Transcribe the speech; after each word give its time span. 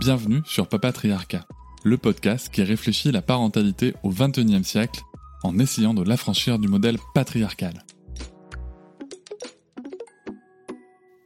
Bienvenue 0.00 0.40
sur 0.46 0.66
Papatriarcat, 0.66 1.46
le 1.84 1.98
podcast 1.98 2.48
qui 2.48 2.62
réfléchit 2.62 3.12
la 3.12 3.20
parentalité 3.20 3.92
au 4.02 4.08
XXIe 4.08 4.64
siècle 4.64 5.02
en 5.42 5.58
essayant 5.58 5.92
de 5.92 6.02
l'affranchir 6.02 6.58
du 6.58 6.68
modèle 6.68 6.96
patriarcal. 7.12 7.84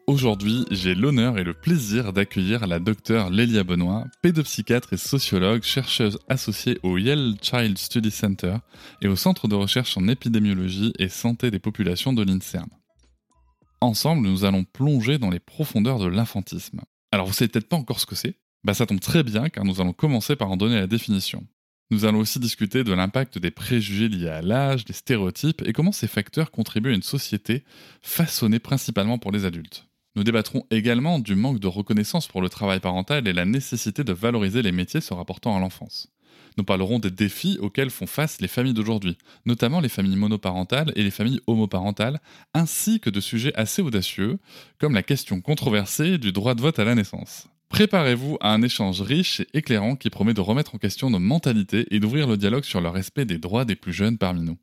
Aujourd'hui, 0.09 0.65
j'ai 0.73 0.97
l'honneur 0.97 1.39
et 1.39 1.45
le 1.45 1.55
plaisir 1.55 2.13
d'accueillir 2.13 2.67
la 2.67 2.81
docteure 2.81 3.31
Lélia 3.31 3.63
Benoît, 3.63 4.07
pédopsychiatre 4.23 4.93
et 4.93 4.97
sociologue, 4.97 5.63
chercheuse 5.63 6.19
associée 6.29 6.81
au 6.83 6.99
Yale 6.99 7.37
Child 7.41 7.79
Study 7.79 8.11
Center 8.11 8.57
et 9.01 9.07
au 9.07 9.15
Centre 9.15 9.47
de 9.47 9.55
recherche 9.55 9.97
en 9.97 10.09
épidémiologie 10.09 10.93
et 10.99 11.09
santé 11.09 11.53
des 11.53 11.61
populations 11.61 12.13
de 12.13 12.25
l'INSERM. 12.25 12.71
Ensemble, 13.81 14.27
nous 14.27 14.45
allons 14.45 14.65
plonger 14.65 15.19
dans 15.19 15.31
les 15.31 15.39
profondeurs 15.39 16.01
de 16.01 16.09
l'infantisme. 16.09 16.81
Alors 17.13 17.29
vous 17.29 17.33
savez 17.33 17.49
peut-être 17.49 17.69
pas 17.69 17.77
encore 17.77 18.01
ce 18.01 18.07
que 18.07 18.17
c'est 18.17 18.35
bah 18.65 18.75
ça 18.75 18.87
tombe 18.87 19.01
très 19.01 19.23
bien 19.23 19.49
car 19.49 19.65
nous 19.65 19.81
allons 19.81 19.93
commencer 19.93 20.37
par 20.37 20.51
en 20.51 20.57
donner 20.57 20.77
la 20.77 20.87
définition. 20.87 21.47
Nous 21.91 22.07
allons 22.07 22.21
aussi 22.21 22.39
discuter 22.39 22.83
de 22.83 22.95
l'impact 22.95 23.39
des 23.39 23.51
préjugés 23.51 24.09
liés 24.09 24.29
à 24.29 24.41
l'âge, 24.41 24.87
des 24.87 24.95
stéréotypes 24.95 25.63
et 25.67 25.75
comment 25.75 25.93
ces 25.93 26.09
facteurs 26.09 26.51
contribuent 26.51 26.93
à 26.93 26.95
une 26.95 27.03
société 27.03 27.63
façonnée 28.01 28.59
principalement 28.59 29.19
pour 29.19 29.33
les 29.33 29.45
adultes. 29.45 29.87
Nous 30.17 30.25
débattrons 30.25 30.65
également 30.71 31.19
du 31.19 31.35
manque 31.35 31.61
de 31.61 31.67
reconnaissance 31.67 32.27
pour 32.27 32.41
le 32.41 32.49
travail 32.49 32.81
parental 32.81 33.29
et 33.29 33.33
la 33.33 33.45
nécessité 33.45 34.03
de 34.03 34.13
valoriser 34.13 34.63
les 34.63 34.73
métiers 34.73 35.01
se 35.01 35.13
rapportant 35.13 35.57
à 35.57 35.61
l'enfance. 35.61 36.09
Nous 36.57 36.65
parlerons 36.65 37.01
des 37.01 37.11
défis 37.11 37.59
auxquels 37.61 37.91
font 37.91 38.07
face 38.07 38.41
les 38.41 38.49
familles 38.49 38.75
d'aujourd'hui, 38.75 39.19
notamment 39.45 39.81
les 39.81 39.89
familles 39.89 40.17
monoparentales 40.17 40.93
et 40.95 41.03
les 41.03 41.11
familles 41.11 41.41
homoparentales, 41.49 42.21
ainsi 42.55 43.01
que 43.01 43.11
de 43.11 43.21
sujets 43.21 43.55
assez 43.57 43.83
audacieux, 43.83 44.39
comme 44.79 44.95
la 44.95 45.03
question 45.03 45.41
controversée 45.41 46.17
du 46.17 46.33
droit 46.33 46.55
de 46.55 46.63
vote 46.63 46.79
à 46.79 46.85
la 46.85 46.95
naissance. 46.95 47.49
Préparez-vous 47.75 48.37
à 48.39 48.55
un 48.55 48.63
échange 48.63 49.03
riche 49.03 49.41
et 49.41 49.49
éclairant 49.53 49.97
qui 49.97 50.09
promet 50.09 50.33
de 50.33 50.41
remettre 50.41 50.77
en 50.77 50.79
question 50.79 51.11
nos 51.11 51.19
mentalités 51.19 51.89
et 51.91 51.99
d'ouvrir 51.99 52.29
le 52.29 52.37
dialogue 52.37 52.63
sur 52.63 52.81
le 52.81 52.89
respect 52.89 53.25
des 53.25 53.39
droits 53.39 53.65
des 53.65 53.75
plus 53.75 53.93
jeunes 53.93 54.17
parmi 54.17 54.43
nous. 54.43 54.57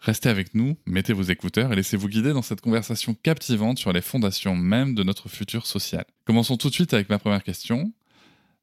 Restez 0.00 0.30
avec 0.30 0.54
nous, 0.54 0.78
mettez 0.86 1.12
vos 1.12 1.24
écouteurs 1.24 1.74
et 1.74 1.76
laissez-vous 1.76 2.08
guider 2.08 2.32
dans 2.32 2.40
cette 2.40 2.62
conversation 2.62 3.12
captivante 3.22 3.76
sur 3.76 3.92
les 3.92 4.00
fondations 4.00 4.56
même 4.56 4.94
de 4.94 5.02
notre 5.02 5.28
futur 5.28 5.66
social. 5.66 6.06
Commençons 6.24 6.56
tout 6.56 6.70
de 6.70 6.72
suite 6.72 6.94
avec 6.94 7.10
ma 7.10 7.18
première 7.18 7.42
question. 7.42 7.92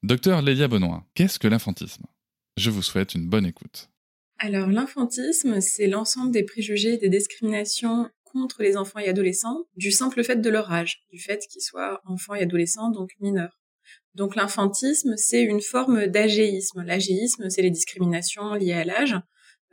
Docteur 0.02 0.41
Lélia 0.41 0.67
Benoît, 0.67 1.05
qu'est-ce 1.13 1.38
que 1.38 1.47
l'infantisme? 1.47 2.08
Je 2.58 2.71
vous 2.71 2.81
souhaite 2.81 3.13
une 3.13 3.30
bonne 3.30 3.45
écoute. 3.45 3.91
Alors 4.39 4.69
l'infantisme, 4.69 5.61
c'est 5.61 5.86
l'ensemble 5.86 6.31
des 6.31 6.43
préjugés 6.43 6.95
et 6.95 6.97
des 6.97 7.09
discriminations 7.09 8.09
contre 8.23 8.63
les 8.63 8.77
enfants 8.77 8.97
et 8.97 9.09
adolescents 9.09 9.65
du 9.77 9.91
simple 9.91 10.23
fait 10.23 10.41
de 10.41 10.49
leur 10.49 10.71
âge, 10.71 11.03
du 11.13 11.19
fait 11.19 11.45
qu'ils 11.52 11.61
soient 11.61 12.02
enfants 12.08 12.33
et 12.33 12.41
adolescents, 12.41 12.89
donc 12.89 13.11
mineurs. 13.19 13.61
Donc 14.16 14.36
l'infantisme, 14.36 15.14
c'est 15.16 15.42
une 15.42 15.62
forme 15.62 16.08
d'agéisme. 16.08 16.84
L'agéisme, 16.84 17.50
c'est 17.50 17.62
les 17.62 17.70
discriminations 17.70 18.54
liées 18.56 18.73
à 18.73 18.84
l'âge, 18.84 19.16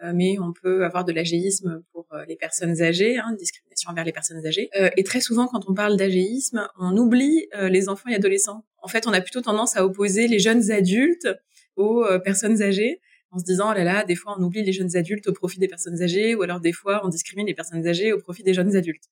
euh, 0.04 0.12
mais 0.15 0.38
on 0.38 0.53
peut 0.53 0.84
avoir 0.84 1.04
de 1.04 1.12
l'agéisme 1.12 1.82
pour 1.93 2.06
euh, 2.12 2.25
les 2.28 2.37
personnes 2.37 2.81
âgées, 2.81 3.19
hein, 3.19 3.34
discrimination 3.37 3.91
envers 3.91 4.04
les 4.04 4.12
personnes 4.12 4.44
âgées. 4.47 4.71
Euh, 4.78 4.91
et 4.97 5.03
très 5.03 5.21
souvent, 5.21 5.48
quand 5.48 5.69
on 5.69 5.75
parle 5.75 5.97
d'agéisme, 5.97 6.69
on 6.78 6.97
oublie 6.97 7.48
les 7.54 7.88
enfants 7.88 8.10
et 8.10 8.15
adolescents. 8.15 8.65
En 8.81 8.88
fait, 8.88 9.06
on 9.06 9.12
a 9.12 9.21
plutôt 9.21 9.41
tendance 9.41 9.77
à 9.77 9.84
opposer 9.84 10.28
les 10.28 10.38
jeunes 10.38 10.71
adultes 10.71 11.28
aux 11.77 12.04
personnes 12.25 12.62
âgées 12.62 13.00
en 13.31 13.39
se 13.39 13.44
disant 13.44 13.71
oh 13.71 13.75
là 13.75 13.84
là, 13.84 14.05
des 14.05 14.15
fois 14.15 14.37
on 14.39 14.43
oublie 14.43 14.62
les 14.62 14.72
jeunes 14.72 14.97
adultes 14.97 15.28
au 15.28 15.33
profit 15.33 15.59
des 15.59 15.69
personnes 15.69 16.03
âgées, 16.03 16.34
ou 16.34 16.43
alors 16.43 16.61
des 16.61 16.72
fois 16.72 17.00
on 17.05 17.09
discrimine 17.09 17.47
les 17.47 17.55
personnes 17.55 17.87
âgées 17.87 18.12
au 18.12 18.19
profit 18.19 18.43
des 18.43 18.55
jeunes 18.55 18.77
adultes. 18.77 19.05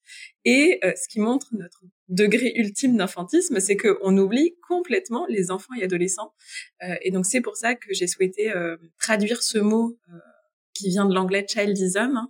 Et 0.44 0.78
euh, 0.84 0.93
ce 0.97 1.09
qui 1.09 1.21
montre 1.21 1.49
notre 1.53 1.82
degré 2.09 2.53
ultime 2.56 2.97
d'infantisme, 2.97 3.60
c'est 3.60 3.77
qu'on 3.77 4.16
oublie 4.16 4.54
complètement 4.66 5.27
les 5.28 5.50
enfants 5.50 5.75
et 5.78 5.84
adolescents. 5.84 6.32
Euh, 6.82 6.94
et 7.03 7.10
donc 7.10 7.27
c'est 7.27 7.41
pour 7.41 7.56
ça 7.56 7.75
que 7.75 7.93
j'ai 7.93 8.06
souhaité 8.06 8.54
euh, 8.54 8.77
traduire 8.99 9.43
ce 9.43 9.59
mot 9.59 9.99
qui 10.75 10.88
vient 10.91 11.06
de 11.06 11.15
l'anglais 11.15 11.47
childism 11.48 12.28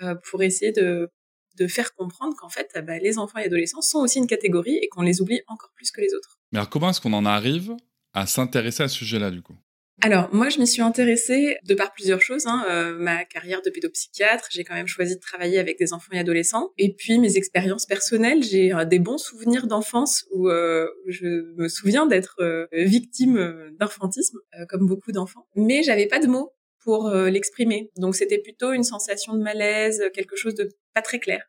hein, 0.00 0.16
pour 0.30 0.42
essayer 0.42 0.72
de 0.72 1.10
de 1.56 1.66
faire 1.66 1.94
comprendre 1.94 2.36
qu'en 2.36 2.48
fait, 2.48 2.70
bah, 2.86 2.98
les 2.98 3.18
enfants 3.18 3.38
et 3.38 3.44
adolescents 3.44 3.80
sont 3.80 3.98
aussi 3.98 4.18
une 4.18 4.26
catégorie 4.26 4.76
et 4.76 4.88
qu'on 4.88 5.02
les 5.02 5.20
oublie 5.20 5.40
encore 5.46 5.70
plus 5.74 5.90
que 5.90 6.00
les 6.00 6.14
autres. 6.14 6.38
Mais 6.52 6.58
alors 6.58 6.70
comment 6.70 6.90
est-ce 6.90 7.00
qu'on 7.00 7.12
en 7.12 7.24
arrive 7.24 7.74
à 8.12 8.26
s'intéresser 8.26 8.82
à 8.82 8.88
ce 8.88 8.96
sujet-là 8.96 9.30
du 9.30 9.42
coup? 9.42 9.56
Alors 10.02 10.28
moi, 10.32 10.50
je 10.50 10.58
m'y 10.58 10.66
suis 10.66 10.82
intéressée 10.82 11.56
de 11.64 11.74
par 11.74 11.92
plusieurs 11.92 12.20
choses. 12.20 12.46
Hein. 12.46 12.66
Euh, 12.68 12.98
ma 12.98 13.24
carrière 13.24 13.62
de 13.62 13.70
pédopsychiatre, 13.70 14.48
j'ai 14.50 14.62
quand 14.62 14.74
même 14.74 14.86
choisi 14.86 15.16
de 15.16 15.20
travailler 15.20 15.58
avec 15.58 15.78
des 15.78 15.94
enfants 15.94 16.12
et 16.12 16.18
adolescents. 16.18 16.70
Et 16.76 16.94
puis 16.94 17.18
mes 17.18 17.36
expériences 17.36 17.86
personnelles, 17.86 18.42
j'ai 18.42 18.74
euh, 18.74 18.84
des 18.84 18.98
bons 18.98 19.18
souvenirs 19.18 19.66
d'enfance 19.66 20.26
où 20.32 20.48
euh, 20.48 20.86
je 21.06 21.26
me 21.56 21.68
souviens 21.68 22.06
d'être 22.06 22.36
victime 22.72 23.72
d'infantisme, 23.78 24.38
comme 24.68 24.86
beaucoup 24.86 25.12
d'enfants. 25.12 25.46
Mais 25.54 25.82
j'avais 25.82 26.06
pas 26.06 26.18
de 26.18 26.26
mots 26.26 26.52
pour 26.84 27.10
l'exprimer. 27.10 27.90
Donc 27.96 28.14
c'était 28.14 28.38
plutôt 28.38 28.72
une 28.72 28.84
sensation 28.84 29.34
de 29.34 29.42
malaise, 29.42 30.02
quelque 30.14 30.36
chose 30.36 30.54
de 30.54 30.68
pas 30.94 31.02
très 31.02 31.18
clair. 31.18 31.42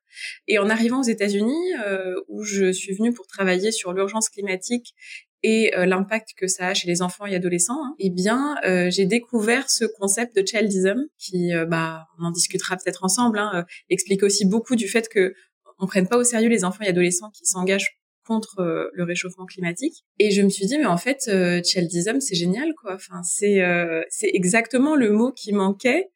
Et 0.48 0.58
en 0.58 0.70
arrivant 0.70 1.02
aux 1.02 1.08
États-Unis, 1.08 1.74
où 2.28 2.44
je 2.44 2.72
suis 2.72 2.94
venue 2.96 3.14
pour 3.14 3.28
travailler 3.28 3.72
sur 3.72 3.94
l'urgence 3.94 4.30
climatique 4.30 4.96
et 5.44 5.76
euh, 5.76 5.86
l'impact 5.86 6.30
que 6.36 6.48
ça 6.48 6.68
a 6.68 6.74
chez 6.74 6.88
les 6.88 7.02
enfants 7.02 7.26
et 7.26 7.36
adolescents, 7.36 7.80
hein, 7.84 7.96
eh 8.00 8.10
bien, 8.10 8.56
euh, 8.66 8.90
j'ai 8.90 9.06
découvert 9.06 9.70
ce 9.70 9.86
concept 9.86 10.36
de 10.36 10.46
childism 10.46 11.06
qui, 11.18 11.54
euh, 11.54 11.66
bah, 11.66 12.08
on 12.20 12.26
en 12.26 12.32
discutera 12.32 12.76
peut-être 12.76 13.04
ensemble, 13.04 13.38
hein, 13.38 13.66
explique 13.90 14.24
aussi 14.24 14.46
beaucoup 14.46 14.76
du 14.76 14.88
fait 14.88 15.08
que 15.10 15.34
on 15.80 15.86
prenne 15.86 16.08
pas 16.08 16.18
au 16.18 16.24
sérieux 16.24 16.50
les 16.50 16.64
enfants 16.64 16.84
et 16.84 16.88
adolescents 16.88 17.30
qui 17.30 17.46
s'engagent 17.46 18.00
contre 18.26 18.92
le 18.94 19.04
réchauffement 19.04 19.46
climatique. 19.46 20.04
Et 20.20 20.32
je 20.32 20.42
me 20.42 20.50
suis 20.50 20.66
dit, 20.66 20.78
mais 20.78 20.88
en 20.88 20.98
fait, 20.98 21.30
childism, 21.64 22.20
c'est 22.20 22.36
génial, 22.36 22.74
quoi. 22.74 22.96
Enfin, 22.96 23.22
c'est 23.24 23.62
c'est 24.10 24.32
exactement 24.34 24.96
le 24.96 25.12
mot 25.12 25.32
qui 25.32 25.54
manquait 25.54 26.10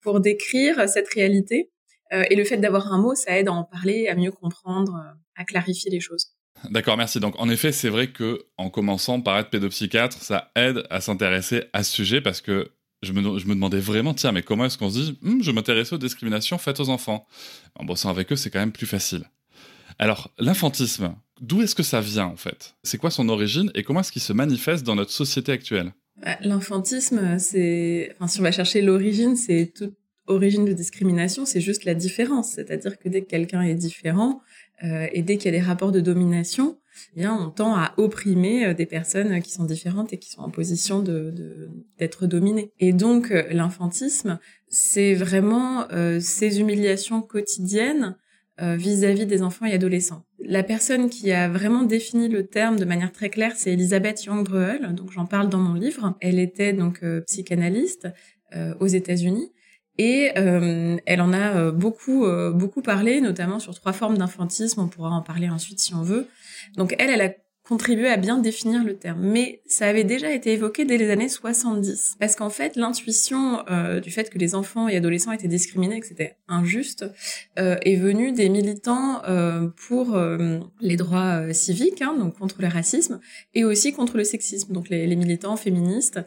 pour 0.00 0.20
décrire 0.20 0.88
cette 0.88 1.12
réalité. 1.12 1.70
et 2.12 2.36
le 2.36 2.44
fait 2.44 2.58
d'avoir 2.58 2.92
un 2.92 2.98
mot, 3.02 3.14
ça 3.14 3.36
aide 3.36 3.48
à 3.48 3.52
en 3.52 3.64
parler, 3.64 4.06
à 4.06 4.14
mieux 4.14 4.30
comprendre, 4.30 4.96
à 5.34 5.44
clarifier 5.44 5.90
les 5.90 6.00
choses. 6.00 6.37
D'accord, 6.70 6.96
merci. 6.96 7.20
Donc 7.20 7.34
en 7.38 7.48
effet, 7.48 7.72
c'est 7.72 7.88
vrai 7.88 8.08
que 8.08 8.46
en 8.56 8.70
commençant 8.70 9.20
par 9.20 9.38
être 9.38 9.50
pédopsychiatre, 9.50 10.20
ça 10.20 10.50
aide 10.56 10.84
à 10.90 11.00
s'intéresser 11.00 11.64
à 11.72 11.82
ce 11.82 11.92
sujet 11.92 12.20
parce 12.20 12.40
que 12.40 12.70
je 13.02 13.12
me, 13.12 13.38
je 13.38 13.46
me 13.46 13.54
demandais 13.54 13.78
vraiment, 13.78 14.14
tiens, 14.14 14.32
mais 14.32 14.42
comment 14.42 14.64
est-ce 14.64 14.76
qu'on 14.76 14.90
se 14.90 14.98
dit, 14.98 15.18
hm, 15.22 15.42
je 15.42 15.50
m'intéresse 15.50 15.92
aux 15.92 15.98
discriminations 15.98 16.58
faites 16.58 16.80
aux 16.80 16.88
enfants 16.88 17.26
En 17.76 17.84
bossant 17.84 18.10
avec 18.10 18.32
eux, 18.32 18.36
c'est 18.36 18.50
quand 18.50 18.58
même 18.58 18.72
plus 18.72 18.86
facile. 18.86 19.24
Alors, 19.98 20.30
l'infantisme, 20.38 21.14
d'où 21.40 21.62
est-ce 21.62 21.74
que 21.74 21.82
ça 21.82 22.00
vient 22.00 22.26
en 22.26 22.36
fait? 22.36 22.74
C'est 22.82 22.98
quoi 22.98 23.10
son 23.10 23.28
origine 23.28 23.70
et 23.74 23.82
comment 23.82 24.00
est-ce 24.00 24.12
qu'il 24.12 24.22
se 24.22 24.32
manifeste 24.32 24.84
dans 24.84 24.94
notre 24.94 25.12
société 25.12 25.52
actuelle? 25.52 25.92
Bah, 26.22 26.36
L'infantisme, 26.40 27.38
c'est, 27.38 28.12
enfin, 28.14 28.26
si 28.26 28.40
on 28.40 28.42
va 28.42 28.52
chercher 28.52 28.82
l'origine, 28.82 29.36
c'est 29.36 29.72
toute 29.74 29.94
origine 30.26 30.64
de 30.64 30.72
discrimination, 30.72 31.46
c'est 31.46 31.60
juste 31.60 31.84
la 31.84 31.94
différence. 31.94 32.52
C'est-à-dire 32.52 32.98
que 32.98 33.08
dès 33.08 33.22
que 33.22 33.28
quelqu'un 33.28 33.62
est 33.62 33.74
différent, 33.74 34.40
et 34.82 35.22
dès 35.22 35.36
qu'il 35.36 35.52
y 35.52 35.56
a 35.56 35.58
des 35.58 35.64
rapports 35.64 35.92
de 35.92 36.00
domination, 36.00 36.78
eh 37.14 37.20
bien, 37.20 37.36
on 37.36 37.50
tend 37.50 37.74
à 37.74 37.94
opprimer 37.96 38.66
euh, 38.66 38.74
des 38.74 38.86
personnes 38.86 39.40
qui 39.42 39.50
sont 39.50 39.64
différentes 39.64 40.12
et 40.12 40.18
qui 40.18 40.30
sont 40.30 40.40
en 40.40 40.50
position 40.50 41.00
de 41.00 41.68
d'être 41.98 42.26
dominées. 42.26 42.72
Et 42.78 42.92
donc, 42.92 43.30
euh, 43.30 43.44
l'infantisme, 43.50 44.38
c'est 44.68 45.14
vraiment 45.14 45.86
ces 46.20 46.60
humiliations 46.60 47.22
quotidiennes 47.22 48.16
vis-à-vis 48.60 49.24
des 49.24 49.42
enfants 49.42 49.66
et 49.66 49.72
adolescents. 49.72 50.24
La 50.40 50.64
personne 50.64 51.08
qui 51.08 51.30
a 51.30 51.48
vraiment 51.48 51.84
défini 51.84 52.28
le 52.28 52.46
terme 52.46 52.76
de 52.76 52.84
manière 52.84 53.12
très 53.12 53.30
claire, 53.30 53.52
c'est 53.54 53.72
Elisabeth 53.72 54.24
Young-Bruel, 54.24 54.94
donc 54.94 55.12
j'en 55.12 55.26
parle 55.26 55.48
dans 55.48 55.60
mon 55.60 55.74
livre. 55.74 56.16
Elle 56.20 56.38
était 56.38 56.72
donc 56.72 57.02
psychanalyste 57.26 58.08
aux 58.80 58.86
États-Unis 58.86 59.52
et 59.98 60.30
euh, 60.38 60.96
elle 61.06 61.20
en 61.20 61.32
a 61.32 61.56
euh, 61.56 61.72
beaucoup 61.72 62.24
euh, 62.24 62.52
beaucoup 62.52 62.82
parlé, 62.82 63.20
notamment 63.20 63.58
sur 63.58 63.74
trois 63.74 63.92
formes 63.92 64.16
d'infantisme. 64.16 64.80
On 64.80 64.88
pourra 64.88 65.10
en 65.10 65.22
parler 65.22 65.50
ensuite 65.50 65.80
si 65.80 65.94
on 65.94 66.02
veut. 66.02 66.28
Donc 66.76 66.94
elle, 66.98 67.10
elle 67.10 67.20
a 67.20 67.32
contribué 67.68 68.08
à 68.08 68.16
bien 68.16 68.38
définir 68.38 68.82
le 68.82 68.96
terme. 68.96 69.20
Mais 69.20 69.60
ça 69.66 69.86
avait 69.86 70.04
déjà 70.04 70.32
été 70.32 70.54
évoqué 70.54 70.86
dès 70.86 70.96
les 70.96 71.10
années 71.10 71.28
70. 71.28 72.16
Parce 72.18 72.34
qu'en 72.34 72.48
fait, 72.48 72.76
l'intuition 72.76 73.62
euh, 73.70 74.00
du 74.00 74.10
fait 74.10 74.30
que 74.30 74.38
les 74.38 74.54
enfants 74.54 74.88
et 74.88 74.96
adolescents 74.96 75.32
étaient 75.32 75.48
discriminés, 75.48 76.00
que 76.00 76.06
c'était 76.06 76.36
injuste, 76.48 77.04
euh, 77.58 77.76
est 77.82 77.96
venue 77.96 78.32
des 78.32 78.48
militants 78.48 79.22
euh, 79.28 79.68
pour 79.88 80.18
les 80.80 80.96
droits 80.96 81.52
civiques, 81.52 82.00
hein, 82.00 82.16
donc 82.18 82.38
contre 82.38 82.62
le 82.62 82.68
racisme, 82.68 83.20
et 83.54 83.64
aussi 83.64 83.92
contre 83.92 84.16
le 84.16 84.24
sexisme, 84.24 84.72
donc 84.72 84.88
les, 84.88 85.06
les 85.06 85.16
militants 85.16 85.56
féministes, 85.56 86.20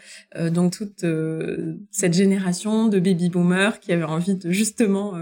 donc 0.51 0.73
toute 0.73 1.05
cette 1.91 2.13
génération 2.13 2.87
de 2.87 2.99
baby-boomers 2.99 3.79
qui 3.79 3.91
avaient 3.91 4.03
envie 4.03 4.35
de 4.35 4.51
justement 4.51 5.13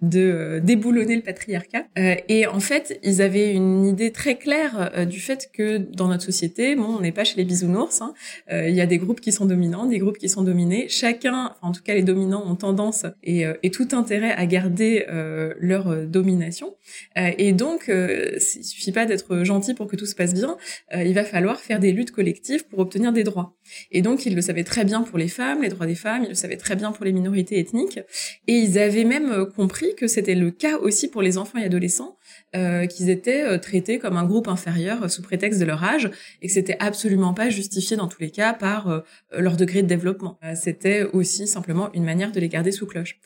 de 0.00 0.60
déboulonner 0.62 1.16
le 1.16 1.22
patriarcat. 1.22 1.86
et 1.96 2.46
en 2.46 2.60
fait, 2.60 2.98
ils 3.02 3.20
avaient 3.20 3.52
une 3.52 3.86
idée 3.86 4.12
très 4.12 4.36
claire 4.38 5.06
du 5.06 5.20
fait 5.20 5.50
que 5.52 5.65
dans 5.78 6.08
notre 6.08 6.24
société, 6.24 6.76
bon, 6.76 6.84
on 6.84 7.00
n'est 7.00 7.12
pas 7.12 7.24
chez 7.24 7.36
les 7.36 7.44
bisounours. 7.44 8.00
Hein. 8.00 8.14
Euh, 8.52 8.68
il 8.68 8.74
y 8.74 8.80
a 8.80 8.86
des 8.86 8.98
groupes 8.98 9.20
qui 9.20 9.32
sont 9.32 9.46
dominants, 9.46 9.86
des 9.86 9.98
groupes 9.98 10.18
qui 10.18 10.28
sont 10.28 10.42
dominés. 10.42 10.86
Chacun, 10.88 11.54
en 11.62 11.72
tout 11.72 11.82
cas 11.82 11.94
les 11.94 12.02
dominants, 12.02 12.44
ont 12.46 12.56
tendance 12.56 13.06
et, 13.22 13.46
euh, 13.46 13.54
et 13.62 13.70
tout 13.70 13.88
intérêt 13.92 14.32
à 14.32 14.46
garder 14.46 15.06
euh, 15.08 15.54
leur 15.58 16.06
domination. 16.06 16.76
et 17.16 17.52
donc, 17.52 17.88
il 17.88 18.40
suffit 18.40 18.92
pas 18.92 19.06
d'être 19.06 19.44
gentil 19.44 19.74
pour 19.74 19.86
que 19.86 19.96
tout 19.96 20.06
se 20.06 20.14
passe 20.14 20.34
bien. 20.34 20.56
il 20.94 21.14
va 21.14 21.24
falloir 21.24 21.60
faire 21.60 21.80
des 21.80 21.92
luttes 21.92 22.12
collectives 22.12 22.66
pour 22.66 22.78
obtenir 22.78 23.12
des 23.12 23.24
droits. 23.24 23.56
Et 23.90 24.02
donc, 24.02 24.26
ils 24.26 24.34
le 24.34 24.42
savaient 24.42 24.64
très 24.64 24.84
bien 24.84 25.02
pour 25.02 25.18
les 25.18 25.28
femmes, 25.28 25.62
les 25.62 25.68
droits 25.68 25.86
des 25.86 25.94
femmes. 25.94 26.22
Ils 26.24 26.30
le 26.30 26.34
savaient 26.34 26.56
très 26.56 26.76
bien 26.76 26.92
pour 26.92 27.04
les 27.04 27.12
minorités 27.12 27.58
ethniques. 27.58 28.00
Et 28.46 28.54
ils 28.54 28.78
avaient 28.78 29.04
même 29.04 29.46
compris 29.54 29.94
que 29.96 30.06
c'était 30.06 30.34
le 30.34 30.50
cas 30.50 30.76
aussi 30.78 31.08
pour 31.08 31.22
les 31.22 31.38
enfants 31.38 31.58
et 31.58 31.64
adolescents 31.64 32.16
euh, 32.56 32.86
qu'ils 32.86 33.10
étaient 33.10 33.42
euh, 33.42 33.58
traités 33.58 33.98
comme 33.98 34.16
un 34.16 34.24
groupe 34.24 34.48
inférieur 34.48 35.02
euh, 35.02 35.08
sous 35.08 35.20
prétexte 35.20 35.60
de 35.60 35.64
leur 35.66 35.84
âge 35.84 36.10
et 36.40 36.46
que 36.46 36.52
c'était 36.52 36.76
absolument 36.80 37.34
pas 37.34 37.50
justifié 37.50 37.96
dans 37.96 38.08
tous 38.08 38.20
les 38.20 38.30
cas 38.30 38.54
par 38.54 39.04
leur 39.36 39.56
degré 39.56 39.82
de 39.82 39.88
développement. 39.88 40.38
c'était 40.54 41.02
aussi 41.02 41.46
simplement 41.46 41.92
une 41.92 42.04
manière 42.04 42.32
de 42.32 42.40
les 42.40 42.48
garder 42.48 42.72
sous 42.72 42.86
cloche. 42.86 43.18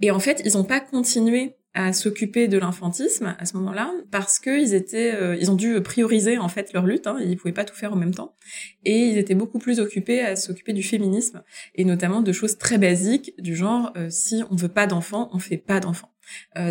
Et 0.00 0.10
en 0.10 0.20
fait, 0.20 0.42
ils 0.44 0.56
n'ont 0.56 0.64
pas 0.64 0.80
continué 0.80 1.56
à 1.74 1.92
s'occuper 1.92 2.48
de 2.48 2.58
l'infantisme 2.58 3.36
à 3.38 3.46
ce 3.46 3.56
moment-là 3.56 3.92
parce 4.10 4.38
qu'ils 4.38 4.74
étaient 4.74 5.38
ils 5.40 5.50
ont 5.52 5.54
dû 5.54 5.80
prioriser 5.82 6.36
en 6.36 6.48
fait 6.48 6.72
leur 6.72 6.84
lutte 6.84 7.06
hein, 7.06 7.18
ils 7.20 7.36
pouvaient 7.36 7.54
pas 7.54 7.64
tout 7.64 7.76
faire 7.76 7.92
en 7.92 7.96
même 7.96 8.12
temps 8.12 8.34
et 8.84 9.06
ils 9.06 9.18
étaient 9.18 9.36
beaucoup 9.36 9.60
plus 9.60 9.78
occupés 9.78 10.20
à 10.20 10.34
s'occuper 10.34 10.72
du 10.72 10.82
féminisme 10.82 11.44
et 11.76 11.84
notamment 11.84 12.22
de 12.22 12.32
choses 12.32 12.58
très 12.58 12.76
basiques 12.76 13.34
du 13.38 13.54
genre 13.54 13.92
si 14.08 14.42
on 14.50 14.56
veut 14.56 14.68
pas 14.68 14.88
d'enfants 14.88 15.30
on 15.32 15.38
fait 15.38 15.58
pas 15.58 15.78
d'enfants 15.78 16.10
euh, 16.19 16.19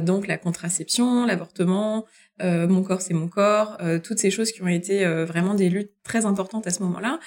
donc 0.02 0.28
la 0.28 0.38
contraception, 0.38 1.26
l'avortement, 1.26 2.06
euh, 2.42 2.68
mon 2.68 2.84
corps 2.84 3.02
c'est 3.02 3.14
mon 3.14 3.28
corps, 3.28 3.78
euh, 3.82 4.00
toutes 4.00 4.20
ces 4.20 4.32
choses 4.32 4.52
qui 4.52 4.62
ont 4.62 4.68
été 4.68 5.06
vraiment 5.26 5.56
des 5.56 5.70
luttes 5.70 5.92
très 6.04 6.26
importantes 6.26 6.66
à 6.68 6.72
ce 6.72 6.82
moment-là. 6.84 7.20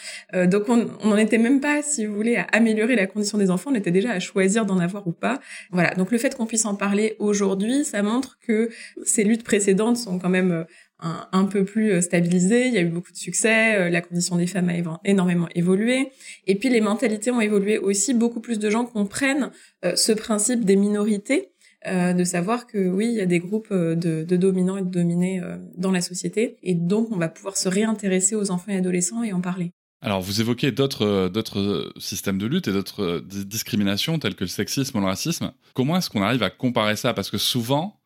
donc 0.46 0.68
on 0.68 0.88
n'en 1.04 1.16
était 1.16 1.38
même 1.38 1.60
pas, 1.60 1.82
si 1.82 2.06
vous 2.06 2.14
voulez, 2.14 2.36
à 2.36 2.46
améliorer 2.52 2.96
la 2.96 3.06
condition 3.06 3.38
des 3.38 3.50
enfants, 3.50 3.70
on 3.72 3.74
était 3.74 3.90
déjà 3.90 4.10
à 4.10 4.20
choisir 4.20 4.66
d'en 4.66 4.78
avoir 4.78 5.06
ou 5.06 5.12
pas. 5.12 5.40
Voilà, 5.70 5.94
donc 5.94 6.10
le 6.10 6.18
fait 6.18 6.34
qu'on 6.34 6.46
puisse 6.46 6.64
en 6.64 6.74
parler 6.74 7.16
aujourd'hui, 7.18 7.84
ça 7.84 8.02
montre 8.02 8.38
que 8.40 8.70
ces 9.04 9.24
luttes 9.24 9.44
précédentes 9.44 9.96
sont 9.96 10.18
quand 10.18 10.30
même 10.30 10.66
un, 10.98 11.44
peu 11.44 11.64
plus 11.64 12.00
stabilisées. 12.02 12.66
Il 12.66 12.74
y 12.74 12.78
a 12.78 12.80
eu 12.80 12.88
beaucoup 12.88 13.12
de 13.12 13.16
succès. 13.16 13.90
la 13.90 14.00
condition 14.00 14.36
des 14.36 14.46
femmes 14.46 14.68
a 14.68 15.00
énormément 15.04 15.48
évolué. 15.54 16.10
Et 16.46 16.56
puis 16.56 16.68
les 16.68 16.80
mentalités 16.80 17.30
ont 17.30 17.40
évolué 17.40 17.78
aussi. 17.78 18.14
Beaucoup 18.14 18.40
plus 18.40 18.58
de 18.58 18.70
gens 18.70 18.84
comprennent 18.84 19.50
ce 19.82 20.12
principe 20.12 20.64
des 20.64 20.76
minorités 20.76 21.51
euh, 21.86 22.12
de 22.12 22.24
savoir 22.24 22.66
que 22.66 22.88
oui, 22.88 23.06
il 23.06 23.14
y 23.14 23.20
a 23.20 23.26
des 23.26 23.40
groupes 23.40 23.68
euh, 23.72 23.94
de, 23.94 24.24
de 24.24 24.36
dominants 24.36 24.76
et 24.76 24.82
de 24.82 24.90
dominés 24.90 25.40
euh, 25.40 25.56
dans 25.76 25.90
la 25.90 26.00
société, 26.00 26.56
et 26.62 26.74
donc 26.74 27.10
on 27.10 27.16
va 27.16 27.28
pouvoir 27.28 27.56
se 27.56 27.68
réintéresser 27.68 28.36
aux 28.36 28.50
enfants 28.50 28.70
et 28.70 28.76
adolescents 28.76 29.22
et 29.22 29.32
en 29.32 29.40
parler. 29.40 29.72
Alors, 30.00 30.20
vous 30.20 30.40
évoquez 30.40 30.72
d'autres 30.72 31.28
d'autres 31.28 31.92
systèmes 31.98 32.38
de 32.38 32.46
lutte 32.46 32.66
et 32.66 32.72
d'autres 32.72 33.22
discriminations 33.26 34.18
telles 34.18 34.34
que 34.34 34.44
le 34.44 34.48
sexisme 34.48 34.98
ou 34.98 35.00
le 35.00 35.06
racisme. 35.06 35.52
Comment 35.74 35.96
est-ce 35.96 36.10
qu'on 36.10 36.22
arrive 36.22 36.42
à 36.42 36.50
comparer 36.50 36.96
ça? 36.96 37.14
Parce 37.14 37.30
que 37.30 37.38
souvent, 37.38 38.00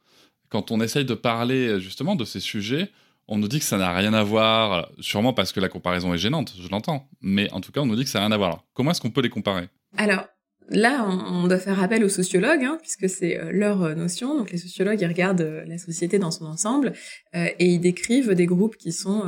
quand 0.50 0.70
on 0.70 0.80
essaye 0.82 1.06
de 1.06 1.14
parler 1.14 1.80
justement 1.80 2.14
de 2.14 2.26
ces 2.26 2.40
sujets, 2.40 2.90
on 3.28 3.38
nous 3.38 3.48
dit 3.48 3.58
que 3.58 3.64
ça 3.64 3.78
n'a 3.78 3.94
rien 3.94 4.12
à 4.14 4.22
voir, 4.22 4.90
sûrement 5.00 5.32
parce 5.32 5.52
que 5.52 5.60
la 5.60 5.68
comparaison 5.68 6.14
est 6.14 6.18
gênante, 6.18 6.54
je 6.60 6.68
l'entends, 6.68 7.08
mais 7.20 7.50
en 7.52 7.60
tout 7.60 7.72
cas, 7.72 7.80
on 7.80 7.86
nous 7.86 7.96
dit 7.96 8.04
que 8.04 8.10
ça 8.10 8.20
n'a 8.20 8.26
rien 8.26 8.34
à 8.34 8.38
voir. 8.38 8.64
comment 8.74 8.90
est-ce 8.90 9.00
qu'on 9.00 9.10
peut 9.10 9.22
les 9.22 9.30
comparer? 9.30 9.68
Alors, 9.96 10.26
Là, 10.70 11.06
on, 11.08 11.46
doit 11.46 11.58
faire 11.58 11.80
appel 11.80 12.02
aux 12.02 12.08
sociologues, 12.08 12.64
hein, 12.64 12.76
puisque 12.80 13.08
c'est 13.08 13.38
euh, 13.38 13.52
leur 13.52 13.84
euh, 13.84 13.94
notion. 13.94 14.36
Donc 14.36 14.50
les 14.50 14.58
sociologues, 14.58 15.00
ils 15.00 15.06
regardent 15.06 15.42
euh, 15.42 15.64
la 15.64 15.78
société 15.78 16.18
dans 16.18 16.32
son 16.32 16.44
ensemble 16.44 16.92
et 17.32 17.66
ils 17.66 17.78
décrivent 17.78 18.32
des 18.32 18.46
groupes 18.46 18.76
qui 18.76 18.92
sont 18.92 19.24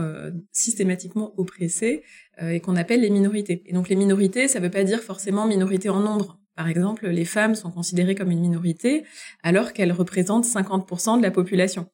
systématiquement 0.50 1.34
oppressés 1.36 2.02
et 2.40 2.60
qu'on 2.60 2.74
appelle 2.74 3.02
les 3.02 3.10
minorités. 3.10 3.62
Et 3.66 3.72
donc 3.74 3.88
les 3.88 3.96
minorités, 3.96 4.48
ça 4.48 4.60
ne 4.60 4.64
veut 4.64 4.70
pas 4.70 4.84
dire 4.84 5.00
forcément 5.00 5.46
minorité 5.46 5.90
en 5.90 6.00
nombre. 6.00 6.40
Par 6.56 6.68
exemple, 6.68 7.06
les 7.08 7.26
femmes 7.26 7.54
sont 7.54 7.70
considérées 7.70 8.14
comme 8.14 8.30
une 8.30 8.40
minorité 8.40 9.04
alors 9.42 9.74
qu'elles 9.74 9.92
représentent 9.92 10.46
50% 10.46 11.18
de 11.18 11.22
la 11.22 11.30
population. 11.30 11.86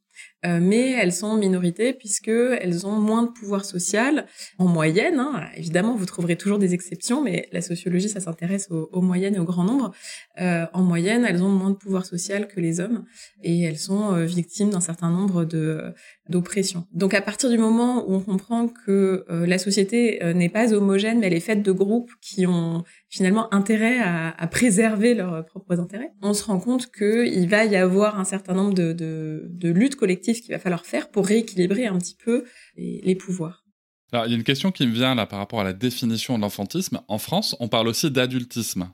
Euh, 0.44 0.58
mais 0.60 0.90
elles 0.90 1.12
sont 1.12 1.36
minorités 1.36 1.92
puisque 1.94 2.28
elles 2.28 2.86
ont 2.86 2.98
moins 3.00 3.22
de 3.22 3.30
pouvoir 3.30 3.64
social 3.64 4.26
en 4.58 4.66
moyenne. 4.66 5.18
Hein. 5.18 5.48
Évidemment, 5.56 5.96
vous 5.96 6.04
trouverez 6.06 6.36
toujours 6.36 6.58
des 6.58 6.74
exceptions, 6.74 7.22
mais 7.22 7.48
la 7.52 7.62
sociologie, 7.62 8.08
ça 8.08 8.20
s'intéresse 8.20 8.68
aux, 8.70 9.00
moyennes 9.00 9.36
et 9.36 9.38
au 9.38 9.44
grand 9.44 9.64
nombre. 9.64 9.92
Euh, 10.40 10.66
en 10.72 10.82
moyenne, 10.82 11.24
elles 11.24 11.42
ont 11.42 11.48
moins 11.48 11.70
de 11.70 11.76
pouvoir 11.76 12.04
social 12.04 12.46
que 12.48 12.60
les 12.60 12.80
hommes 12.80 13.04
et 13.42 13.62
elles 13.62 13.78
sont 13.78 14.14
euh, 14.14 14.24
victimes 14.24 14.70
d'un 14.70 14.80
certain 14.80 15.10
nombre 15.10 15.44
de 15.44 15.94
d'oppression. 16.28 16.86
Donc, 16.92 17.12
à 17.14 17.20
partir 17.20 17.50
du 17.50 17.58
moment 17.58 18.08
où 18.08 18.14
on 18.14 18.20
comprend 18.20 18.68
que 18.68 19.24
la 19.28 19.58
société 19.58 20.20
n'est 20.34 20.48
pas 20.48 20.72
homogène, 20.72 21.18
mais 21.20 21.26
elle 21.26 21.34
est 21.34 21.40
faite 21.40 21.62
de 21.62 21.72
groupes 21.72 22.10
qui 22.20 22.46
ont 22.46 22.84
finalement 23.08 23.52
intérêt 23.52 23.98
à, 24.00 24.46
préserver 24.46 25.14
leurs 25.14 25.44
propres 25.44 25.78
intérêts, 25.80 26.12
on 26.22 26.34
se 26.34 26.44
rend 26.44 26.58
compte 26.58 26.90
qu'il 26.90 27.48
va 27.48 27.64
y 27.64 27.76
avoir 27.76 28.18
un 28.18 28.24
certain 28.24 28.54
nombre 28.54 28.74
de, 28.74 29.48
luttes 29.62 29.96
collectives 29.96 30.40
qu'il 30.40 30.52
va 30.52 30.58
falloir 30.58 30.86
faire 30.86 31.10
pour 31.10 31.26
rééquilibrer 31.26 31.86
un 31.86 31.98
petit 31.98 32.16
peu 32.16 32.44
les, 32.76 33.14
pouvoirs. 33.14 33.64
Alors, 34.12 34.26
il 34.26 34.30
y 34.30 34.34
a 34.34 34.36
une 34.36 34.44
question 34.44 34.72
qui 34.72 34.86
me 34.86 34.92
vient 34.92 35.14
là 35.14 35.26
par 35.26 35.38
rapport 35.38 35.60
à 35.60 35.64
la 35.64 35.72
définition 35.72 36.36
de 36.36 36.42
l'enfantisme. 36.42 37.00
En 37.08 37.18
France, 37.18 37.56
on 37.60 37.68
parle 37.68 37.88
aussi 37.88 38.10
d'adultisme. 38.10 38.90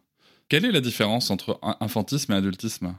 Quelle 0.48 0.64
est 0.64 0.72
la 0.72 0.80
différence 0.80 1.30
entre 1.30 1.60
infantisme 1.80 2.32
et 2.32 2.36
adultisme? 2.36 2.96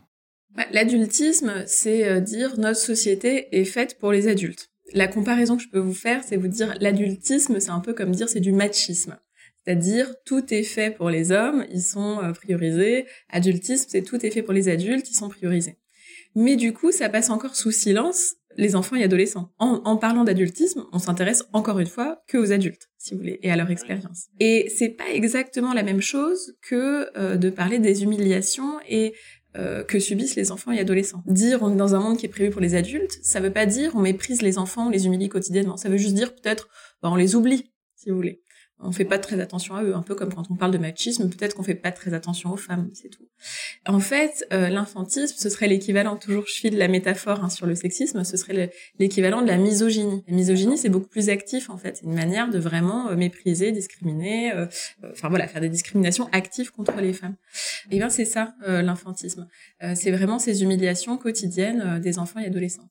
L'adultisme, 0.72 1.64
c'est 1.66 2.08
euh, 2.08 2.20
dire 2.20 2.60
notre 2.60 2.80
société 2.80 3.60
est 3.60 3.66
faite 3.66 3.98
pour 4.00 4.12
les 4.12 4.28
adultes. 4.28 4.70
La 4.94 5.08
comparaison 5.08 5.56
que 5.56 5.64
je 5.64 5.70
peux 5.70 5.80
vous 5.80 5.94
faire, 5.94 6.24
c'est 6.24 6.36
vous 6.36 6.50
dire 6.50 6.76
l'adultisme, 6.82 7.60
c'est 7.60 7.70
un 7.70 7.80
peu 7.80 7.94
comme 7.94 8.12
dire 8.12 8.28
c'est 8.28 8.42
du 8.42 8.52
machisme. 8.52 9.18
C'est-à-dire 9.64 10.14
tout 10.26 10.54
est 10.54 10.64
fait 10.64 10.92
pour 10.92 11.10
les 11.10 11.32
hommes, 11.32 11.66
ils 11.72 11.84
sont 11.84 12.20
euh, 12.22 12.32
priorisés. 12.34 13.06
Adultisme, 13.30 13.86
c'est 13.90 14.02
tout 14.02 14.26
est 14.26 14.32
fait 14.32 14.42
pour 14.42 14.54
les 14.54 14.70
adultes, 14.70 15.10
ils 15.10 15.16
sont 15.16 15.30
priorisés. 15.30 15.78
Mais 16.36 16.56
du 16.56 16.74
coup, 16.74 16.92
ça 16.92 17.10
passe 17.10 17.30
encore 17.30 17.56
sous 17.56 17.72
silence 17.72 18.36
les 18.58 18.76
enfants 18.76 18.96
et 18.96 19.04
adolescents. 19.04 19.54
En, 19.60 19.96
parlant 19.98 20.24
d'adultisme, 20.24 20.86
on 20.92 21.00
s'intéresse 21.00 21.46
encore 21.54 21.80
une 21.80 21.88
fois 21.88 22.22
que 22.28 22.38
aux 22.38 22.52
adultes, 22.52 22.90
si 22.98 23.14
vous 23.14 23.20
voulez, 23.20 23.40
et 23.44 23.52
à 23.52 23.56
leur 23.56 23.72
expérience. 23.72 24.28
Et 24.40 24.70
c'est 24.76 24.90
pas 24.90 25.10
exactement 25.14 25.74
la 25.74 25.84
même 25.84 26.02
chose 26.02 26.56
que 26.62 27.18
euh, 27.18 27.38
de 27.38 27.50
parler 27.50 27.80
des 27.80 28.04
humiliations 28.04 28.80
et 28.90 29.14
euh, 29.58 29.84
que 29.84 30.00
subissent 30.00 30.36
les 30.36 30.52
enfants 30.52 30.72
et 30.72 30.80
adolescents. 30.80 31.24
Dire 31.26 31.60
on 31.62 31.74
est 31.74 31.78
dans 31.78 31.96
un 31.96 32.00
monde 32.00 32.18
qui 32.18 32.26
est 32.26 32.30
prévu 32.30 32.50
pour 32.52 32.62
les 32.62 32.76
adultes, 32.76 33.20
ça 33.22 33.40
veut 33.40 33.52
pas 33.52 33.66
dire 33.66 33.92
on 33.96 34.00
méprise 34.00 34.42
les 34.42 34.58
enfants, 34.58 34.88
on 34.88 34.90
les 34.90 35.06
humilie 35.08 35.30
quotidiennement. 35.30 35.78
Ça 35.78 35.90
veut 35.90 35.98
juste 35.98 36.16
dire 36.16 36.34
peut-être 36.34 36.70
bah, 37.02 37.10
on 37.12 37.16
les 37.16 37.36
oublie, 37.36 37.72
si 37.96 38.10
vous 38.10 38.16
voulez 38.16 38.42
on 38.84 38.92
fait 38.92 39.06
pas 39.06 39.20
très 39.20 39.40
attention 39.40 39.76
à 39.76 39.84
eux, 39.84 39.96
un 39.96 40.02
peu 40.02 40.16
comme 40.16 40.34
quand 40.34 40.50
on 40.50 40.56
parle 40.56 40.72
de 40.72 40.78
machisme, 40.78 41.30
peut-être 41.30 41.56
qu'on 41.56 41.64
fait 41.64 41.76
pas 41.76 41.92
très 41.92 42.14
attention 42.14 42.52
aux 42.52 42.58
femmes, 42.58 42.90
c'est 42.94 43.10
tout. 43.10 43.28
En 43.86 44.00
fait, 44.00 44.46
euh, 44.54 44.70
l'infantisme, 44.70 45.36
ce 45.38 45.50
serait 45.50 45.68
l'équivalent, 45.68 46.16
toujours 46.16 46.46
je 46.48 46.54
file 46.54 46.78
la 46.78 46.88
métaphore 46.88 47.44
hein, 47.44 47.50
sur 47.50 47.66
le 47.66 47.76
sexisme, 47.76 48.24
ce 48.24 48.38
serait 48.38 48.72
l'équivalent 49.00 49.42
de 49.42 49.48
la 49.48 49.58
misogynie. 49.58 50.24
La 50.28 50.36
misogynie, 50.36 50.78
c'est 50.78 50.90
beaucoup 50.90 51.10
plus 51.10 51.30
actif 51.30 51.70
en 51.70 51.78
fait, 51.78 51.98
c'est 51.98 52.06
une 52.06 52.16
manière 52.16 52.50
de 52.50 52.60
vraiment 52.60 53.10
euh, 53.10 53.16
mépriser, 53.16 53.72
discriminer, 53.72 54.54
euh, 54.54 54.66
enfin 55.12 55.30
voilà, 55.30 55.48
faire 55.48 55.62
des 55.62 55.70
discriminations 55.70 56.28
actives 56.32 56.72
contre 56.72 57.00
les 57.02 57.14
femmes. 57.14 57.36
Et 57.92 57.98
bien 57.98 58.10
c'est 58.10 58.26
ça 58.26 58.54
l'infantisme, 58.66 59.48
c'est 59.96 60.12
vraiment 60.12 60.40
ces 60.40 60.64
humiliations 60.64 61.18
quotidiennes 61.18 62.00
des 62.00 62.20
enfants 62.20 62.40
et 62.40 62.46
adolescents. 62.46 62.90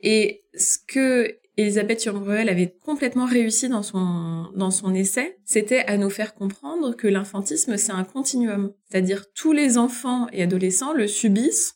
Et 0.00 0.42
ce 0.54 0.78
que 0.86 1.38
Elisabeth 1.58 2.00
Thurm-Ruel 2.00 2.48
avait 2.48 2.74
complètement 2.84 3.26
réussi 3.26 3.68
dans 3.68 3.82
son, 3.82 4.50
dans 4.56 4.70
son 4.70 4.94
essai, 4.94 5.38
c'était 5.44 5.84
à 5.86 5.98
nous 5.98 6.08
faire 6.08 6.34
comprendre 6.34 6.96
que 6.96 7.06
l'infantisme, 7.06 7.76
c'est 7.76 7.92
un 7.92 8.04
continuum. 8.04 8.72
C'est-à-dire 8.88 9.30
tous 9.34 9.52
les 9.52 9.76
enfants 9.76 10.28
et 10.32 10.42
adolescents 10.42 10.94
le 10.94 11.06
subissent 11.06 11.74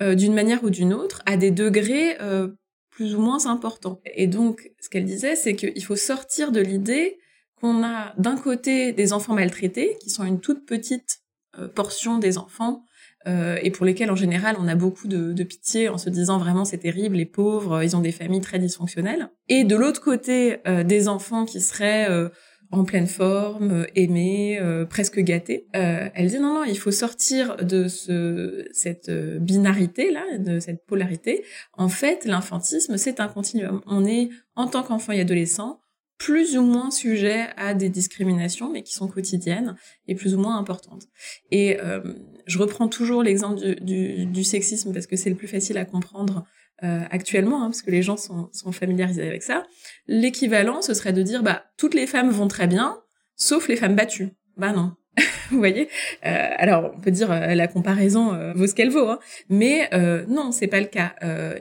euh, 0.00 0.14
d'une 0.14 0.34
manière 0.34 0.64
ou 0.64 0.70
d'une 0.70 0.94
autre, 0.94 1.22
à 1.26 1.36
des 1.36 1.50
degrés 1.50 2.16
euh, 2.20 2.48
plus 2.90 3.14
ou 3.14 3.20
moins 3.20 3.46
importants. 3.46 4.00
Et 4.14 4.26
donc, 4.26 4.72
ce 4.80 4.88
qu'elle 4.88 5.04
disait, 5.04 5.36
c'est 5.36 5.54
qu'il 5.54 5.84
faut 5.84 5.96
sortir 5.96 6.50
de 6.50 6.60
l'idée 6.60 7.18
qu'on 7.60 7.84
a 7.84 8.14
d'un 8.16 8.36
côté 8.36 8.92
des 8.92 9.12
enfants 9.12 9.34
maltraités, 9.34 9.96
qui 10.00 10.10
sont 10.10 10.24
une 10.24 10.40
toute 10.40 10.64
petite 10.64 11.20
euh, 11.58 11.68
portion 11.68 12.18
des 12.18 12.38
enfants 12.38 12.84
euh, 13.26 13.58
et 13.62 13.70
pour 13.70 13.86
lesquels 13.86 14.10
en 14.10 14.16
général 14.16 14.56
on 14.58 14.68
a 14.68 14.74
beaucoup 14.74 15.08
de, 15.08 15.32
de, 15.32 15.42
pitié 15.44 15.88
en 15.88 15.98
se 15.98 16.10
disant 16.10 16.38
vraiment 16.38 16.64
c'est 16.64 16.78
terrible, 16.78 17.16
les 17.16 17.26
pauvres, 17.26 17.82
ils 17.82 17.96
ont 17.96 18.00
des 18.00 18.12
familles 18.12 18.40
très 18.40 18.58
dysfonctionnelles. 18.58 19.30
Et 19.48 19.64
de 19.64 19.76
l'autre 19.76 20.00
côté, 20.00 20.58
euh, 20.66 20.84
des 20.84 21.08
enfants 21.08 21.44
qui 21.44 21.60
seraient 21.60 22.08
euh, 22.10 22.28
en 22.70 22.84
pleine 22.84 23.06
forme, 23.06 23.86
aimés, 23.94 24.60
presque 24.90 25.20
gâtés. 25.20 25.68
elle 25.72 26.26
dit 26.26 26.40
non 26.40 26.54
non, 26.54 26.64
il 26.64 26.76
faut 26.76 26.90
sortir 26.90 27.56
de 27.58 27.86
ce, 27.86 28.66
cette 28.72 29.10
binarité 29.10 30.10
là, 30.10 30.38
de 30.38 30.58
cette 30.58 30.84
polarité. 30.84 31.44
En 31.74 31.88
fait, 31.88 32.24
l'infantisme 32.24 32.96
c'est 32.96 33.20
un 33.20 33.28
continuum. 33.28 33.80
On 33.86 34.04
est 34.04 34.30
en 34.56 34.66
tant 34.66 34.82
qu'enfant 34.82 35.12
et 35.12 35.20
adolescent 35.20 35.78
plus 36.18 36.56
ou 36.56 36.62
moins 36.62 36.90
sujets 36.90 37.48
à 37.56 37.74
des 37.74 37.88
discriminations, 37.88 38.70
mais 38.70 38.82
qui 38.82 38.94
sont 38.94 39.08
quotidiennes 39.08 39.76
et 40.06 40.14
plus 40.14 40.34
ou 40.34 40.38
moins 40.38 40.56
importantes. 40.56 41.06
Et 41.50 41.80
euh, 41.80 42.00
je 42.46 42.58
reprends 42.58 42.88
toujours 42.88 43.22
l'exemple 43.22 43.60
du, 43.60 43.74
du, 43.76 44.26
du, 44.26 44.44
sexisme 44.44 44.92
parce 44.92 45.06
que 45.06 45.16
c'est 45.16 45.30
le 45.30 45.36
plus 45.36 45.48
facile 45.48 45.78
à 45.78 45.84
comprendre 45.84 46.44
euh, 46.82 47.00
actuellement, 47.10 47.62
hein, 47.62 47.66
parce 47.66 47.82
que 47.82 47.90
les 47.90 48.02
gens 48.02 48.16
sont, 48.16 48.50
sont 48.52 48.72
familiarisés 48.72 49.26
avec 49.26 49.42
ça. 49.42 49.64
L'équivalent, 50.06 50.82
ce 50.82 50.94
serait 50.94 51.12
de 51.12 51.22
dire, 51.22 51.42
bah, 51.42 51.64
toutes 51.76 51.94
les 51.94 52.06
femmes 52.06 52.30
vont 52.30 52.48
très 52.48 52.66
bien, 52.66 53.00
sauf 53.36 53.68
les 53.68 53.76
femmes 53.76 53.96
battues. 53.96 54.30
Bah 54.56 54.72
non, 54.72 54.94
vous 55.50 55.58
voyez? 55.58 55.88
Euh, 56.26 56.48
Alors, 56.58 56.92
on 56.96 57.00
peut 57.00 57.10
dire 57.10 57.30
euh, 57.30 57.54
la 57.54 57.68
comparaison 57.68 58.34
euh, 58.34 58.52
vaut 58.54 58.66
ce 58.66 58.74
qu'elle 58.74 58.90
vaut, 58.90 59.08
hein. 59.08 59.18
mais 59.48 59.88
euh, 59.92 60.24
non, 60.28 60.52
c'est 60.52 60.66
pas 60.66 60.80
le 60.80 60.86
cas. 60.86 61.14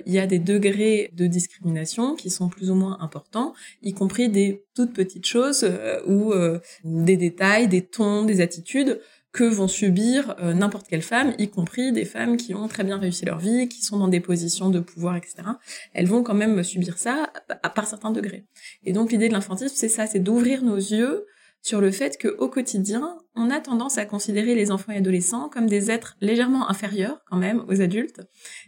Il 0.06 0.14
y 0.14 0.20
a 0.20 0.26
des 0.26 0.40
degrés 0.40 1.12
de 1.14 1.28
discrimination 1.28 2.16
qui 2.16 2.30
sont 2.30 2.50
plus 2.50 2.72
ou 2.72 2.76
moins 2.76 2.98
importants, 3.02 3.54
y 3.82 3.94
compris 3.94 4.30
des 4.30 4.66
toutes 4.76 4.94
petites 4.94 5.26
choses 5.26 5.70
ou 6.08 6.34
des 6.84 7.18
détails, 7.18 7.68
des 7.68 7.82
tons, 7.82 8.24
des 8.24 8.42
attitudes 8.42 9.00
que 9.34 9.44
vont 9.44 9.68
subir 9.68 10.36
n'importe 10.40 10.88
quelle 10.88 11.02
femme, 11.02 11.34
y 11.40 11.50
compris 11.50 11.92
des 11.92 12.06
femmes 12.06 12.38
qui 12.38 12.54
ont 12.54 12.68
très 12.68 12.84
bien 12.84 12.98
réussi 12.98 13.26
leur 13.26 13.40
vie, 13.40 13.68
qui 13.68 13.84
sont 13.84 13.98
dans 13.98 14.08
des 14.08 14.20
positions 14.20 14.70
de 14.70 14.80
pouvoir, 14.80 15.16
etc. 15.16 15.36
Elles 15.94 16.06
vont 16.06 16.22
quand 16.22 16.36
même 16.36 16.64
subir 16.64 17.00
ça 17.00 17.34
à, 17.64 17.70
par 17.70 17.88
certains 17.88 18.12
degrés. 18.12 18.46
Et 18.86 18.94
donc 18.94 19.12
l'idée 19.12 19.30
de 19.30 19.34
l'infantisme, 19.34 19.74
c'est 19.76 19.90
ça, 19.90 20.06
c'est 20.06 20.20
d'ouvrir 20.20 20.64
nos 20.64 20.78
yeux 20.78 21.26
sur 21.64 21.80
le 21.80 21.92
fait 21.92 22.22
qu'au 22.22 22.50
quotidien, 22.50 23.18
on 23.36 23.50
a 23.50 23.62
tendance 23.62 23.98
à 23.98 24.06
considérer 24.06 24.54
les 24.54 24.70
enfants 24.70 24.92
et 24.92 24.98
adolescents 24.98 25.48
comme 25.48 25.66
des 25.66 25.90
êtres 25.90 26.18
légèrement 26.20 26.70
inférieurs 26.70 27.20
quand 27.30 27.38
même 27.38 27.64
aux 27.70 27.82
adultes, 27.82 28.20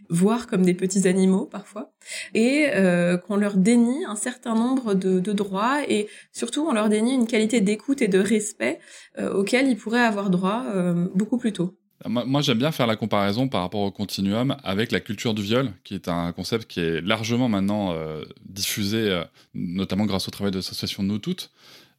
voire 0.08 0.46
comme 0.46 0.64
des 0.64 0.72
petits 0.72 1.06
animaux 1.06 1.44
parfois, 1.44 1.92
et 2.32 2.68
euh, 2.74 3.18
qu'on 3.18 3.36
leur 3.36 3.58
dénie 3.58 4.06
un 4.06 4.16
certain 4.16 4.54
nombre 4.54 4.94
de, 4.94 5.20
droits 5.32 5.82
et 5.86 6.08
surtout 6.32 6.66
on 6.66 6.72
leur 6.72 6.88
dénie 6.88 7.12
une 7.12 7.26
qualité 7.26 7.60
d'écoute 7.60 8.00
et 8.00 8.08
de 8.08 8.18
respect 8.18 8.80
euh, 9.18 9.30
auquel 9.34 9.68
ils 9.68 9.76
pourraient 9.76 10.00
avoir 10.00 10.30
droit 10.30 10.64
euh, 10.74 11.06
beaucoup 11.14 11.36
plus 11.36 11.52
tôt. 11.52 11.78
Moi, 12.06 12.42
j'aime 12.42 12.58
bien 12.58 12.72
faire 12.72 12.86
la 12.86 12.96
comparaison 12.96 13.48
par 13.48 13.62
rapport 13.62 13.80
au 13.80 13.90
continuum 13.90 14.56
avec 14.62 14.92
la 14.92 15.00
culture 15.00 15.32
du 15.32 15.42
viol, 15.42 15.72
qui 15.82 15.94
est 15.94 16.08
un 16.08 16.32
concept 16.32 16.66
qui 16.66 16.78
est 16.78 17.00
largement 17.00 17.48
maintenant 17.48 17.96
diffusé, 18.44 19.22
notamment 19.54 20.04
grâce 20.04 20.28
au 20.28 20.30
travail 20.30 20.50
de 20.52 20.58
l'association 20.58 21.02
Nous 21.02 21.18
Toutes. 21.18 21.50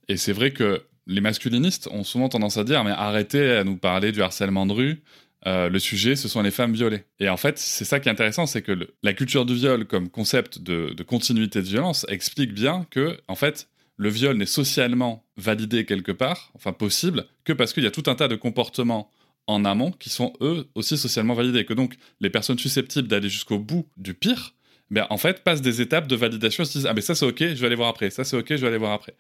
Et 0.10 0.18
c'est 0.18 0.34
vrai 0.34 0.52
que 0.52 0.84
les 1.06 1.22
masculinistes 1.22 1.88
ont 1.92 2.04
souvent 2.04 2.30
tendance 2.30 2.58
à 2.58 2.64
dire 2.64 2.84
mais 2.84 2.92
arrêtez 2.92 3.52
à 3.52 3.64
nous 3.64 3.78
parler 3.78 4.12
du 4.12 4.22
harcèlement 4.22 4.66
de 4.66 4.74
rue. 4.74 5.04
Euh, 5.46 5.70
le 5.70 5.80
sujet, 5.80 6.16
ce 6.16 6.28
sont 6.28 6.42
les 6.42 6.52
femmes 6.52 6.74
violées. 6.74 7.04
Et 7.20 7.30
en 7.30 7.38
fait, 7.38 7.58
c'est 7.58 7.86
ça 7.86 8.00
qui 8.00 8.10
est 8.10 8.12
intéressant, 8.12 8.46
c'est 8.46 8.62
que 8.62 8.90
la 9.04 9.14
culture 9.14 9.46
du 9.46 9.56
viol 9.56 9.86
comme 9.86 10.10
concept 10.10 10.60
de, 10.60 10.94
continuité 11.04 11.62
de 11.62 11.68
violence 11.68 12.06
explique 12.10 12.54
bien 12.54 12.86
que, 12.90 13.18
en 13.28 13.36
fait, 13.36 13.70
le 13.98 14.10
viol 14.10 14.36
n'est 14.36 14.46
socialement 14.46 15.26
validé 15.38 15.86
quelque 15.86 16.12
part, 16.12 16.52
enfin 16.56 16.74
possible, 16.74 17.26
que 17.46 17.54
parce 17.54 17.72
qu'il 17.74 17.84
y 17.84 17.88
a 17.88 17.92
tout 17.92 18.04
un 18.08 18.16
tas 18.16 18.28
de 18.28 18.36
comportements 18.36 19.12
en 19.46 19.64
amont 19.64 19.92
qui 19.92 20.10
sont 20.10 20.34
eux 20.42 20.68
aussi 20.76 20.98
socialement 20.98 21.34
validés. 21.34 21.66
Que 21.66 21.74
donc 21.74 21.96
les 22.20 22.30
personnes 22.30 22.60
susceptibles 22.60 23.08
d'aller 23.08 23.30
jusqu'au 23.30 23.60
bout 23.60 23.88
du 23.96 24.14
pire 24.14 24.54
ben, 24.90 25.06
en 25.10 25.18
fait, 25.18 25.44
passent 25.44 25.62
des 25.62 25.82
étapes 25.82 26.08
de 26.08 26.16
validation. 26.16 26.64
Ils 26.64 26.68
se 26.68 26.78
disent, 26.78 26.88
ah, 26.88 26.94
mais 26.94 27.02
ça, 27.02 27.14
c'est 27.14 27.26
OK, 27.26 27.40
je 27.40 27.56
vais 27.56 27.66
aller 27.66 27.76
voir 27.76 27.90
après. 27.90 28.10
Ça, 28.10 28.24
c'est 28.24 28.38
OK, 28.38 28.48
je 28.50 28.56
vais 28.56 28.68
aller 28.68 28.78
voir 28.78 28.94
après. 28.94 29.16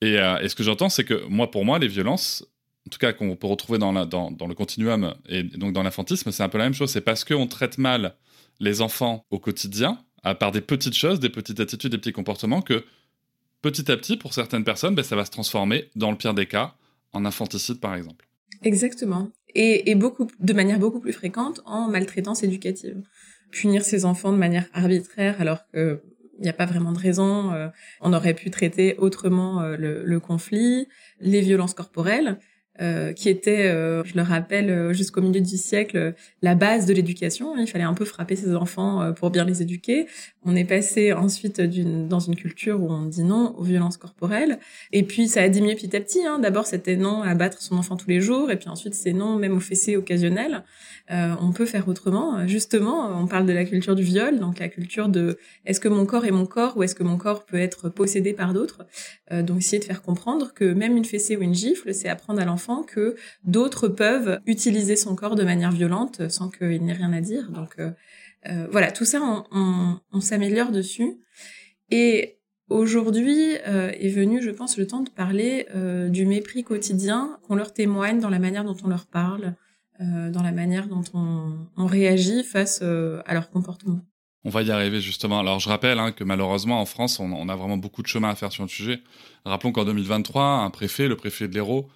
Et, 0.00 0.18
euh, 0.18 0.46
ce 0.46 0.54
que 0.54 0.62
j'entends, 0.62 0.88
c'est 0.88 1.04
que 1.04 1.26
moi, 1.28 1.50
pour 1.50 1.64
moi, 1.64 1.78
les 1.78 1.88
violences, 1.88 2.44
en 2.86 2.90
tout 2.90 2.98
cas, 2.98 3.12
qu'on 3.12 3.34
peut 3.36 3.46
retrouver 3.46 3.78
dans, 3.78 3.92
le 3.92 4.54
continuum 4.54 5.14
et 5.28 5.42
donc 5.42 5.72
dans 5.72 5.82
l'infantisme, 5.82 6.30
c'est 6.30 6.42
un 6.42 6.48
peu 6.48 6.58
la 6.58 6.64
même 6.64 6.74
chose. 6.74 6.90
C'est 6.90 7.00
parce 7.00 7.24
qu'on 7.24 7.46
traite 7.46 7.78
mal 7.78 8.16
les 8.60 8.80
enfants 8.80 9.24
au 9.30 9.38
quotidien, 9.38 9.98
à 10.24 10.34
part 10.34 10.52
des 10.52 10.60
petites 10.60 10.94
choses, 10.94 11.20
des 11.20 11.28
petites 11.28 11.60
attitudes, 11.60 11.90
des 11.90 11.98
petits 11.98 12.12
comportements, 12.12 12.60
que 12.60 12.84
petit 13.62 13.90
à 13.90 13.96
petit, 13.96 14.16
pour 14.16 14.34
certaines 14.34 14.64
personnes, 14.64 14.94
ben, 14.94 15.02
ça 15.02 15.16
va 15.16 15.24
se 15.24 15.30
transformer, 15.30 15.90
dans 15.96 16.10
le 16.10 16.16
pire 16.16 16.34
des 16.34 16.46
cas, 16.46 16.74
en 17.12 17.24
infanticide, 17.24 17.80
par 17.80 17.94
exemple. 17.94 18.26
Exactement. 18.62 19.30
Et, 19.54 19.90
et 19.90 19.94
beaucoup, 19.94 20.28
de 20.40 20.52
manière 20.52 20.78
beaucoup 20.78 21.00
plus 21.00 21.12
fréquente 21.12 21.60
en 21.64 21.88
maltraitance 21.88 22.42
éducative 22.42 23.02
punir 23.50 23.84
ses 23.84 24.04
enfants 24.04 24.32
de 24.32 24.38
manière 24.38 24.66
arbitraire 24.72 25.40
alors 25.40 25.68
que 25.72 26.02
il 26.38 26.42
n'y 26.42 26.48
a 26.48 26.52
pas 26.52 26.66
vraiment 26.66 26.92
de 26.92 26.98
raison. 26.98 27.52
Euh, 27.52 27.68
on 28.00 28.12
aurait 28.12 28.34
pu 28.34 28.50
traiter 28.50 28.96
autrement 28.98 29.60
euh, 29.60 29.76
le, 29.76 30.20
conflit, 30.20 30.88
les 31.20 31.40
violences 31.40 31.74
corporelles. 31.74 32.38
Euh, 32.80 33.12
qui 33.12 33.28
était, 33.28 33.66
euh, 33.66 34.04
je 34.04 34.14
le 34.14 34.22
rappelle, 34.22 34.70
euh, 34.70 34.92
jusqu'au 34.92 35.20
milieu 35.20 35.40
du 35.40 35.56
siècle, 35.56 36.14
la 36.42 36.54
base 36.54 36.86
de 36.86 36.94
l'éducation. 36.94 37.56
Il 37.58 37.66
fallait 37.66 37.82
un 37.82 37.94
peu 37.94 38.04
frapper 38.04 38.36
ses 38.36 38.54
enfants 38.54 39.12
pour 39.14 39.30
bien 39.30 39.44
les 39.44 39.62
éduquer. 39.62 40.06
On 40.44 40.54
est 40.54 40.64
passé 40.64 41.12
ensuite 41.12 41.60
d'une, 41.60 42.06
dans 42.06 42.20
une 42.20 42.36
culture 42.36 42.80
où 42.80 42.88
on 42.88 43.06
dit 43.06 43.24
non 43.24 43.54
aux 43.58 43.64
violences 43.64 43.96
corporelles. 43.96 44.60
Et 44.92 45.02
puis 45.02 45.26
ça 45.26 45.42
a 45.42 45.48
diminué 45.48 45.74
petit 45.74 45.96
à 45.96 46.00
petit. 46.00 46.24
Hein. 46.24 46.38
D'abord 46.38 46.66
c'était 46.66 46.96
non 46.96 47.22
à 47.22 47.34
battre 47.34 47.60
son 47.60 47.76
enfant 47.76 47.96
tous 47.96 48.08
les 48.08 48.20
jours, 48.20 48.50
et 48.50 48.56
puis 48.56 48.68
ensuite 48.68 48.94
c'est 48.94 49.12
non 49.12 49.36
même 49.36 49.56
aux 49.56 49.60
fessées 49.60 49.96
occasionnelles. 49.96 50.62
on 51.10 51.50
peut 51.52 51.66
faire 51.66 51.88
autrement. 51.88 52.46
Justement, 52.46 53.20
on 53.20 53.26
parle 53.26 53.46
de 53.46 53.52
la 53.52 53.64
culture 53.64 53.96
du 53.96 54.02
viol, 54.04 54.38
donc 54.38 54.60
la 54.60 54.68
culture 54.68 55.08
de 55.08 55.38
est-ce 55.66 55.80
que 55.80 55.88
mon 55.88 56.06
corps 56.06 56.26
est 56.26 56.30
mon 56.30 56.46
corps 56.46 56.76
ou 56.76 56.82
est-ce 56.84 56.94
que 56.94 57.02
mon 57.02 57.16
corps 57.16 57.44
peut 57.44 57.58
être 57.58 57.88
possédé 57.88 58.32
par 58.34 58.52
d'autres? 58.52 58.86
donc 59.30 59.58
essayer 59.58 59.78
de 59.78 59.84
faire 59.84 60.02
comprendre 60.02 60.52
que 60.54 60.64
même 60.72 60.96
une 60.96 61.04
fessée 61.04 61.36
ou 61.36 61.42
une 61.42 61.54
gifle, 61.54 61.92
c'est 61.92 62.08
apprendre 62.08 62.40
à 62.40 62.44
l'enfant 62.44 62.67
que 62.76 63.16
d'autres 63.44 63.88
peuvent 63.88 64.40
utiliser 64.46 64.96
son 64.96 65.14
corps 65.14 65.34
de 65.34 65.44
manière 65.44 65.72
violente 65.72 66.28
sans 66.28 66.50
qu'il 66.50 66.84
n'ait 66.84 66.92
rien 66.92 67.12
à 67.12 67.20
dire. 67.20 67.50
Donc 67.50 67.74
euh, 67.78 67.90
euh, 68.48 68.66
voilà, 68.70 68.92
tout 68.92 69.04
ça, 69.04 69.20
on, 69.50 70.20
s'améliore 70.20 70.70
dessus. 70.70 71.18
Et 71.90 72.38
aujourd'hui 72.68 73.56
euh, 73.66 73.90
est 73.98 74.10
venu, 74.10 74.42
je 74.42 74.50
pense, 74.50 74.76
le 74.76 74.86
temps 74.86 75.02
de 75.02 75.10
parler 75.10 75.66
du 76.08 76.26
mépris 76.26 76.62
quotidien 76.62 77.38
qu'on 77.46 77.54
leur 77.54 77.72
témoigne 77.72 78.20
dans 78.20 78.30
la 78.30 78.38
manière 78.38 78.64
dont 78.64 78.76
on 78.84 78.88
leur 78.88 79.06
parle, 79.06 79.54
dans 80.00 80.42
la 80.42 80.52
manière 80.52 80.86
dont 80.86 81.02
on, 81.14 81.86
réagit 81.86 82.44
face 82.44 82.82
à 82.82 83.34
leur 83.34 83.50
comportement. 83.50 84.00
On 84.44 84.50
va 84.50 84.62
y 84.62 84.70
arriver 84.70 85.00
justement. 85.00 85.40
Alors 85.40 85.58
je 85.58 85.68
rappelle 85.68 85.98
hein, 85.98 86.12
que 86.12 86.22
malheureusement 86.22 86.80
en 86.80 86.86
France, 86.86 87.18
on, 87.18 87.32
on, 87.32 87.48
a 87.48 87.56
vraiment 87.56 87.76
beaucoup 87.76 88.02
de 88.02 88.06
chemin 88.06 88.30
à 88.30 88.34
faire 88.36 88.52
sur 88.52 88.62
le 88.62 88.68
sujet. 88.68 89.02
Rappelons 89.44 89.72
qu'en 89.72 89.84
2023, 89.84 90.42
un 90.42 90.70
préfet, 90.70 91.08
le 91.08 91.16
préfet 91.16 91.48
de 91.48 91.54
l'Hérault, 91.54 91.88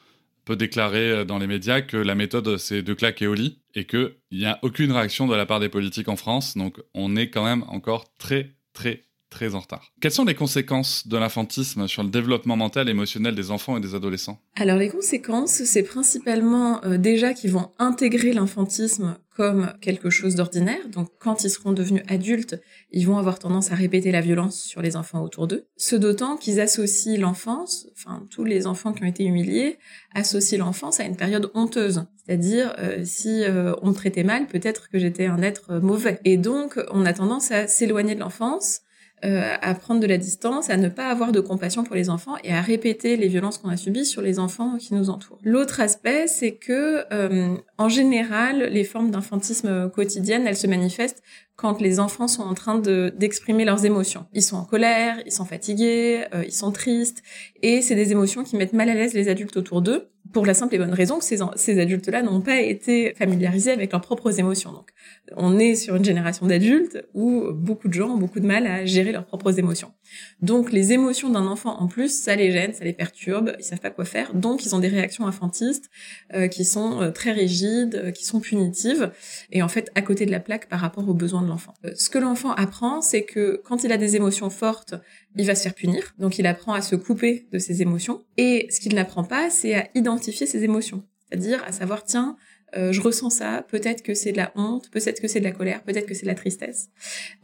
peut 0.44 0.56
déclarer 0.56 1.10
euh, 1.10 1.24
dans 1.24 1.38
les 1.38 1.46
médias 1.46 1.80
que 1.80 1.96
la 1.96 2.14
méthode 2.14 2.56
c'est 2.56 2.82
de 2.82 2.94
claquer 2.94 3.26
au 3.26 3.34
lit 3.34 3.60
et 3.74 3.86
qu'il 3.86 4.14
n'y 4.32 4.46
a 4.46 4.58
aucune 4.62 4.92
réaction 4.92 5.26
de 5.26 5.34
la 5.34 5.46
part 5.46 5.60
des 5.60 5.68
politiques 5.68 6.08
en 6.08 6.16
France. 6.16 6.56
Donc 6.56 6.80
on 6.94 7.16
est 7.16 7.30
quand 7.30 7.44
même 7.44 7.64
encore 7.68 8.14
très 8.18 8.56
très 8.72 9.04
très 9.32 9.54
en 9.54 9.60
retard. 9.60 9.92
Quelles 10.00 10.12
sont 10.12 10.26
les 10.26 10.34
conséquences 10.34 11.08
de 11.08 11.16
l'infantisme 11.16 11.88
sur 11.88 12.02
le 12.02 12.10
développement 12.10 12.56
mental 12.56 12.88
et 12.88 12.90
émotionnel 12.90 13.34
des 13.34 13.50
enfants 13.50 13.76
et 13.78 13.80
des 13.80 13.94
adolescents? 13.94 14.38
Alors 14.56 14.76
les 14.76 14.90
conséquences, 14.90 15.64
c'est 15.64 15.82
principalement 15.82 16.84
euh, 16.84 16.98
déjà 16.98 17.32
qu'ils 17.32 17.50
vont 17.50 17.70
intégrer 17.78 18.34
l'infantisme 18.34 19.16
comme 19.36 19.72
quelque 19.80 20.10
chose 20.10 20.34
d'ordinaire. 20.34 20.88
Donc 20.90 21.08
quand 21.18 21.44
ils 21.44 21.50
seront 21.50 21.72
devenus 21.72 22.02
adultes, 22.08 22.60
ils 22.90 23.06
vont 23.06 23.18
avoir 23.18 23.38
tendance 23.38 23.72
à 23.72 23.74
répéter 23.74 24.10
la 24.10 24.20
violence 24.20 24.60
sur 24.60 24.82
les 24.82 24.96
enfants 24.96 25.22
autour 25.22 25.46
d'eux. 25.46 25.66
Ce 25.76 25.96
d'autant 25.96 26.36
qu'ils 26.36 26.60
associent 26.60 27.20
l'enfance, 27.20 27.88
enfin 27.96 28.26
tous 28.30 28.44
les 28.44 28.66
enfants 28.66 28.92
qui 28.92 29.02
ont 29.02 29.06
été 29.06 29.24
humiliés, 29.24 29.78
associent 30.14 30.58
l'enfance 30.58 31.00
à 31.00 31.04
une 31.04 31.16
période 31.16 31.50
honteuse. 31.54 32.04
C'est-à-dire, 32.24 32.74
euh, 32.78 33.04
si 33.04 33.42
euh, 33.42 33.74
on 33.82 33.88
me 33.88 33.94
traitait 33.94 34.22
mal, 34.22 34.46
peut-être 34.46 34.88
que 34.88 34.98
j'étais 34.98 35.26
un 35.26 35.42
être 35.42 35.80
mauvais. 35.80 36.20
Et 36.24 36.36
donc, 36.36 36.78
on 36.92 37.04
a 37.04 37.12
tendance 37.12 37.50
à 37.50 37.66
s'éloigner 37.66 38.14
de 38.14 38.20
l'enfance, 38.20 38.82
euh, 39.24 39.54
à 39.60 39.74
prendre 39.74 40.00
de 40.00 40.06
la 40.06 40.18
distance, 40.18 40.70
à 40.70 40.76
ne 40.76 40.88
pas 40.88 41.06
avoir 41.06 41.32
de 41.32 41.40
compassion 41.40 41.84
pour 41.84 41.94
les 41.94 42.10
enfants 42.10 42.36
et 42.42 42.52
à 42.52 42.60
répéter 42.60 43.16
les 43.16 43.28
violences 43.28 43.58
qu'on 43.58 43.68
a 43.68 43.76
subies 43.76 44.04
sur 44.04 44.20
les 44.20 44.38
enfants 44.38 44.78
qui 44.78 44.94
nous 44.94 45.10
entourent. 45.10 45.38
L'autre 45.44 45.80
aspect, 45.80 46.26
c'est 46.26 46.52
que 46.52 47.04
euh, 47.12 47.54
en 47.78 47.88
général, 47.88 48.68
les 48.70 48.84
formes 48.84 49.10
d'infantisme 49.10 49.90
quotidiennes, 49.90 50.46
elles 50.46 50.56
se 50.56 50.66
manifestent 50.66 51.22
quand 51.56 51.80
les 51.80 52.00
enfants 52.00 52.28
sont 52.28 52.42
en 52.42 52.54
train 52.54 52.78
d'exprimer 52.78 53.64
leurs 53.64 53.84
émotions. 53.84 54.26
Ils 54.32 54.42
sont 54.42 54.56
en 54.56 54.64
colère, 54.64 55.18
ils 55.26 55.32
sont 55.32 55.44
fatigués, 55.44 56.24
euh, 56.34 56.44
ils 56.46 56.52
sont 56.52 56.72
tristes, 56.72 57.22
et 57.62 57.82
c'est 57.82 57.94
des 57.94 58.10
émotions 58.10 58.42
qui 58.42 58.56
mettent 58.56 58.72
mal 58.72 58.88
à 58.88 58.94
l'aise 58.94 59.14
les 59.14 59.28
adultes 59.28 59.56
autour 59.56 59.82
d'eux 59.82 60.08
pour 60.32 60.46
la 60.46 60.54
simple 60.54 60.76
et 60.76 60.78
bonne 60.78 60.94
raison 60.94 61.18
que 61.18 61.24
ces, 61.24 61.38
ces 61.56 61.78
adultes-là 61.78 62.22
n'ont 62.22 62.40
pas 62.40 62.60
été 62.60 63.12
familiarisés 63.18 63.72
avec 63.72 63.92
leurs 63.92 64.00
propres 64.00 64.38
émotions. 64.38 64.72
Donc, 64.72 64.88
on 65.36 65.58
est 65.58 65.74
sur 65.74 65.96
une 65.96 66.04
génération 66.04 66.46
d'adultes 66.46 67.04
où 67.12 67.52
beaucoup 67.52 67.88
de 67.88 67.92
gens 67.92 68.08
ont 68.08 68.16
beaucoup 68.16 68.40
de 68.40 68.46
mal 68.46 68.66
à 68.66 68.86
gérer 68.86 69.12
leurs 69.12 69.26
propres 69.26 69.58
émotions. 69.58 69.92
Donc, 70.40 70.72
les 70.72 70.92
émotions 70.92 71.28
d'un 71.28 71.46
enfant 71.46 71.78
en 71.78 71.86
plus, 71.86 72.22
ça 72.22 72.34
les 72.34 72.50
gêne, 72.50 72.72
ça 72.72 72.84
les 72.84 72.94
perturbe, 72.94 73.52
ils 73.58 73.64
savent 73.64 73.80
pas 73.80 73.90
quoi 73.90 74.06
faire, 74.06 74.32
donc 74.32 74.64
ils 74.64 74.74
ont 74.74 74.78
des 74.78 74.88
réactions 74.88 75.26
infantistes 75.26 75.90
euh, 76.32 76.48
qui 76.48 76.64
sont 76.64 77.02
euh, 77.02 77.10
très 77.10 77.32
rigides 77.32 77.42
rigides, 77.42 78.12
qui 78.12 78.24
sont 78.24 78.40
punitives, 78.40 79.10
et 79.50 79.62
en 79.62 79.68
fait 79.68 79.90
à 79.94 80.02
côté 80.02 80.26
de 80.26 80.30
la 80.30 80.40
plaque 80.40 80.68
par 80.68 80.80
rapport 80.80 81.08
aux 81.08 81.14
besoins 81.14 81.41
de 81.42 81.48
l'enfant. 81.48 81.74
Ce 81.94 82.10
que 82.10 82.18
l'enfant 82.18 82.52
apprend, 82.52 83.00
c'est 83.00 83.24
que 83.24 83.60
quand 83.64 83.84
il 83.84 83.92
a 83.92 83.96
des 83.96 84.16
émotions 84.16 84.50
fortes, 84.50 84.94
il 85.36 85.46
va 85.46 85.54
se 85.54 85.62
faire 85.62 85.74
punir, 85.74 86.14
donc 86.18 86.38
il 86.38 86.46
apprend 86.46 86.72
à 86.72 86.82
se 86.82 86.96
couper 86.96 87.46
de 87.52 87.58
ses 87.58 87.82
émotions, 87.82 88.22
et 88.36 88.68
ce 88.70 88.80
qu'il 88.80 88.94
n'apprend 88.94 89.24
pas, 89.24 89.50
c'est 89.50 89.74
à 89.74 89.88
identifier 89.94 90.46
ses 90.46 90.64
émotions, 90.64 91.04
c'est-à-dire 91.28 91.62
à 91.66 91.72
savoir, 91.72 92.04
tiens, 92.04 92.36
euh, 92.74 92.90
je 92.90 93.02
ressens 93.02 93.30
ça, 93.30 93.66
peut-être 93.68 94.02
que 94.02 94.14
c'est 94.14 94.32
de 94.32 94.38
la 94.38 94.50
honte, 94.54 94.90
peut-être 94.90 95.20
que 95.20 95.28
c'est 95.28 95.40
de 95.40 95.44
la 95.44 95.52
colère, 95.52 95.82
peut-être 95.82 96.06
que 96.06 96.14
c'est 96.14 96.22
de 96.22 96.28
la 96.28 96.34
tristesse. 96.34 96.88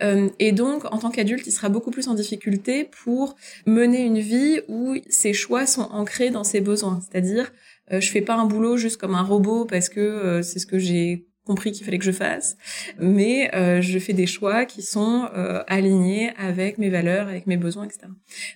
Euh, 0.03 0.31
et 0.39 0.53
donc, 0.53 0.87
en 0.87 0.99
tant 0.99 1.11
qu'adulte, 1.11 1.47
il 1.47 1.53
sera 1.53 1.69
beaucoup 1.69 1.91
plus 1.91 2.09
en 2.09 2.15
difficulté 2.15 2.85
pour 3.05 3.37
mener 3.67 4.01
une 4.01 4.21
vie 4.21 4.61
où 4.69 4.95
ses 5.11 5.35
choix 5.35 5.67
sont 5.67 5.83
ancrés 5.83 6.31
dans 6.31 6.45
ses 6.45 6.63
besoins. 6.63 7.01
C'est-à-dire, 7.03 7.53
euh, 7.93 8.01
je 8.01 8.11
fais 8.11 8.21
pas 8.21 8.35
un 8.35 8.47
boulot 8.47 8.77
juste 8.77 8.99
comme 8.99 9.15
un 9.15 9.23
robot 9.23 9.65
parce 9.65 9.89
que 9.89 10.01
euh, 10.01 10.43
c'est 10.43 10.59
ce 10.59 10.67
que 10.67 10.79
j'ai 10.79 11.28
compris 11.49 11.73
qu'il 11.73 11.85
fallait 11.85 11.99
que 11.99 12.05
je 12.05 12.13
fasse, 12.13 12.57
mais 13.01 13.51
je 13.81 13.99
fais 13.99 14.13
des 14.13 14.27
choix 14.27 14.65
qui 14.65 14.83
sont 14.83 15.29
alignés 15.67 16.31
avec 16.37 16.79
mes 16.79 16.91
valeurs, 16.91 17.27
avec 17.29 17.47
mes 17.47 17.57
besoins, 17.57 17.85
etc. 17.85 18.01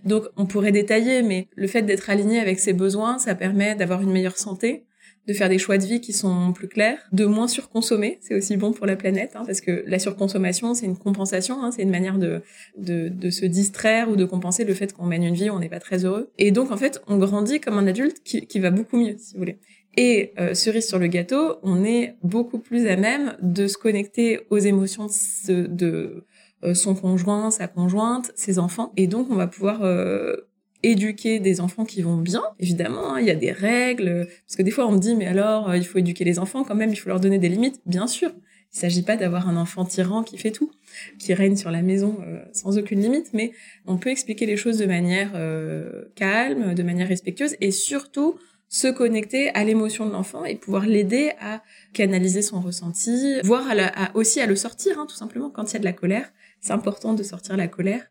Donc 0.04 0.25
on 0.37 0.46
pourrait 0.46 0.72
détailler, 0.72 1.22
mais 1.22 1.49
le 1.56 1.66
fait 1.66 1.82
d'être 1.82 2.11
aligné 2.11 2.38
avec 2.38 2.61
ses 2.61 2.72
besoins, 2.72 3.18
ça 3.18 3.34
permet 3.34 3.75
d'avoir 3.75 4.02
une 4.02 4.12
meilleure 4.12 4.38
santé, 4.38 4.84
de 5.26 5.32
faire 5.32 5.49
des 5.49 5.58
choix 5.58 5.78
de 5.78 5.84
vie 5.84 6.00
qui 6.00 6.12
sont 6.12 6.52
plus 6.52 6.68
clairs, 6.68 6.99
de 7.12 7.25
moins 7.25 7.46
surconsommer, 7.46 8.18
c'est 8.20 8.34
aussi 8.34 8.56
bon 8.56 8.72
pour 8.72 8.87
la 8.87 8.96
planète, 8.96 9.32
hein, 9.34 9.44
parce 9.46 9.61
que 9.61 9.84
la 9.87 9.99
surconsommation, 9.99 10.75
c'est 10.75 10.87
une 10.87 10.96
compensation, 10.96 11.62
hein, 11.62 11.70
c'est 11.70 11.82
une 11.82 11.90
manière 11.90 12.18
de, 12.18 12.42
de, 12.76 13.08
de, 13.08 13.30
se 13.30 13.46
distraire 13.46 14.11
ou 14.11 14.16
de 14.16 14.25
compenser 14.25 14.64
le 14.64 14.75
fait 14.75 14.92
qu'on 14.92 15.06
mène 15.06 15.22
une 15.22 15.34
vie 15.34 15.49
où 15.49 15.54
on 15.54 15.61
n'est 15.61 15.68
pas 15.68 15.80
très 15.80 16.04
heureux. 16.04 16.30
Et 16.38 16.50
donc, 16.50 16.72
en 16.72 16.76
fait, 16.76 17.00
on 17.06 17.18
grandit 17.18 17.61
comme 17.61 17.78
un 17.78 17.87
adulte 17.87 18.22
qui, 18.25 18.46
qui 18.46 18.58
va 18.58 18.70
beaucoup 18.70 18.96
mieux, 18.96 19.16
si 19.18 19.34
vous 19.34 19.38
voulez. 19.38 19.58
Et 19.96 20.32
euh, 20.38 20.54
cerise 20.54 20.88
sur 20.88 20.99
le 20.99 21.06
gâteau, 21.06 21.56
on 21.62 21.84
est 21.84 22.16
beaucoup 22.22 22.58
plus 22.58 22.87
à 22.87 22.96
même 22.96 23.37
de 23.42 23.66
se 23.66 23.76
connecter 23.76 24.40
aux 24.50 24.58
émotions 24.58 25.08
de, 25.49 25.66
de 25.66 26.25
euh, 26.64 26.75
son 26.75 26.94
conjoint, 26.94 27.50
sa 27.50 27.68
conjointe, 27.68 28.32
ses 28.34 28.58
enfants. 28.58 28.92
Et 28.96 29.06
donc, 29.06 29.28
on 29.30 29.34
va 29.34 29.46
pouvoir 29.46 29.82
euh, 29.82 30.37
éduquer 30.82 31.40
des 31.40 31.61
enfants 31.61 31.84
qui 31.84 32.02
vont 32.02 32.16
bien, 32.16 32.42
évidemment, 32.58 33.14
hein, 33.14 33.20
il 33.20 33.26
y 33.26 33.30
a 33.30 33.34
des 33.34 33.52
règles, 33.52 34.28
parce 34.46 34.56
que 34.56 34.62
des 34.62 34.70
fois 34.70 34.87
on 34.87 34.92
me 34.92 34.99
dit 34.99 35.14
mais 35.14 35.26
alors 35.26 35.70
euh, 35.70 35.76
il 35.76 35.84
faut 35.87 35.99
éduquer 35.99 36.25
les 36.25 36.38
enfants 36.38 36.64
quand 36.64 36.75
même, 36.75 36.90
il 36.90 36.96
faut 36.96 37.08
leur 37.08 37.20
donner 37.20 37.38
des 37.38 37.49
limites, 37.49 37.80
bien 37.87 38.06
sûr. 38.06 38.32
Il 38.75 38.78
s'agit 38.78 39.02
pas 39.02 39.16
d'avoir 39.16 39.50
un 39.50 39.56
enfant 39.56 39.84
tyran 39.84 40.22
qui 40.22 40.38
fait 40.38 40.50
tout, 40.50 40.72
qui 41.18 41.34
règne 41.34 41.56
sur 41.56 41.70
la 41.70 41.82
maison 41.82 42.16
euh, 42.26 42.42
sans 42.52 42.78
aucune 42.78 43.00
limite, 43.00 43.28
mais 43.34 43.52
on 43.87 43.99
peut 43.99 44.08
expliquer 44.08 44.46
les 44.46 44.56
choses 44.56 44.78
de 44.78 44.87
manière 44.87 45.32
euh, 45.34 46.06
calme, 46.14 46.75
de 46.75 46.82
manière 46.82 47.06
respectueuse, 47.06 47.54
et 47.61 47.70
surtout 47.70 48.37
se 48.73 48.88
connecter 48.88 49.50
à 49.50 49.64
l'émotion 49.64 50.07
de 50.07 50.12
l'enfant 50.12 50.47
et 50.47 50.57
pouvoir 50.57 50.87
l'aider 50.87 51.33
à 51.41 51.62
canaliser 51.93 52.41
son 52.41 52.61
ressenti, 52.61 53.38
voire 53.45 53.67
à, 53.69 54.11
aussi 54.14 54.41
à 54.41 54.47
le 54.47 54.57
sortir, 54.57 54.99
hein, 54.99 55.07
tout 55.07 55.14
simplement, 55.14 55.50
quand 55.50 55.71
il 55.71 55.75
y 55.75 55.76
a 55.76 55.81
de 55.81 55.85
la 55.85 55.93
colère. 55.93 56.33
C'est 56.62 56.73
important 56.73 57.12
de 57.12 57.23
sortir 57.23 57.57
la 57.57 57.69
colère 57.69 58.07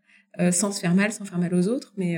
sans 0.52 0.72
se 0.72 0.80
faire 0.80 0.94
mal, 0.94 1.12
sans 1.12 1.26
faire 1.26 1.40
mal 1.40 1.54
aux 1.56 1.68
autres, 1.68 1.94
mais 1.98 2.18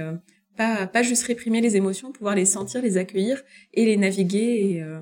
pas, 0.58 0.88
pas 0.88 1.04
juste 1.04 1.24
réprimer 1.24 1.62
les 1.62 1.76
émotions, 1.76 2.12
pouvoir 2.12 2.36
les 2.36 2.46
sentir, 2.46 2.82
les 2.82 2.98
accueillir 2.98 3.42
et 3.74 3.86
les 3.86 3.98
naviguer 3.98 4.72
et, 4.76 4.84
euh, 4.84 5.02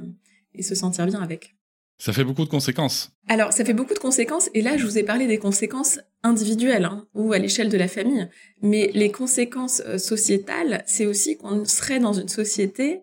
et 0.54 0.64
se 0.64 0.76
sentir 0.76 1.06
bien 1.06 1.22
avec. 1.22 1.56
Ça 1.98 2.14
fait 2.14 2.24
beaucoup 2.24 2.46
de 2.46 2.50
conséquences. 2.50 3.12
Alors, 3.28 3.54
ça 3.54 3.64
fait 3.64 3.76
beaucoup 3.76 3.94
de 3.94 4.00
conséquences, 4.00 4.50
et 4.56 4.62
là, 4.62 4.76
je 4.76 4.86
vous 4.86 4.98
ai 4.98 5.04
parlé 5.04 5.28
des 5.28 5.38
conséquences 5.38 6.00
individuelles 6.24 6.86
hein, 6.86 7.06
ou 7.14 7.32
à 7.32 7.38
l'échelle 7.38 7.70
de 7.70 7.78
la 7.78 7.88
famille. 7.88 8.28
Mais 8.62 8.90
les 8.94 9.12
conséquences 9.12 9.84
euh, 9.86 9.98
sociétales, 9.98 10.84
c'est 10.88 11.06
aussi 11.06 11.38
qu'on 11.38 11.64
serait 11.66 12.00
dans 12.00 12.14
une 12.14 12.30
société 12.30 13.02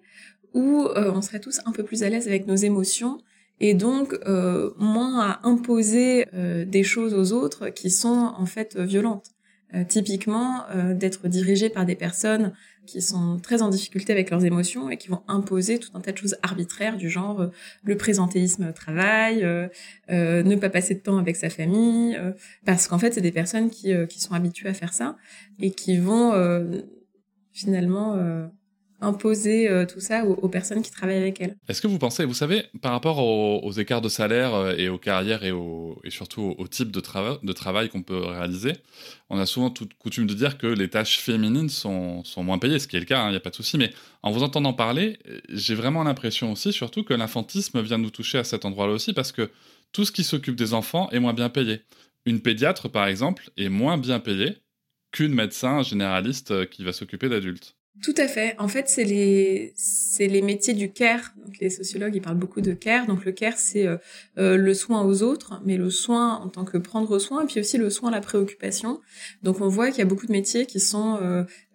où 0.59 0.87
euh, 0.87 1.13
on 1.15 1.23
serait 1.23 1.41
tous 1.41 1.61
un 1.65 1.73
peu 1.73 1.85
plus 1.85 2.03
à 2.03 2.11
l'aise 2.11 2.27
avec 2.27 2.47
nos 2.47 2.57
émotions 2.57 3.19
et 3.61 3.75
donc 3.75 4.15
euh, 4.27 4.71
moins 4.79 5.21
à 5.21 5.41
imposer 5.49 6.27
des 6.67 6.83
choses 6.83 7.15
aux 7.15 7.33
autres 7.33 7.71
qui 7.71 7.91
sont 7.91 8.33
en 8.37 8.47
fait 8.47 8.77
violentes. 8.77 9.33
Euh, 9.75 9.85
typiquement 9.85 10.65
euh, 10.71 10.95
d'être 10.95 11.29
dirigé 11.29 11.69
par 11.69 11.85
des 11.85 11.95
personnes 11.95 12.55
qui 12.87 13.03
sont 13.03 13.39
très 13.39 13.61
en 13.61 13.69
difficulté 13.69 14.15
avec 14.15 14.31
leurs 14.31 14.47
émotions 14.47 14.89
et 14.89 14.97
qui 14.97 15.09
vont 15.09 15.21
imposer 15.29 15.79
tout 15.79 15.91
un 15.93 16.01
tas 16.01 16.13
de 16.13 16.17
choses 16.17 16.39
arbitraires 16.43 16.97
du 16.97 17.11
genre 17.11 17.43
euh, 17.43 17.49
le 17.85 17.95
présentéisme 17.99 18.69
au 18.71 18.73
travail, 18.73 19.47
ne 20.09 20.57
pas 20.57 20.71
passer 20.71 20.95
de 20.95 21.01
temps 21.01 21.19
avec 21.19 21.37
sa 21.37 21.51
famille, 21.51 22.19
parce 22.65 22.89
qu'en 22.89 22.99
fait 22.99 23.13
c'est 23.13 23.21
des 23.21 23.31
personnes 23.31 23.69
qui 23.69 23.93
sont 24.17 24.33
habituées 24.33 24.71
à 24.71 24.75
faire 24.75 24.95
ça 24.95 25.19
et 25.59 25.71
qui 25.71 25.99
vont 25.99 26.33
finalement 27.53 28.17
imposer 29.01 29.69
euh, 29.69 29.87
tout 29.87 30.01
ça 30.01 30.25
aux, 30.25 30.49
personnes 30.49 30.83
qui 30.83 30.91
travaillent 30.91 31.19
avec 31.19 31.41
elles. 31.41 31.57
Est-ce 31.69 31.81
que 31.81 31.87
vous 31.87 31.99
pensez, 31.99 32.25
vous 32.25 32.35
savez, 32.35 32.65
par 32.83 32.93
rapport 32.93 33.19
aux, 33.19 33.73
écarts 33.73 34.01
de 34.01 34.09
salaire 34.09 34.55
euh, 34.55 34.75
et 34.77 34.89
aux 34.89 34.99
carrières 34.99 35.45
et, 35.45 35.53
surtout 36.11 36.55
au, 36.59 36.67
type 36.67 36.91
de, 36.91 37.01
travail 37.01 37.89
qu'on 37.89 38.03
peut 38.03 38.19
réaliser, 38.19 38.73
on 39.31 39.39
a 39.39 39.47
souvent 39.47 39.71
toute 39.71 39.95
coutume 39.95 40.27
de 40.27 40.35
dire 40.35 40.59
que 40.59 40.67
les 40.67 40.89
tâches 40.89 41.19
féminines 41.19 41.69
sont, 41.69 42.23
moins 42.39 42.59
payées, 42.59 42.79
ce 42.79 42.89
qui 42.89 42.97
est 42.97 43.01
le 43.01 43.07
cas, 43.07 43.25
il 43.25 43.27
hein, 43.29 43.31
n'y 43.31 43.37
a 43.37 43.41
pas 43.41 43.51
de 43.51 43.57
souci, 43.57 43.79
mais 43.79 43.93
en 44.23 44.33
vous 44.33 44.43
entendant 44.43 44.73
parler, 44.73 45.19
j'ai 45.49 45.75
vraiment 45.75 46.03
l'impression 46.03 46.53
aussi, 46.53 46.73
surtout 46.73 47.05
que 47.05 47.15
l'infantisme 47.15 47.81
vient 47.81 47.99
nous 47.99 48.11
toucher 48.11 48.39
à 48.39 48.45
cet 48.45 48.65
endroit-là 48.65 48.93
aussi, 48.93 49.13
parce 49.13 49.33
que 49.33 49.51
tout 49.93 50.05
ce 50.05 50.13
qui 50.13 50.25
s'occupe 50.25 50.57
des 50.57 50.75
enfants 50.75 51.09
est 51.11 51.21
moins 51.21 51.35
bien 51.35 51.49
payé. 51.49 51.83
Une 52.27 52.41
pédiatre, 52.41 52.89
par 52.89 53.07
exemple, 53.07 53.51
est 53.57 53.69
moins 53.69 53.97
bien 53.97 54.21
payée 54.21 54.59
qu'une 55.13 55.33
médecin 55.33 55.83
généraliste 55.83 56.51
euh, 56.51 56.67
qui 56.67 56.85
va 56.85 56.93
s'occuper 56.93 57.29
d'adultes. 57.29 57.78
Tout 58.03 58.15
à 58.17 58.29
fait. 58.29 58.55
En 58.59 58.69
fait, 58.69 58.89
c'est 58.89 59.05
les 59.05 59.73
c'est 59.75 60.29
les 60.29 60.41
métiers 60.41 60.75
du 60.75 60.91
care. 60.91 61.35
Donc 61.45 61.59
les 61.61 61.71
sociologues 61.71 62.15
ils 62.15 62.21
parlent 62.21 62.39
beaucoup 62.39 62.61
de 62.61 62.73
care. 62.73 63.07
Donc 63.07 63.25
le 63.25 63.33
care 63.33 63.55
c'est 63.57 63.87
euh, 63.87 63.97
euh, 64.39 64.57
le 64.57 64.73
soin 64.75 65.03
aux 65.03 65.23
autres, 65.23 65.61
mais 65.65 65.77
le 65.77 65.91
soin 65.91 66.37
en 66.37 66.49
tant 66.49 66.65
que 66.65 66.79
prendre 66.79 67.19
soin, 67.19 67.43
et 67.43 67.47
puis 67.47 67.61
aussi 67.61 67.77
le 67.77 67.91
soin 67.91 68.11
à 68.11 68.13
la 68.13 68.21
préoccupation. 68.21 69.01
Donc 69.43 69.61
on 69.61 69.69
voit 69.69 69.89
qu'il 69.89 69.99
y 69.99 70.03
a 70.03 70.07
beaucoup 70.07 70.27
de 70.27 70.33
métiers 70.33 70.67
qui 70.67 70.79
sont 70.79 71.19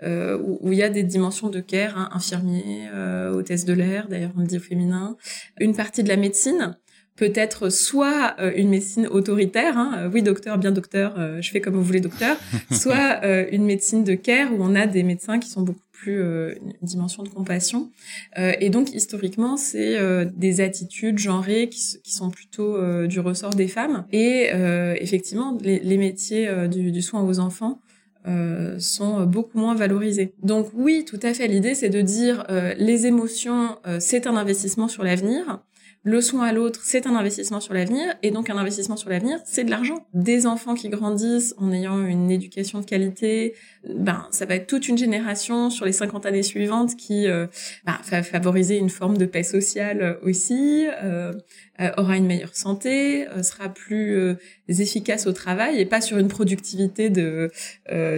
euh, 0.04 0.38
où, 0.42 0.72
il 0.72 0.78
y 0.78 0.84
a 0.84 0.90
des 0.90 1.04
dimensions 1.04 1.50
de 1.50 1.60
care, 1.60 1.98
hein, 1.98 2.10
infirmier, 2.14 2.90
hôtesse 3.34 3.66
de 3.66 3.74
l'air, 3.74 4.08
d'ailleurs 4.08 4.32
on 4.38 4.42
le 4.42 4.48
dit 4.48 4.58
au 4.58 4.62
féminin, 4.62 5.18
une 5.60 5.76
partie 5.76 6.04
de 6.04 6.10
la 6.10 6.18
médecine 6.18 6.78
peut-être 7.16 7.70
soit 7.70 8.36
une 8.56 8.70
médecine 8.70 9.06
autoritaire, 9.08 9.78
hein, 9.78 10.10
oui 10.12 10.24
docteur, 10.24 10.58
bien 10.58 10.72
docteur, 10.72 11.42
je 11.42 11.52
fais 11.52 11.62
comme 11.62 11.76
vous 11.76 11.84
voulez 11.84 12.02
docteur, 12.02 12.38
soit 12.72 13.24
une 13.52 13.66
médecine 13.66 14.04
de 14.04 14.16
care 14.16 14.52
où 14.52 14.58
on 14.60 14.74
a 14.76 14.88
des 14.88 15.04
médecins 15.04 15.40
qui 15.40 15.50
sont 15.50 15.62
beaucoup 15.62 15.80
euh, 16.12 16.56
une 16.62 16.74
dimension 16.82 17.24
de 17.24 17.30
compassion. 17.30 17.92
Euh, 18.38 18.54
et 18.60 18.70
donc 18.70 18.94
historiquement, 18.94 19.58
c'est 19.58 19.98
euh, 19.98 20.26
des 20.36 20.62
attitudes 20.62 21.18
genrées 21.18 21.70
qui, 21.70 21.82
sont 22.04 22.30
plutôt 22.30 22.78
du 23.08 23.20
ressort 23.20 23.54
des 23.56 23.68
femmes. 23.68 24.06
Et 24.12 24.50
effectivement, 25.00 25.58
les, 25.62 25.98
métiers 25.98 26.50
du, 26.68 27.02
soin 27.02 27.22
aux 27.24 27.40
enfants 27.40 27.80
sont 28.78 29.26
beaucoup 29.26 29.58
moins 29.58 29.74
valorisés. 29.74 30.34
Donc 30.44 30.70
oui, 30.74 31.06
tout 31.06 31.20
à 31.24 31.34
fait. 31.34 31.48
L'idée, 31.48 31.74
c'est 31.74 31.90
de 31.90 32.02
dire 32.02 32.46
les 32.78 33.08
émotions, 33.08 33.78
c'est 34.00 34.28
un 34.28 34.36
investissement 34.36 34.88
sur 34.88 35.04
l'avenir. 35.04 35.64
Le 36.06 36.20
soin 36.20 36.44
à 36.44 36.52
l'autre, 36.52 36.82
c'est 36.84 37.08
un 37.08 37.16
investissement 37.16 37.62
sur 37.62 37.74
l'avenir, 37.74 38.14
et 38.24 38.32
donc 38.32 38.50
un 38.50 38.58
investissement 38.58 38.98
sur 38.98 39.10
l'avenir, 39.10 39.40
c'est 39.46 39.64
de 39.64 39.70
l'argent. 39.70 40.06
Des 40.14 40.46
enfants 40.46 40.74
qui 40.74 40.90
grandissent 40.90 41.56
en 41.58 41.72
ayant 41.72 42.06
une 42.06 42.30
éducation 42.30 42.82
de 42.82 42.86
qualité, 42.86 43.56
ben 43.88 44.28
ça 44.32 44.46
va 44.46 44.56
être 44.56 44.68
toute 44.68 44.88
une 44.88 44.98
génération 44.98 45.70
sur 45.70 45.86
les 45.86 45.92
50 45.92 46.26
années 46.26 46.44
suivantes 46.44 46.96
qui 46.96 47.28
euh, 47.28 47.48
ben, 47.86 47.98
va 48.10 48.24
favoriser 48.24 48.78
une 48.78 48.90
forme 48.90 49.18
de 49.18 49.26
paix 49.26 49.44
sociale 49.44 50.18
aussi, 50.24 50.86
euh, 51.04 51.34
euh, 51.82 51.90
aura 51.98 52.18
une 52.18 52.28
meilleure 52.28 52.56
santé, 52.56 53.28
euh, 53.30 53.42
sera 53.42 53.68
plus 53.68 54.16
euh, 54.16 54.36
efficace 54.68 55.26
au 55.26 55.34
travail 55.34 55.80
et 55.80 55.86
pas 55.86 56.02
sur 56.02 56.20
une 56.20 56.28
productivité 56.28 57.10
de, 57.10 57.50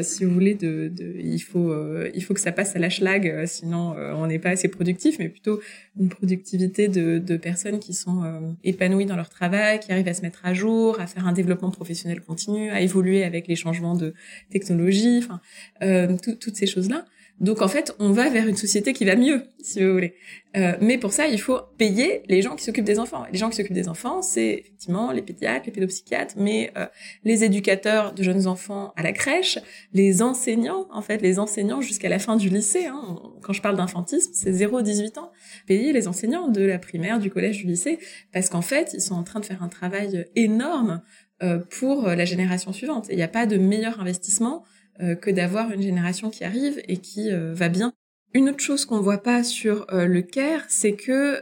si 0.02 0.26
vous 0.26 0.34
voulez, 0.34 0.56
de, 0.56 0.92
de 0.94 1.16
il 1.24 1.40
faut 1.40 1.74
il 2.14 2.22
faut 2.24 2.34
que 2.34 2.42
ça 2.42 2.52
passe 2.52 2.76
à 2.76 2.80
la 2.80 2.90
schlag, 2.90 3.46
sinon 3.46 3.96
on 3.98 4.28
n'est 4.28 4.40
pas 4.40 4.50
assez 4.50 4.68
productif, 4.68 5.18
mais 5.20 5.30
plutôt 5.30 5.60
une 6.00 6.10
productivité 6.10 6.88
de, 6.88 7.18
de 7.18 7.38
personnes 7.38 7.80
qui 7.80 7.94
sont 7.94 8.56
épanouies 8.64 9.06
dans 9.06 9.16
leur 9.16 9.30
travail, 9.30 9.80
qui 9.80 9.92
arrivent 9.92 10.08
à 10.08 10.14
se 10.14 10.22
mettre 10.22 10.46
à 10.46 10.54
jour, 10.54 11.00
à 11.00 11.08
faire 11.08 11.26
un 11.28 11.34
développement 11.34 11.72
professionnel 11.72 12.22
continu, 12.22 12.70
à 12.70 12.82
évoluer 12.82 13.24
avec 13.24 13.48
les 13.48 13.56
changements 13.56 13.96
de 13.96 14.14
technologie, 14.52 15.20
enfin 15.24 15.42
toutes 15.82 16.56
ces 16.56 16.68
choses 16.68 16.90
là. 16.90 17.06
Donc 17.42 17.62
en 17.62 17.68
fait, 17.68 17.94
on 18.00 18.12
va 18.12 18.30
vers 18.30 18.48
une 18.48 18.56
société 18.56 18.94
qui 18.94 19.04
va 19.04 19.18
mieux, 19.18 19.44
si 19.62 19.84
vous 19.84 19.92
voulez. 19.92 20.16
Euh, 20.56 20.78
mais 20.80 20.98
pour 20.98 21.12
ça, 21.12 21.28
il 21.28 21.40
faut 21.40 21.60
payer 21.78 22.22
les 22.30 22.42
gens 22.42 22.56
qui 22.56 22.64
s'occupent 22.64 22.86
des 22.86 22.98
enfants. 22.98 23.26
Les 23.30 23.38
gens 23.38 23.50
qui 23.50 23.58
s'occupent 23.58 23.74
des 23.74 23.90
enfants, 23.90 24.22
c'est 24.22 24.54
effectivement 24.54 25.12
les 25.12 25.22
pédiatres, 25.22 25.66
les 25.66 25.74
pédopsychiatres, 25.74 26.36
mais 26.38 26.72
euh, 26.78 26.86
les 27.26 27.44
éducateurs 27.44 28.14
de 28.14 28.24
jeunes 28.24 28.48
enfants 28.48 28.94
à 28.96 29.04
la 29.04 29.12
crèche, 29.12 29.60
les 29.94 30.22
enseignants, 30.22 30.88
en 30.94 31.02
fait, 31.02 31.22
les 31.22 31.38
enseignants 31.38 31.82
jusqu'à 31.82 32.08
la 32.08 32.20
fin 32.20 32.38
du 32.38 32.48
lycée. 32.48 32.86
Hein. 32.86 33.20
Quand 33.42 33.52
je 33.52 33.62
parle 33.62 33.76
d'infantisme, 33.76 34.32
c'est 34.34 34.52
0-18 34.52 35.20
ans. 35.20 35.34
Payer 35.68 35.92
les 35.92 36.08
enseignants 36.08 36.48
de 36.48 36.62
la 36.62 36.80
primaire, 36.80 37.20
du 37.20 37.30
collège, 37.30 37.58
du 37.58 37.68
lycée, 37.68 38.00
parce 38.32 38.48
qu'en 38.48 38.62
fait, 38.62 38.92
ils 38.94 39.02
sont 39.02 39.16
en 39.16 39.24
train 39.24 39.42
de 39.42 39.46
faire 39.46 39.62
un 39.62 39.68
travail 39.68 40.26
énorme 40.38 41.02
euh, 41.44 41.60
pour 41.80 42.08
la 42.08 42.24
génération 42.24 42.72
suivante. 42.72 43.08
Il 43.10 43.18
n'y 43.18 43.24
a 43.24 43.28
pas 43.28 43.46
de 43.46 43.58
meilleur 43.58 44.00
investissement 44.00 44.64
euh, 44.64 44.75
que 45.00 45.30
d'avoir 45.32 45.72
une 45.72 45.82
génération 45.82 46.30
qui 46.30 46.44
arrive 46.44 46.82
et 46.88 46.98
qui 46.98 47.32
euh, 47.32 47.54
va 47.54 47.70
bien. 47.70 47.94
Une 48.34 48.50
autre 48.50 48.60
chose 48.60 48.86
qu'on 48.86 49.00
voit 49.00 49.24
pas 49.24 49.44
sur 49.44 49.86
le 49.90 50.22
CARE, 50.22 50.66
c'est 50.68 50.92
que 50.92 51.42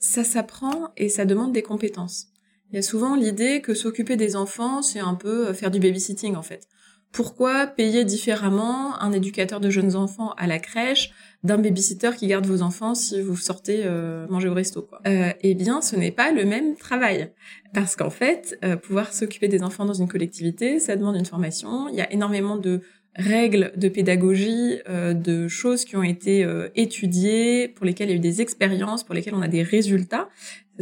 ça 0.00 0.24
s'apprend 0.24 0.88
et 0.96 1.10
ça 1.10 1.26
demande 1.26 1.52
des 1.52 1.60
compétences. 1.60 2.28
Il 2.70 2.76
y 2.76 2.78
a 2.78 2.82
souvent 2.82 3.16
l'idée 3.16 3.60
que 3.60 3.74
s'occuper 3.74 4.16
des 4.16 4.34
enfants, 4.34 4.80
c'est 4.80 5.00
un 5.00 5.14
peu 5.14 5.52
faire 5.52 5.70
du 5.70 5.78
babysitting 5.78 6.34
en 6.34 6.42
fait. 6.42 6.68
Pourquoi 7.12 7.66
payer 7.66 8.06
différemment 8.06 8.98
un 8.98 9.12
éducateur 9.12 9.60
de 9.60 9.68
jeunes 9.68 9.94
enfants 9.94 10.32
à 10.38 10.46
la 10.46 10.58
crèche 10.58 11.12
d'un 11.44 11.58
babysitter 11.58 12.10
qui 12.16 12.26
garde 12.28 12.46
vos 12.46 12.62
enfants 12.62 12.94
si 12.94 13.20
vous 13.20 13.36
sortez 13.36 13.82
euh, 13.84 14.26
manger 14.28 14.48
au 14.48 14.54
resto 14.54 14.82
quoi. 14.82 15.00
Euh, 15.06 15.32
eh 15.40 15.54
bien, 15.54 15.80
ce 15.80 15.96
n'est 15.96 16.12
pas 16.12 16.30
le 16.30 16.44
même 16.44 16.76
travail 16.76 17.32
parce 17.74 17.96
qu'en 17.96 18.10
fait, 18.10 18.58
euh, 18.64 18.76
pouvoir 18.76 19.12
s'occuper 19.12 19.48
des 19.48 19.62
enfants 19.62 19.84
dans 19.84 19.94
une 19.94 20.08
collectivité, 20.08 20.78
ça 20.78 20.94
demande 20.96 21.16
une 21.16 21.26
formation. 21.26 21.88
Il 21.88 21.96
y 21.96 22.00
a 22.00 22.12
énormément 22.12 22.56
de 22.56 22.82
règles 23.16 23.72
de 23.76 23.88
pédagogie, 23.88 24.78
euh, 24.88 25.14
de 25.14 25.48
choses 25.48 25.84
qui 25.84 25.96
ont 25.96 26.02
été 26.02 26.46
étudiées, 26.76 27.68
pour 27.68 27.86
lesquelles 27.86 28.08
il 28.08 28.12
y 28.12 28.14
a 28.14 28.18
eu 28.18 28.20
des 28.20 28.40
expériences, 28.40 29.04
pour 29.04 29.14
lesquelles 29.14 29.34
on 29.34 29.42
a 29.42 29.48
des 29.48 29.62
résultats. 29.62 30.28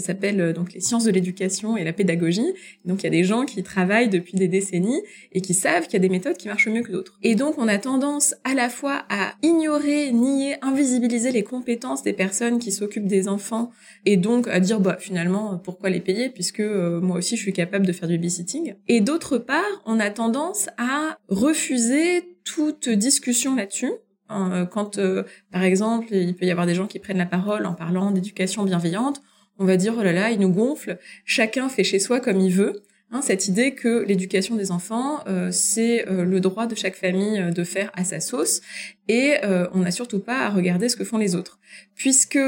S'appelle 0.00 0.40
euh, 0.40 0.52
donc 0.52 0.72
les 0.72 0.80
sciences 0.80 1.04
de 1.04 1.10
l'éducation 1.10 1.76
et 1.76 1.84
la 1.84 1.92
pédagogie. 1.92 2.54
Donc 2.84 3.02
il 3.02 3.04
y 3.04 3.06
a 3.06 3.10
des 3.10 3.24
gens 3.24 3.44
qui 3.44 3.62
travaillent 3.62 4.08
depuis 4.08 4.34
des 4.34 4.48
décennies 4.48 5.02
et 5.32 5.40
qui 5.40 5.54
savent 5.54 5.84
qu'il 5.84 5.94
y 5.94 5.96
a 5.96 6.00
des 6.00 6.08
méthodes 6.08 6.36
qui 6.36 6.48
marchent 6.48 6.68
mieux 6.68 6.82
que 6.82 6.92
d'autres. 6.92 7.18
Et 7.22 7.34
donc 7.34 7.58
on 7.58 7.68
a 7.68 7.78
tendance 7.78 8.34
à 8.44 8.54
la 8.54 8.68
fois 8.68 9.04
à 9.08 9.34
ignorer, 9.42 10.12
nier, 10.12 10.56
invisibiliser 10.62 11.32
les 11.32 11.42
compétences 11.42 12.02
des 12.02 12.12
personnes 12.12 12.58
qui 12.58 12.72
s'occupent 12.72 13.06
des 13.06 13.28
enfants 13.28 13.70
et 14.06 14.16
donc 14.16 14.48
à 14.48 14.60
dire 14.60 14.80
bah 14.80 14.96
finalement 14.98 15.58
pourquoi 15.58 15.90
les 15.90 16.00
payer 16.00 16.28
puisque 16.30 16.60
euh, 16.60 17.00
moi 17.00 17.18
aussi 17.18 17.36
je 17.36 17.42
suis 17.42 17.52
capable 17.52 17.86
de 17.86 17.92
faire 17.92 18.08
du 18.08 18.16
babysitting. 18.16 18.74
Et 18.88 19.00
d'autre 19.00 19.38
part, 19.38 19.82
on 19.86 20.00
a 20.00 20.10
tendance 20.10 20.68
à 20.78 21.18
refuser 21.28 22.36
toute 22.44 22.88
discussion 22.88 23.54
là-dessus 23.54 23.92
euh, 24.30 24.64
quand, 24.64 24.98
par 25.50 25.62
exemple, 25.62 26.08
il 26.12 26.34
peut 26.36 26.46
y 26.46 26.50
avoir 26.50 26.66
des 26.66 26.74
gens 26.74 26.86
qui 26.86 26.98
prennent 26.98 27.18
la 27.18 27.26
parole 27.26 27.66
en 27.66 27.74
parlant 27.74 28.10
d'éducation 28.10 28.64
bienveillante, 28.64 29.20
on 29.60 29.66
va 29.66 29.76
dire 29.76 29.94
oh 29.96 30.02
là 30.02 30.12
là, 30.12 30.30
il 30.30 30.40
nous 30.40 30.50
gonfle, 30.50 30.98
chacun 31.24 31.68
fait 31.68 31.84
chez 31.84 32.00
soi 32.00 32.18
comme 32.18 32.40
il 32.40 32.52
veut. 32.52 32.82
Hein, 33.12 33.22
cette 33.22 33.48
idée 33.48 33.74
que 33.74 34.04
l'éducation 34.04 34.54
des 34.54 34.70
enfants, 34.70 35.24
euh, 35.26 35.50
c'est 35.50 36.08
euh, 36.08 36.24
le 36.24 36.40
droit 36.40 36.66
de 36.66 36.76
chaque 36.76 36.94
famille 36.94 37.40
euh, 37.40 37.50
de 37.50 37.64
faire 37.64 37.90
à 37.94 38.04
sa 38.04 38.20
sauce, 38.20 38.60
et 39.08 39.34
on 39.74 39.80
n'a 39.80 39.90
surtout 39.90 40.20
pas 40.20 40.42
à 40.42 40.48
regarder 40.48 40.88
ce 40.88 40.94
que 40.96 41.02
font 41.02 41.18
les 41.18 41.34
autres, 41.34 41.58
puisque 41.96 42.38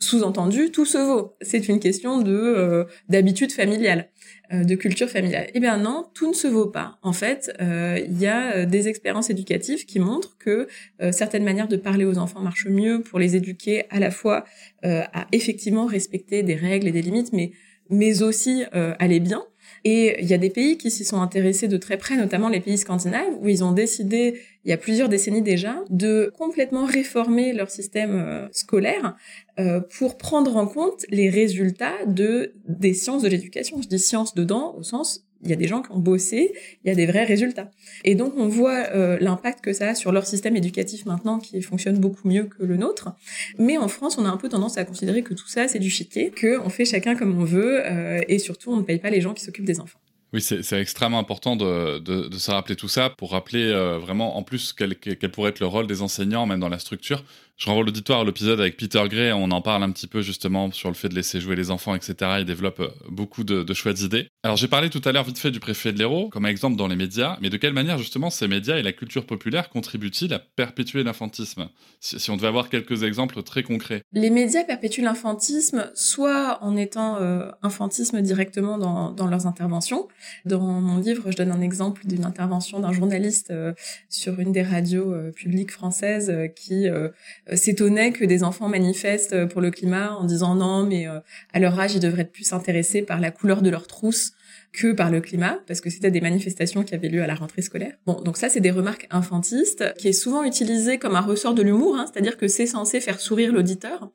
sous-entendu, 0.00 0.70
tout 0.70 0.84
se 0.84 0.98
vaut. 0.98 1.36
C'est 1.40 1.68
une 1.68 1.80
question 1.80 2.20
de 2.20 2.86
d'habitude 3.08 3.52
familiale, 3.52 4.08
de 4.52 4.74
culture 4.74 5.08
familiale. 5.08 5.48
Eh 5.54 5.60
bien 5.60 5.76
non, 5.76 6.06
tout 6.14 6.28
ne 6.28 6.34
se 6.34 6.46
vaut 6.46 6.66
pas. 6.66 6.98
En 7.02 7.12
fait, 7.12 7.52
il 7.60 8.18
y 8.20 8.26
a 8.26 8.64
des 8.64 8.88
expériences 8.88 9.30
éducatives 9.30 9.86
qui 9.86 9.98
montrent 9.98 10.38
que 10.38 10.68
certaines 11.10 11.44
manières 11.44 11.68
de 11.68 11.76
parler 11.76 12.04
aux 12.04 12.18
enfants 12.18 12.40
marchent 12.40 12.68
mieux 12.68 13.02
pour 13.02 13.18
les 13.18 13.34
éduquer 13.34 13.84
à 13.90 13.98
la 13.98 14.10
fois 14.10 14.44
à 14.84 15.26
effectivement 15.32 15.86
respecter 15.86 16.42
des 16.42 16.54
règles 16.54 16.86
et 16.86 16.92
des 16.92 17.02
limites, 17.02 17.32
mais 17.32 17.50
mais 17.90 18.22
aussi 18.22 18.64
aller 18.72 19.18
bien. 19.20 19.42
Et 19.84 20.20
il 20.20 20.26
y 20.26 20.34
a 20.34 20.38
des 20.38 20.50
pays 20.50 20.76
qui 20.76 20.90
s'y 20.90 21.04
sont 21.04 21.20
intéressés 21.20 21.68
de 21.68 21.76
très 21.76 21.96
près, 21.96 22.16
notamment 22.16 22.48
les 22.48 22.60
pays 22.60 22.78
scandinaves, 22.78 23.34
où 23.40 23.48
ils 23.48 23.62
ont 23.62 23.72
décidé, 23.72 24.40
il 24.64 24.70
y 24.70 24.72
a 24.72 24.76
plusieurs 24.76 25.08
décennies 25.08 25.42
déjà, 25.42 25.76
de 25.90 26.32
complètement 26.36 26.84
réformer 26.84 27.52
leur 27.52 27.70
système 27.70 28.14
euh, 28.14 28.48
scolaire 28.50 29.16
euh, 29.58 29.80
pour 29.80 30.18
prendre 30.18 30.56
en 30.56 30.66
compte 30.66 31.04
les 31.10 31.30
résultats 31.30 32.04
de 32.06 32.52
des 32.66 32.94
sciences 32.94 33.22
de 33.22 33.28
l'éducation. 33.28 33.80
Je 33.82 33.88
dis 33.88 33.98
sciences 33.98 34.34
dedans 34.34 34.74
au 34.76 34.82
sens 34.82 35.24
il 35.42 35.50
y 35.50 35.52
a 35.52 35.56
des 35.56 35.68
gens 35.68 35.82
qui 35.82 35.92
ont 35.92 35.98
bossé, 35.98 36.52
il 36.84 36.88
y 36.88 36.90
a 36.90 36.94
des 36.94 37.06
vrais 37.06 37.24
résultats. 37.24 37.70
Et 38.04 38.14
donc 38.14 38.34
on 38.36 38.48
voit 38.48 38.86
euh, 38.94 39.18
l'impact 39.20 39.60
que 39.60 39.72
ça 39.72 39.88
a 39.88 39.94
sur 39.94 40.12
leur 40.12 40.26
système 40.26 40.56
éducatif 40.56 41.06
maintenant 41.06 41.38
qui 41.38 41.60
fonctionne 41.62 41.98
beaucoup 41.98 42.28
mieux 42.28 42.44
que 42.44 42.64
le 42.64 42.76
nôtre. 42.76 43.10
Mais 43.58 43.78
en 43.78 43.88
France, 43.88 44.18
on 44.18 44.24
a 44.24 44.28
un 44.28 44.36
peu 44.36 44.48
tendance 44.48 44.78
à 44.78 44.84
considérer 44.84 45.22
que 45.22 45.34
tout 45.34 45.48
ça 45.48 45.68
c'est 45.68 45.78
du 45.78 45.90
chiquet, 45.90 46.30
que 46.34 46.58
on 46.60 46.68
fait 46.68 46.84
chacun 46.84 47.14
comme 47.14 47.38
on 47.38 47.44
veut 47.44 47.82
euh, 47.84 48.20
et 48.28 48.38
surtout 48.38 48.72
on 48.72 48.76
ne 48.76 48.82
paye 48.82 48.98
pas 48.98 49.10
les 49.10 49.20
gens 49.20 49.34
qui 49.34 49.44
s'occupent 49.44 49.66
des 49.66 49.80
enfants. 49.80 50.00
Oui, 50.34 50.42
c'est 50.42 50.78
extrêmement 50.78 51.18
important 51.18 51.56
de, 51.56 52.28
se 52.36 52.50
rappeler 52.50 52.76
tout 52.76 52.88
ça 52.88 53.08
pour 53.08 53.30
rappeler 53.30 53.72
vraiment 53.98 54.36
en 54.36 54.42
plus 54.42 54.74
quel 54.74 54.94
pourrait 55.30 55.48
être 55.48 55.60
le 55.60 55.66
rôle 55.66 55.86
des 55.86 56.02
enseignants 56.02 56.44
même 56.44 56.60
dans 56.60 56.68
la 56.68 56.78
structure. 56.78 57.24
Je 57.58 57.66
renvoie 57.66 57.84
l'auditoire 57.84 58.20
à 58.20 58.24
l'épisode 58.24 58.60
avec 58.60 58.76
Peter 58.76 59.02
Gray, 59.08 59.32
on 59.32 59.50
en 59.50 59.60
parle 59.60 59.82
un 59.82 59.90
petit 59.90 60.06
peu 60.06 60.22
justement 60.22 60.70
sur 60.70 60.90
le 60.90 60.94
fait 60.94 61.08
de 61.08 61.16
laisser 61.16 61.40
jouer 61.40 61.56
les 61.56 61.72
enfants, 61.72 61.96
etc. 61.96 62.14
Il 62.38 62.44
développe 62.44 62.78
euh, 62.78 62.88
beaucoup 63.08 63.42
de, 63.42 63.64
de 63.64 63.74
chouettes 63.74 64.00
idées. 64.00 64.28
Alors 64.44 64.56
j'ai 64.56 64.68
parlé 64.68 64.90
tout 64.90 65.02
à 65.04 65.10
l'heure 65.10 65.24
vite 65.24 65.40
fait 65.40 65.50
du 65.50 65.58
préfet 65.58 65.92
de 65.92 65.98
l'Hérault 65.98 66.28
comme 66.28 66.46
exemple 66.46 66.76
dans 66.76 66.86
les 66.86 66.94
médias, 66.94 67.36
mais 67.40 67.50
de 67.50 67.56
quelle 67.56 67.72
manière 67.72 67.98
justement 67.98 68.30
ces 68.30 68.46
médias 68.46 68.76
et 68.76 68.82
la 68.82 68.92
culture 68.92 69.26
populaire 69.26 69.70
contribuent-ils 69.70 70.32
à 70.32 70.38
perpétuer 70.38 71.02
l'infantisme? 71.02 71.68
Si, 71.98 72.30
on 72.30 72.36
devait 72.36 72.46
avoir 72.46 72.68
quelques 72.68 73.02
exemples 73.02 73.42
très 73.42 73.64
concrets. 73.64 74.02
Les 74.12 74.30
médias 74.30 74.62
perpétuent 74.62 75.02
l'infantisme 75.02 75.90
soit 75.96 76.62
en 76.62 76.76
étant 76.76 77.16
euh, 77.16 77.50
infantisme 77.64 78.22
directement 78.22 78.78
dans, 78.78 79.10
dans, 79.10 79.26
leurs 79.26 79.48
interventions. 79.48 80.06
Dans 80.44 80.60
mon 80.60 80.98
livre, 80.98 81.32
je 81.32 81.36
donne 81.36 81.50
un 81.50 81.60
exemple 81.60 82.06
d'une 82.06 82.24
intervention 82.24 82.78
d'un 82.78 82.92
journaliste 82.92 83.50
euh, 83.50 83.72
sur 84.08 84.38
une 84.38 84.52
des 84.52 84.62
radios 84.62 85.12
publiques 85.34 85.72
françaises 85.72 86.32
qui 86.54 86.86
euh, 87.50 87.56
s'étonnait 87.56 88.12
que 88.12 88.24
des 88.24 88.44
enfants 88.44 88.68
manifestent 88.68 89.32
euh, 89.32 89.46
pour 89.46 89.60
le 89.60 89.70
climat 89.70 90.14
en 90.16 90.24
disant 90.24 90.54
non, 90.54 90.84
mais 90.84 91.08
euh, 91.08 91.20
à 91.52 91.58
leur 91.58 91.78
âge, 91.78 91.94
ils 91.94 92.00
devraient 92.00 92.24
plus 92.24 92.52
intéressés 92.52 93.02
par 93.02 93.20
la 93.20 93.30
couleur 93.30 93.62
de 93.62 93.70
leur 93.70 93.86
trousse 93.86 94.32
que 94.72 94.92
par 94.92 95.10
le 95.10 95.20
climat, 95.20 95.58
parce 95.66 95.80
que 95.80 95.90
c'était 95.90 96.10
des 96.10 96.20
manifestations 96.20 96.84
qui 96.84 96.94
avaient 96.94 97.08
lieu 97.08 97.22
à 97.22 97.26
la 97.26 97.34
rentrée 97.34 97.62
scolaire. 97.62 97.94
Bon, 98.06 98.20
donc 98.22 98.36
ça, 98.36 98.48
c'est 98.48 98.60
des 98.60 98.70
remarques 98.70 99.06
infantistes, 99.10 99.94
qui 99.98 100.08
est 100.08 100.12
souvent 100.12 100.44
utilisé 100.44 100.98
comme 100.98 101.16
un 101.16 101.20
ressort 101.20 101.54
de 101.54 101.62
l'humour, 101.62 101.96
hein, 101.96 102.06
c'est-à-dire 102.10 102.36
que 102.36 102.48
c'est 102.48 102.66
censé 102.66 103.00
faire 103.00 103.20
sourire 103.20 103.52
l'auditeur, 103.52 104.10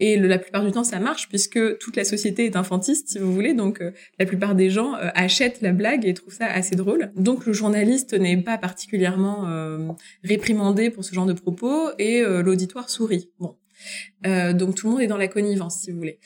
et 0.00 0.16
la 0.16 0.38
plupart 0.38 0.64
du 0.64 0.70
temps, 0.70 0.84
ça 0.84 1.00
marche, 1.00 1.28
puisque 1.28 1.78
toute 1.78 1.96
la 1.96 2.04
société 2.04 2.46
est 2.46 2.56
infantiste, 2.56 3.08
si 3.10 3.18
vous 3.18 3.32
voulez, 3.32 3.54
donc 3.54 3.80
euh, 3.80 3.90
la 4.18 4.26
plupart 4.26 4.54
des 4.54 4.70
gens 4.70 4.94
euh, 4.94 5.08
achètent 5.14 5.60
la 5.60 5.72
blague 5.72 6.06
et 6.06 6.14
trouvent 6.14 6.34
ça 6.34 6.46
assez 6.46 6.76
drôle. 6.76 7.10
Donc 7.16 7.46
le 7.46 7.52
journaliste 7.52 8.14
n'est 8.14 8.36
pas 8.36 8.58
particulièrement 8.58 9.48
euh, 9.48 9.88
réprimandé 10.22 10.90
pour 10.90 11.04
ce 11.04 11.14
genre 11.14 11.26
de 11.26 11.32
propos, 11.32 11.90
et 11.98 12.22
l'auditoire 12.22 12.90
sourit. 12.90 13.30
Bon. 13.38 13.56
donc 14.24 14.74
tout 14.74 14.86
le 14.86 14.92
monde 14.92 15.02
est 15.02 15.06
dans 15.06 15.16
la 15.16 15.28
connivence, 15.28 15.80
si 15.80 15.90
vous 15.90 15.98
voulez. 15.98 16.18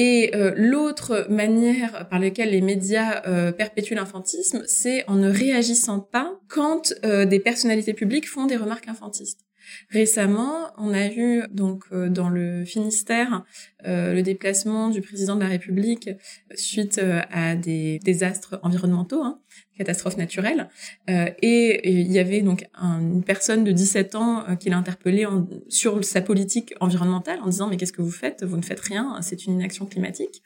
Et 0.00 0.30
euh, 0.36 0.52
l'autre 0.54 1.26
manière 1.28 2.08
par 2.08 2.20
laquelle 2.20 2.50
les 2.50 2.60
médias 2.60 3.20
euh, 3.26 3.50
perpétuent 3.50 3.96
l'infantisme, 3.96 4.62
c'est 4.64 5.04
en 5.08 5.16
ne 5.16 5.28
réagissant 5.28 5.98
pas 5.98 6.38
quand 6.46 6.94
euh, 7.04 7.24
des 7.24 7.40
personnalités 7.40 7.94
publiques 7.94 8.28
font 8.28 8.46
des 8.46 8.54
remarques 8.54 8.86
infantistes. 8.86 9.47
Récemment, 9.90 10.72
on 10.78 10.92
a 10.92 11.06
eu 11.06 11.42
donc 11.50 11.92
dans 11.92 12.28
le 12.28 12.64
Finistère 12.64 13.44
le 13.84 14.20
déplacement 14.22 14.88
du 14.88 15.00
président 15.00 15.36
de 15.36 15.40
la 15.40 15.48
République 15.48 16.10
suite 16.54 17.00
à 17.30 17.54
des 17.54 18.00
désastres 18.00 18.58
environnementaux. 18.62 19.22
Hein 19.22 19.40
catastrophe 19.78 20.16
naturelle. 20.16 20.68
Euh, 21.08 21.30
et, 21.40 21.88
il 21.88 22.12
y 22.12 22.18
avait 22.18 22.42
donc 22.42 22.66
une 22.74 23.22
personne 23.22 23.64
de 23.64 23.72
17 23.72 24.14
ans 24.16 24.44
euh, 24.48 24.56
qui 24.56 24.68
l'a 24.68 24.76
interpellé 24.76 25.26
sur 25.68 26.04
sa 26.04 26.20
politique 26.20 26.74
environnementale 26.80 27.38
en 27.40 27.46
disant 27.46 27.68
mais 27.68 27.76
qu'est-ce 27.76 27.92
que 27.92 28.02
vous 28.02 28.10
faites? 28.10 28.44
Vous 28.44 28.56
ne 28.56 28.62
faites 28.62 28.80
rien, 28.80 29.16
c'est 29.22 29.46
une 29.46 29.54
inaction 29.54 29.86
climatique. 29.86 30.42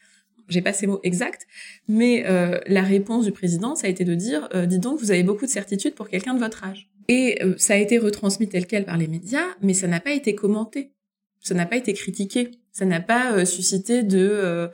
J'ai 0.49 0.63
pas 0.63 0.73
ces 0.73 0.87
mots 0.87 1.01
exacts, 1.03 1.47
mais 1.89 2.25
euh, 2.27 2.61
la 2.67 2.83
réponse 2.83 3.25
du 3.25 3.33
président, 3.33 3.75
ça 3.75 3.87
a 3.87 3.91
été 3.91 4.05
de 4.05 4.15
dire 4.15 4.49
dis 4.67 4.79
donc, 4.79 4.99
vous 4.99 5.11
avez 5.11 5.23
beaucoup 5.23 5.47
de 5.47 5.51
certitudes 5.51 5.95
pour 5.95 6.09
quelqu'un 6.09 6.35
de 6.35 6.39
votre 6.39 6.65
âge. 6.65 6.89
Et 7.09 7.41
ça 7.57 7.75
a 7.75 7.77
été 7.77 7.99
retransmis 7.99 8.49
tel 8.49 8.67
quel 8.67 8.85
par 8.85 8.97
les 8.97 9.09
médias, 9.09 9.47
mais 9.61 9.75
ça 9.75 9.89
n'a 9.89 10.01
pas 10.01 10.13
été 10.13 10.35
commenté, 10.35 10.93
ça 11.41 11.55
n'a 11.55 11.67
pas 11.67 11.77
été 11.77 11.93
critiqué, 11.95 12.53
ça 12.71 12.85
n'a 12.85 13.01
pas 13.01 13.45
suscité 13.45 14.03
de 14.03 14.71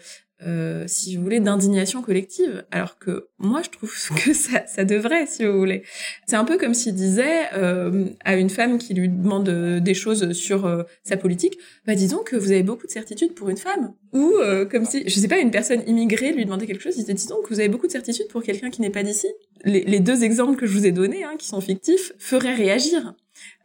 euh, 0.46 0.85
si 0.87 1.16
vous 1.16 1.22
voulez, 1.22 1.40
d'indignation 1.40 2.01
collective, 2.01 2.64
alors 2.70 2.98
que 2.98 3.29
moi 3.38 3.61
je 3.62 3.70
trouve 3.70 3.92
que 4.24 4.33
ça, 4.33 4.66
ça 4.66 4.85
devrait, 4.85 5.27
si 5.27 5.44
vous 5.44 5.59
voulez. 5.59 5.83
C'est 6.27 6.37
un 6.37 6.44
peu 6.44 6.59
comme 6.59 6.74
s'il 6.74 6.94
disait 6.94 7.46
euh, 7.55 8.07
à 8.24 8.37
une 8.37 8.51
femme 8.51 8.79
qui 8.79 8.94
lui 8.94 9.09
demande 9.09 9.48
euh, 9.48 9.81
des 9.81 9.94
choses 9.94 10.33
sur 10.33 10.66
euh, 10.66 10.85
sa 11.03 11.16
politique, 11.16 11.59
bah 11.87 11.94
disons 11.94 12.18
que 12.18 12.37
vous 12.37 12.53
avez 12.53 12.62
beaucoup 12.62 12.87
de 12.87 12.92
certitudes 12.92 13.35
pour 13.35 13.48
une 13.48 13.57
femme, 13.57 13.94
ou 14.12 14.35
comme 14.70 14.85
si, 14.85 15.09
je 15.09 15.18
sais 15.18 15.29
pas, 15.29 15.38
une 15.38 15.51
personne 15.51 15.83
immigrée 15.87 16.33
lui 16.33 16.44
demandait 16.44 16.66
quelque 16.66 16.83
chose, 16.83 16.94
il 16.96 17.01
disait 17.01 17.14
disons 17.14 17.42
que 17.42 17.48
vous 17.48 17.61
avez 17.61 17.68
beaucoup 17.68 17.87
de 17.87 17.92
certitudes 17.92 18.29
pour 18.29 18.42
quelqu'un 18.42 18.70
qui 18.70 18.81
n'est 18.81 18.90
pas 18.90 19.03
d'ici. 19.03 19.27
Les, 19.64 19.83
les, 19.85 20.01
deux 20.01 20.24
exemples 20.24 20.59
que 20.59 20.66
je 20.66 20.72
vous 20.72 20.87
ai 20.87 20.92
donnés, 20.92 21.24
hein, 21.24 21.35
qui 21.38 21.46
sont 21.46 21.61
fictifs, 21.61 22.12
feraient 22.18 22.55
réagir. 22.55 23.14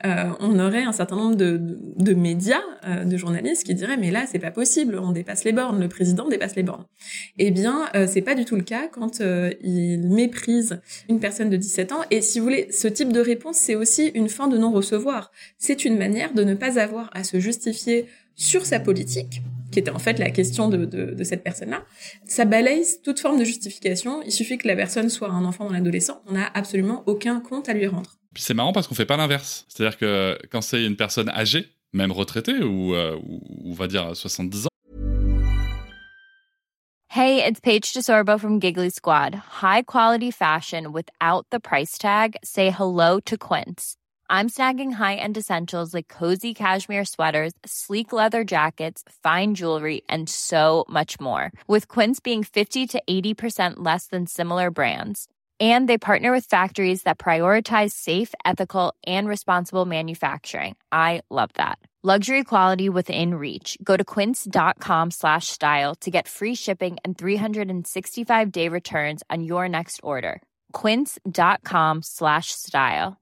Euh, 0.06 0.32
on 0.40 0.60
aurait 0.60 0.84
un 0.84 0.92
certain 0.92 1.16
nombre 1.16 1.36
de, 1.36 1.60
de, 1.60 2.14
médias, 2.14 2.62
euh, 2.86 3.06
de 3.06 3.18
journalistes 3.18 3.64
qui 3.64 3.74
diraient 3.74 3.98
mais 3.98 4.12
là 4.12 4.26
c'est 4.30 4.40
pas 4.40 4.52
possible, 4.52 5.00
on 5.00 5.12
dépasse 5.12 5.44
les 5.44 5.54
bornes, 5.54 5.80
le 5.80 5.88
président 5.88 6.28
dépasse 6.28 6.56
les 6.56 6.64
bornes. 6.64 6.86
Eh 7.38 7.52
bien 7.52 7.86
euh, 7.96 8.06
c'est 8.08 8.22
pas 8.22 8.36
du 8.36 8.46
tout 8.46 8.56
le 8.56 8.64
cas 8.64 8.88
quand 8.88 9.22
il 9.62 10.08
méprise 10.10 10.82
une 11.10 11.20
personne 11.20 11.50
de 11.50 11.58
17 11.58 11.92
ans. 11.92 12.02
Et 12.12 12.22
si 12.22 12.40
vous 12.40 12.46
voulez, 12.46 12.68
ce 12.72 12.88
type 12.88 13.14
de 13.14 13.20
réponse 13.20 13.58
c'est 13.58 13.76
aussi 13.76 14.08
une 14.08 14.30
fin 14.30 14.48
de 14.48 14.58
non 14.58 14.72
recevoir. 14.72 15.32
C'est 15.58 15.86
une 15.86 15.98
manière 15.98 16.34
de 16.34 16.44
ne 16.44 16.54
pas 16.54 16.80
avoir 16.80 17.10
à 17.14 17.24
se 17.24 17.40
justifier 17.40 18.08
sur 18.36 18.66
sa 18.66 18.80
politique 18.80 19.42
qui 19.74 19.80
était 19.80 19.92
en 19.92 20.00
fait 20.00 20.20
la 20.20 20.30
question 20.30 20.70
de, 20.70 20.86
de, 20.86 21.14
de 21.14 21.24
cette 21.24 21.44
personne-là, 21.44 21.84
ça 22.26 22.46
balaye 22.46 22.86
toute 23.04 23.20
forme 23.20 23.40
de 23.40 23.44
justification. 23.44 24.22
Il 24.24 24.32
suffit 24.32 24.58
que 24.58 24.68
la 24.68 24.76
personne 24.76 25.10
soit 25.10 25.30
un 25.30 25.44
enfant 25.44 25.68
ou 25.68 25.72
un 25.72 25.76
adolescent, 25.76 26.22
on 26.28 26.34
n'a 26.34 26.50
absolument 26.54 27.04
aucun 27.08 27.40
compte 27.40 27.68
à 27.68 27.74
lui 27.74 27.88
rendre. 27.88 28.20
C'est 28.36 28.54
marrant 28.54 28.74
parce 28.74 28.88
qu'on 28.88 28.96
fait 28.96 29.06
pas 29.06 29.18
l'inverse. 29.18 29.66
C'est-à-dire 29.68 29.98
que 29.98 30.38
quand 30.52 30.62
c'est 30.62 30.84
une 30.86 30.96
personne 30.96 31.30
âgée, 31.30 31.70
même 31.94 32.12
retraités 32.12 32.64
ou, 32.64 32.94
euh, 32.96 33.16
ou 33.24 33.72
on 33.72 33.74
va 33.74 33.88
dire 33.88 34.16
70 34.16 34.66
ans. 34.66 34.70
Hey, 37.10 37.46
it's 37.46 37.60
Paige 37.60 37.94
DeSorbo 37.94 38.40
from 38.40 38.60
Giggly 38.60 38.90
Squad. 38.90 39.36
High 39.62 39.84
quality 39.84 40.32
fashion 40.32 40.92
without 40.92 41.46
the 41.52 41.60
price 41.60 42.00
tag. 42.00 42.36
Say 42.44 42.72
hello 42.72 43.20
to 43.26 43.38
Quince. 43.38 43.98
I'm 44.32 44.50
snagging 44.50 44.94
high-end 44.94 45.38
essentials 45.38 45.94
like 45.94 46.08
cozy 46.08 46.56
cashmere 46.56 47.06
sweaters, 47.06 47.54
sleek 47.68 48.12
leather 48.12 48.44
jackets, 48.44 49.04
fine 49.22 49.54
jewelry, 49.54 50.02
and 50.10 50.28
so 50.28 50.86
much 50.90 51.20
more. 51.20 51.52
With 51.68 51.88
Quince 51.88 52.20
being 52.20 52.44
50 52.44 52.88
to 52.88 53.04
80% 53.08 53.74
less 53.78 54.08
than 54.08 54.26
similar 54.26 54.72
brands. 54.72 55.28
And 55.60 55.88
they 55.88 56.00
partner 56.00 56.32
with 56.32 56.46
factories 56.46 57.04
that 57.04 57.20
prioritize 57.20 57.92
safe, 57.92 58.34
ethical, 58.44 58.96
and 59.06 59.28
responsible 59.28 59.86
manufacturing. 59.86 60.76
I 60.92 61.22
love 61.30 61.52
that. 61.60 61.78
Luxury 62.06 62.44
quality 62.44 62.90
within 62.90 63.36
reach. 63.36 63.78
Go 63.82 63.96
to 63.96 64.04
quince.com 64.04 65.12
slash 65.12 65.48
style 65.48 65.96
to 66.02 66.12
get 66.12 66.28
free 66.28 66.54
shipping 66.54 66.98
and 67.06 67.18
365 67.18 68.52
day 68.52 68.68
returns 68.68 69.24
on 69.30 69.44
your 69.46 69.70
next 69.70 70.02
order. 70.04 70.42
Quince.com 70.74 72.02
slash 72.04 72.48
style. 72.52 73.16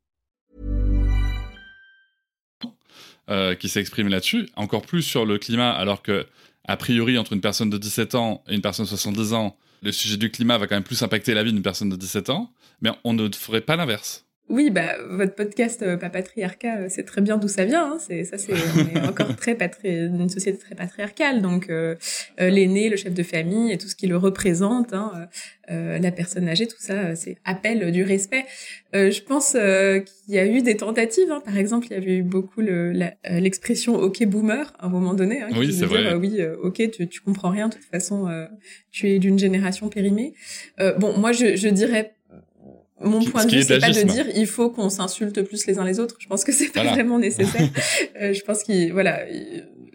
Euh, 3.29 3.53
qui 3.53 3.69
s'exprime 3.69 4.07
là-dessus, 4.07 4.49
encore 4.55 4.81
plus 4.81 5.03
sur 5.03 5.25
le 5.25 5.37
climat, 5.37 5.71
alors 5.71 6.01
que, 6.01 6.25
a 6.67 6.75
priori, 6.75 7.19
entre 7.19 7.33
une 7.33 7.39
personne 7.39 7.69
de 7.69 7.77
17 7.77 8.15
ans 8.15 8.43
et 8.49 8.55
une 8.55 8.61
personne 8.61 8.85
de 8.85 8.89
70 8.89 9.33
ans, 9.33 9.55
le 9.81 9.91
sujet 9.91 10.17
du 10.17 10.29
climat 10.31 10.57
va 10.57 10.67
quand 10.67 10.75
même 10.75 10.83
plus 10.83 11.01
impacter 11.03 11.33
la 11.33 11.43
vie 11.43 11.53
d'une 11.53 11.63
personne 11.63 11.89
de 11.89 11.95
17 11.95 12.29
ans, 12.29 12.53
mais 12.81 12.91
on 13.03 13.13
ne 13.13 13.29
ferait 13.31 13.61
pas 13.61 13.75
l'inverse. 13.75 14.25
Oui, 14.51 14.69
bah 14.69 14.97
votre 15.09 15.33
podcast 15.33 15.81
euh, 15.81 15.95
Pas 15.95 16.09
patriarcat, 16.09 16.79
euh, 16.79 16.85
c'est 16.89 17.03
très 17.03 17.21
bien 17.21 17.37
d'où 17.37 17.47
ça 17.47 17.63
vient. 17.63 17.93
Hein. 17.93 17.97
C'est 18.05 18.25
ça, 18.25 18.37
c'est 18.37 18.51
on 18.51 18.99
est 18.99 19.07
encore 19.07 19.33
très 19.37 19.55
patri 19.55 19.87
une 19.87 20.27
société 20.27 20.57
très 20.57 20.75
patriarcale. 20.75 21.41
Donc 21.41 21.69
euh, 21.69 21.95
euh, 22.41 22.49
l'aîné, 22.49 22.89
le 22.89 22.97
chef 22.97 23.13
de 23.13 23.23
famille 23.23 23.71
et 23.71 23.77
tout 23.77 23.87
ce 23.87 23.95
qui 23.95 24.07
le 24.07 24.17
représente, 24.17 24.93
hein, 24.93 25.29
euh, 25.71 25.99
la 25.99 26.11
personne 26.11 26.49
âgée, 26.49 26.67
tout 26.67 26.79
ça, 26.79 27.15
c'est 27.15 27.37
appel 27.45 27.93
du 27.93 28.03
respect. 28.03 28.43
je 28.93 29.21
pense 29.21 29.51
qu'il 29.51 30.35
y 30.35 30.37
a 30.37 30.45
eu 30.45 30.61
des 30.61 30.75
tentatives. 30.75 31.31
Hein. 31.31 31.41
Par 31.45 31.57
exemple, 31.57 31.87
il 31.89 31.93
y 31.93 31.95
avait 31.95 32.17
eu 32.17 32.23
beaucoup 32.23 32.59
l'expression 32.59 33.97
le, 33.97 34.03
OK 34.03 34.25
boomer 34.25 34.73
à 34.79 34.87
un 34.87 34.89
moment 34.89 35.13
donné. 35.13 35.43
Hein, 35.43 35.49
oui, 35.55 35.71
c'est 35.71 35.85
vrai. 35.85 36.13
oui, 36.13 36.41
OK, 36.61 36.81
tu, 36.91 37.07
tu 37.07 37.21
comprends 37.21 37.51
rien. 37.51 37.69
De 37.69 37.75
toute 37.75 37.85
façon, 37.85 38.27
tu 38.91 39.09
es 39.09 39.19
d'une 39.19 39.39
génération 39.39 39.87
périmée. 39.87 40.33
bon, 40.99 41.17
moi, 41.17 41.31
je, 41.31 41.55
je 41.55 41.69
dirais 41.69 42.15
mon 43.03 43.23
point 43.23 43.45
de 43.45 43.51
vue, 43.51 43.63
c'est 43.63 43.79
pas 43.79 43.91
de 43.91 44.03
dire 44.03 44.25
il 44.35 44.47
faut 44.47 44.69
qu'on 44.69 44.89
s'insulte 44.89 45.41
plus 45.43 45.65
les 45.65 45.79
uns 45.79 45.85
les 45.85 45.99
autres. 45.99 46.15
Je 46.19 46.27
pense 46.27 46.43
que 46.43 46.51
c'est 46.51 46.71
pas 46.71 46.83
vraiment 46.83 47.19
nécessaire. 47.19 47.69
euh, 48.21 48.33
je 48.33 48.41
pense 48.43 48.63
qu'il 48.63 48.91
voilà, 48.93 49.21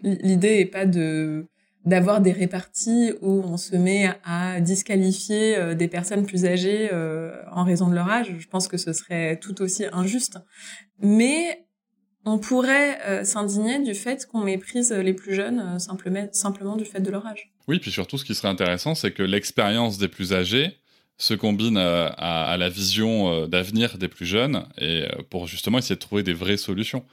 l'idée 0.03 0.59
est 0.59 0.65
pas 0.65 0.85
de 0.85 1.45
d'avoir 1.85 2.19
des 2.19 2.33
réparties 2.33 3.13
où 3.21 3.41
on 3.45 3.55
se 3.55 3.75
met 3.77 4.09
à 4.25 4.59
disqualifier 4.59 5.55
euh, 5.55 5.73
des 5.73 5.87
personnes 5.87 6.25
plus 6.25 6.45
âgées 6.45 6.89
euh, 6.91 7.31
en 7.51 7.63
raison 7.63 7.87
de 7.87 7.95
leur 7.95 8.09
âge. 8.09 8.35
Je 8.37 8.47
pense 8.47 8.67
que 8.67 8.75
ce 8.75 8.91
serait 8.91 9.39
tout 9.39 9.61
aussi 9.61 9.85
injuste. 9.93 10.37
Mais 10.99 11.65
on 12.25 12.39
pourrait 12.39 13.23
s'indigner 13.23 13.79
du 13.81 13.93
fait 13.93 14.25
qu'on 14.25 14.41
méprise 14.41 14.91
les 14.91 15.13
plus 15.13 15.33
jeunes 15.33 15.79
simplement, 15.79 16.27
simplement 16.33 16.75
du 16.75 16.83
fait 16.83 16.99
de 16.99 17.09
leur 17.09 17.25
âge. 17.25 17.53
Oui, 17.69 17.79
puis 17.79 17.89
surtout, 17.89 18.17
ce 18.17 18.25
qui 18.25 18.35
serait 18.35 18.49
intéressant, 18.49 18.95
c'est 18.95 19.11
que 19.11 19.23
l'expérience 19.23 19.97
des 19.97 20.09
plus 20.09 20.33
âgés 20.33 20.77
se 21.17 21.33
combine 21.33 21.77
euh, 21.77 22.09
à, 22.17 22.55
la 22.57 22.69
vision 22.69 23.31
euh, 23.31 23.47
d'avenir 23.47 23.97
des 23.97 24.07
plus 24.07 24.25
jeunes 24.25 24.65
et 24.77 25.03
euh, 25.03 25.23
pour 25.29 25.47
justement 25.47 25.79
essayer 25.79 25.95
de 25.95 25.99
trouver 25.99 26.23
des 26.23 26.33
vraies 26.33 26.57
solutions. 26.57 27.03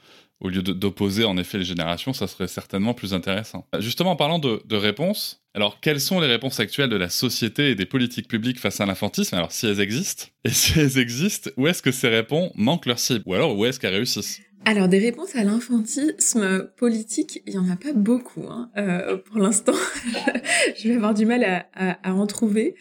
Au 0.41 0.49
lieu 0.49 0.61
d'opposer 0.61 1.23
en 1.23 1.37
effet 1.37 1.57
les 1.57 1.65
générations, 1.65 2.11
ça 2.11 2.27
serait 2.27 2.49
certainement 2.49 2.93
plus 2.93 3.13
intéressant. 3.13 3.65
Justement, 3.79 4.11
en 4.11 4.15
parlant 4.17 4.37
de, 4.37 4.61
de 4.65 4.75
réponses, 4.75 5.41
alors 5.53 5.79
quelles 5.79 6.01
sont 6.01 6.19
les 6.19 6.27
réponses 6.27 6.59
actuelles 6.59 6.89
de 6.89 6.97
la 6.97 7.09
société 7.09 7.69
et 7.69 7.75
des 7.75 7.85
politiques 7.85 8.27
publiques 8.27 8.59
face 8.59 8.81
à 8.81 8.85
l'infantisme? 8.85 9.35
Alors 9.35 9.53
si 9.53 9.65
elles 9.65 9.79
existent, 9.79 10.25
et 10.43 10.49
si 10.49 10.77
elles 10.77 10.97
existent, 10.97 11.49
où 11.55 11.67
est-ce 11.67 11.81
que 11.81 11.91
ces 11.91 12.09
réponses 12.09 12.51
manquent 12.55 12.85
leur 12.85 12.99
cible? 12.99 13.23
Ou 13.25 13.33
alors 13.33 13.57
où 13.57 13.65
est-ce 13.65 13.79
qu'elles 13.79 13.93
réussissent? 13.93 14.41
Alors 14.65 14.87
des 14.87 14.97
réponses 14.97 15.35
à 15.35 15.43
l'infantisme 15.43 16.67
politique, 16.75 17.43
il 17.45 17.53
y 17.53 17.57
en 17.57 17.69
a 17.69 17.75
pas 17.75 17.93
beaucoup 17.93 18.45
hein. 18.49 18.71
euh, 18.77 19.17
pour 19.17 19.37
l'instant. 19.37 19.75
je 20.77 20.89
vais 20.89 20.95
avoir 20.95 21.13
du 21.13 21.27
mal 21.27 21.67
à, 21.73 22.13
en 22.13 22.25
trouver. 22.25 22.75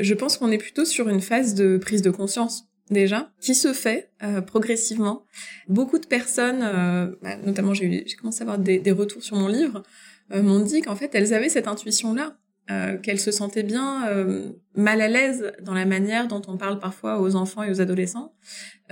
Je 0.00 0.14
pense 0.14 0.36
qu'on 0.36 0.50
est 0.50 0.58
plutôt 0.58 0.84
sur 0.84 1.08
une 1.08 1.20
phase 1.20 1.54
de 1.54 1.78
prise 1.78 2.02
de 2.02 2.10
conscience 2.10 2.64
déjà, 2.90 3.30
qui 3.40 3.54
se 3.54 3.72
fait 3.72 4.10
euh, 4.22 4.40
progressivement. 4.40 5.24
Beaucoup 5.68 5.98
de 5.98 6.06
personnes, 6.06 6.62
euh, 6.62 7.14
bah, 7.22 7.36
notamment 7.36 7.72
j'ai 7.72 8.04
commencé 8.18 8.40
à 8.40 8.42
avoir 8.42 8.58
des, 8.58 8.78
des, 8.78 8.92
retours 8.92 9.22
sur 9.22 9.36
mon 9.36 9.48
livre, 9.48 9.82
m'ont 10.34 10.60
dit 10.60 10.82
qu'en 10.82 10.96
fait 10.96 11.10
elles 11.14 11.32
avaient 11.34 11.48
cette 11.48 11.68
intuition-là, 11.68 12.36
euh, 12.70 12.98
qu'elles 12.98 13.20
se 13.20 13.30
sentaient 13.30 13.62
bien 13.62 14.06
euh, 14.08 14.52
mal 14.74 15.00
à 15.00 15.08
l'aise 15.08 15.52
dans 15.62 15.72
la 15.72 15.86
manière 15.86 16.28
dont 16.28 16.42
on 16.48 16.58
parle 16.58 16.78
parfois 16.78 17.20
aux 17.20 17.34
enfants 17.34 17.62
et 17.62 17.70
aux 17.70 17.80
adolescents, 17.80 18.34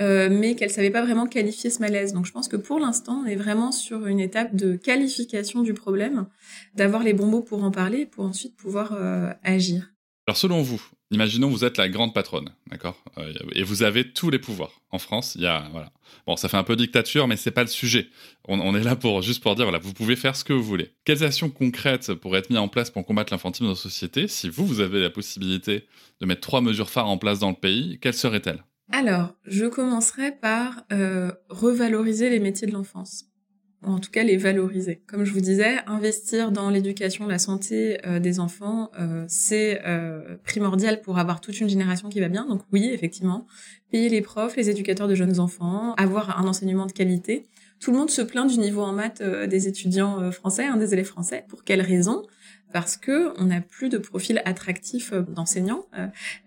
euh, 0.00 0.28
mais 0.30 0.54
qu'elles 0.54 0.70
savaient 0.70 0.90
pas 0.90 1.02
vraiment 1.02 1.26
qualifier 1.26 1.68
ce 1.68 1.80
malaise. 1.80 2.14
Donc 2.14 2.24
je 2.24 2.32
pense 2.32 2.48
que 2.48 2.56
pour 2.56 2.78
l'instant, 2.78 3.22
on 3.24 3.26
est 3.26 3.36
vraiment 3.36 3.72
sur 3.72 4.06
une 4.06 4.20
étape 4.20 4.56
de 4.56 4.76
qualification 4.76 5.62
du 5.62 5.74
problème, 5.74 6.26
d'avoir 6.74 7.02
les 7.02 7.12
bons 7.12 7.26
mots 7.26 7.42
pour 7.42 7.62
en 7.64 7.70
parler, 7.70 8.06
pour 8.06 8.24
ensuite 8.24 8.56
pouvoir 8.56 8.98
agir. 9.42 9.92
Alors 10.26 10.36
selon 10.36 10.62
vous, 10.62 10.82
imaginons 11.10 11.48
vous 11.48 11.64
êtes 11.64 11.76
la 11.76 11.88
grande 11.88 12.14
patronne, 12.14 12.50
d'accord 12.70 13.02
euh, 13.18 13.32
Et 13.52 13.62
vous 13.62 13.82
avez 13.82 14.12
tous 14.12 14.30
les 14.30 14.38
pouvoirs. 14.38 14.80
En 14.90 14.98
France, 14.98 15.34
il 15.36 15.42
y 15.42 15.46
a. 15.46 15.68
Bon, 16.26 16.36
ça 16.36 16.48
fait 16.48 16.56
un 16.56 16.64
peu 16.64 16.76
dictature, 16.76 17.28
mais 17.28 17.36
c'est 17.36 17.50
pas 17.50 17.62
le 17.62 17.68
sujet. 17.68 18.08
On, 18.48 18.74
est 18.74 18.82
là 18.82 18.96
pour 18.96 19.22
juste 19.22 19.42
pour 19.42 19.54
dire 19.54 19.64
voilà, 19.64 19.78
vous 19.78 19.92
pouvez 19.92 20.16
faire 20.16 20.36
ce 20.36 20.44
que 20.44 20.52
vous 20.52 20.62
voulez. 20.62 20.92
Quelles 21.04 21.24
actions 21.24 21.50
concrètes 21.50 22.14
pourraient 22.14 22.40
être 22.40 22.50
mises 22.50 22.58
en 22.58 22.68
place 22.68 22.90
pour 22.90 23.04
combattre 23.04 23.32
l'infantisme 23.32 23.64
dans 23.64 23.70
la 23.70 23.76
société 23.76 24.28
Si 24.28 24.48
vous 24.48 24.66
vous 24.66 24.80
avez 24.80 25.00
la 25.00 25.10
possibilité 25.10 25.86
de 26.20 26.26
mettre 26.26 26.40
trois 26.40 26.60
mesures 26.60 26.90
phares 26.90 27.08
en 27.08 27.18
place 27.18 27.38
dans 27.38 27.50
le 27.50 27.56
pays, 27.56 27.98
quelles 28.00 28.14
seraient-elles? 28.14 28.64
Alors, 28.92 29.34
je 29.44 29.66
commencerai 29.66 30.32
par 30.32 30.84
euh, 30.92 31.32
revaloriser 31.48 32.30
les 32.30 32.38
métiers 32.38 32.68
de 32.68 32.72
l'enfance 32.72 33.24
en 33.92 33.99
tout 33.99 34.11
cas 34.11 34.22
les 34.22 34.37
valoriser. 34.37 35.01
Comme 35.07 35.25
je 35.25 35.33
vous 35.33 35.40
disais, 35.40 35.77
investir 35.87 36.53
dans 36.53 36.70
l'éducation, 36.70 37.27
la 37.27 37.38
santé 37.38 37.99
euh, 38.07 38.18
des 38.18 38.40
enfants, 38.40 38.90
euh, 38.99 39.25
c'est 39.29 39.81
euh, 39.87 40.37
primordial 40.44 41.01
pour 41.01 41.18
avoir 41.18 41.40
toute 41.40 41.61
une 41.61 41.68
génération 41.68 42.09
qui 42.09 42.20
va 42.20 42.29
bien. 42.29 42.46
Donc 42.46 42.62
oui, 42.72 42.90
effectivement, 42.92 43.46
payer 43.90 44.09
les 44.09 44.22
profs, 44.22 44.57
les 44.57 44.70
éducateurs 44.70 45.09
de 45.09 45.14
jeunes 45.14 45.40
enfants, 45.40 45.94
avoir 45.94 46.38
un 46.38 46.46
enseignement 46.49 46.87
de 46.87 46.92
qualité. 46.92 47.46
Tout 47.79 47.92
le 47.92 47.99
monde 47.99 48.11
se 48.11 48.22
plaint 48.22 48.49
du 48.51 48.59
niveau 48.59 48.83
en 48.83 48.92
maths 48.92 49.20
euh, 49.20 49.46
des 49.46 49.68
étudiants 49.68 50.20
euh, 50.20 50.31
français, 50.31 50.64
hein, 50.64 50.77
des 50.77 50.92
élèves 50.92 51.07
français. 51.07 51.44
Pour 51.49 51.62
quelle 51.62 51.83
raison? 51.83 52.22
Parce 52.72 52.96
que 52.96 53.33
on 53.40 53.44
n'a 53.44 53.61
plus 53.61 53.88
de 53.88 53.99
profil 53.99 54.42
attractif 54.44 55.12
euh, 55.12 55.22
d'enseignants. 55.22 55.87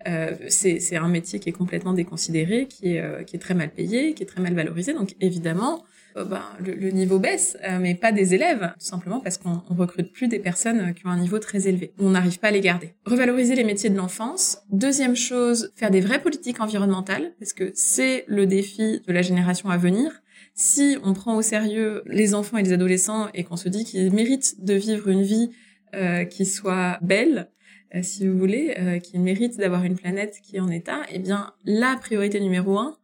Euh, 0.06 0.34
c'est 0.48 0.96
un 0.96 1.08
métier 1.08 1.38
qui 1.40 1.48
est 1.48 1.52
complètement 1.52 1.94
déconsidéré, 1.94 2.66
qui 2.66 2.96
est, 2.96 3.24
qui 3.24 3.36
est 3.36 3.38
très 3.38 3.54
mal 3.54 3.70
payé, 3.70 4.12
qui 4.14 4.24
est 4.24 4.26
très 4.26 4.42
mal 4.42 4.54
valorisé. 4.54 4.92
Donc 4.92 5.16
évidemment, 5.20 5.78
euh, 5.78 5.99
ben, 6.16 6.42
le, 6.58 6.74
le, 6.74 6.90
niveau 6.90 7.18
baisse, 7.18 7.56
euh, 7.64 7.78
mais 7.80 7.94
pas 7.94 8.12
des 8.12 8.34
élèves, 8.34 8.72
tout 8.78 8.86
simplement 8.86 9.20
parce 9.20 9.38
qu'on 9.38 9.62
recrute 9.68 10.12
plus 10.12 10.28
des 10.28 10.38
personnes 10.38 10.94
qui 10.94 11.06
ont 11.06 11.10
un 11.10 11.18
niveau 11.18 11.38
très 11.38 11.68
élevé. 11.68 11.92
On 11.98 12.10
n'arrive 12.10 12.38
pas 12.38 12.48
à 12.48 12.50
les 12.50 12.60
garder. 12.60 12.94
Revaloriser 13.04 13.54
les 13.54 13.64
métiers 13.64 13.90
de 13.90 13.96
l'enfance. 13.96 14.58
Deuxième 14.70 15.16
chose, 15.16 15.72
faire 15.76 15.90
des 15.90 16.00
vraies 16.00 16.20
politiques 16.20 16.60
environnementales, 16.60 17.32
parce 17.38 17.52
que 17.52 17.70
c'est 17.74 18.24
le 18.26 18.46
défi 18.46 19.02
de 19.06 19.12
la 19.12 19.22
génération 19.22 19.70
à 19.70 19.76
venir. 19.76 20.22
Si 20.54 20.98
on 21.04 21.12
prend 21.12 21.36
au 21.36 21.42
sérieux 21.42 22.02
les 22.06 22.34
enfants 22.34 22.58
et 22.58 22.62
les 22.62 22.72
adolescents 22.72 23.28
et 23.34 23.44
qu'on 23.44 23.56
se 23.56 23.68
dit 23.68 23.84
qu'ils 23.84 24.12
méritent 24.12 24.64
de 24.64 24.74
vivre 24.74 25.08
une 25.08 25.22
vie 25.22 25.50
euh, 25.94 26.24
qui 26.24 26.44
soit 26.44 26.98
belle, 27.02 27.48
euh, 27.94 28.02
si 28.02 28.26
vous 28.26 28.38
voulez, 28.38 28.74
euh, 28.78 28.98
qu'ils 28.98 29.20
méritent 29.20 29.58
d'avoir 29.58 29.84
une 29.84 29.96
planète 29.96 30.38
qui 30.42 30.56
est 30.56 30.60
en 30.60 30.70
état, 30.70 31.00
eh 31.10 31.18
bien 31.18 31.52
la 31.64 31.96
priorité 31.96 32.40
numéro 32.40 32.78
un, 32.78 32.94
euh, 32.94 32.99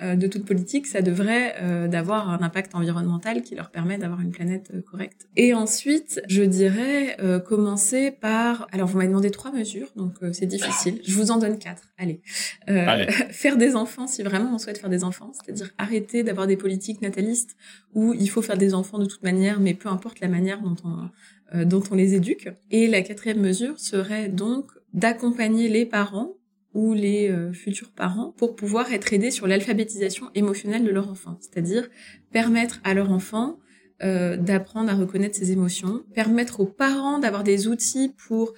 de 0.00 0.26
toute 0.26 0.44
politique, 0.44 0.86
ça 0.86 1.02
devrait 1.02 1.54
euh, 1.62 1.88
d'avoir 1.88 2.28
un 2.28 2.42
impact 2.42 2.74
environnemental 2.74 3.42
qui 3.42 3.54
leur 3.54 3.70
permet 3.70 3.96
d'avoir 3.96 4.20
une 4.20 4.32
planète 4.32 4.70
euh, 4.74 4.80
correcte. 4.80 5.28
Et 5.36 5.54
ensuite, 5.54 6.20
je 6.28 6.42
dirais 6.42 7.16
euh, 7.20 7.38
commencer 7.38 8.10
par... 8.10 8.66
Alors, 8.72 8.88
vous 8.88 8.96
m'avez 8.96 9.08
demandé 9.08 9.30
trois 9.30 9.52
mesures, 9.52 9.88
donc 9.96 10.14
euh, 10.22 10.32
c'est 10.32 10.46
difficile. 10.46 11.00
Je 11.06 11.14
vous 11.14 11.30
en 11.30 11.38
donne 11.38 11.58
quatre. 11.58 11.84
Allez. 11.96 12.20
Allez. 12.66 13.06
faire 13.30 13.56
des 13.56 13.76
enfants, 13.76 14.06
si 14.06 14.22
vraiment 14.22 14.54
on 14.54 14.58
souhaite 14.58 14.78
faire 14.78 14.90
des 14.90 15.04
enfants, 15.04 15.32
c'est-à-dire 15.32 15.70
arrêter 15.78 16.22
d'avoir 16.22 16.46
des 16.46 16.56
politiques 16.56 17.00
natalistes 17.00 17.56
où 17.94 18.14
il 18.14 18.28
faut 18.28 18.42
faire 18.42 18.58
des 18.58 18.74
enfants 18.74 18.98
de 18.98 19.06
toute 19.06 19.22
manière, 19.22 19.60
mais 19.60 19.74
peu 19.74 19.88
importe 19.88 20.20
la 20.20 20.28
manière 20.28 20.60
dont 20.60 20.76
on, 20.84 21.64
dont 21.64 21.82
on 21.90 21.94
les 21.94 22.14
éduque. 22.14 22.48
Et 22.70 22.88
la 22.88 23.02
quatrième 23.02 23.40
mesure 23.40 23.78
serait 23.78 24.28
donc 24.28 24.66
d'accompagner 24.92 25.68
les 25.68 25.86
parents 25.86 26.32
ou 26.74 26.92
les 26.92 27.30
euh, 27.30 27.52
futurs 27.52 27.92
parents 27.92 28.34
pour 28.36 28.56
pouvoir 28.56 28.92
être 28.92 29.12
aidés 29.12 29.30
sur 29.30 29.46
l'alphabétisation 29.46 30.30
émotionnelle 30.34 30.84
de 30.84 30.90
leur 30.90 31.08
enfant, 31.08 31.38
c'est-à-dire 31.40 31.88
permettre 32.32 32.80
à 32.84 32.94
leur 32.94 33.10
enfant 33.10 33.58
euh, 34.02 34.36
d'apprendre 34.36 34.90
à 34.90 34.94
reconnaître 34.94 35.36
ses 35.36 35.52
émotions, 35.52 36.02
permettre 36.14 36.60
aux 36.60 36.66
parents 36.66 37.20
d'avoir 37.20 37.44
des 37.44 37.68
outils 37.68 38.12
pour 38.26 38.52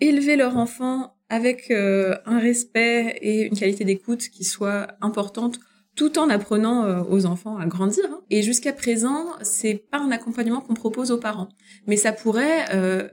élever 0.00 0.36
leur 0.36 0.56
enfant 0.56 1.14
avec 1.28 1.70
euh, 1.70 2.16
un 2.24 2.38
respect 2.38 3.18
et 3.20 3.42
une 3.46 3.56
qualité 3.56 3.84
d'écoute 3.84 4.30
qui 4.30 4.44
soit 4.44 4.88
importante 5.02 5.60
tout 5.94 6.16
en 6.18 6.30
apprenant 6.30 7.02
aux 7.10 7.26
enfants 7.26 7.58
à 7.58 7.66
grandir. 7.66 8.04
Hein. 8.08 8.20
Et 8.30 8.40
jusqu'à 8.42 8.72
présent, 8.72 9.26
c'est 9.42 9.74
pas 9.90 9.98
un 9.98 10.12
accompagnement 10.12 10.60
qu'on 10.60 10.74
propose 10.74 11.10
aux 11.10 11.18
parents, 11.18 11.48
mais 11.88 11.96
ça 11.96 12.12
pourrait 12.12 12.66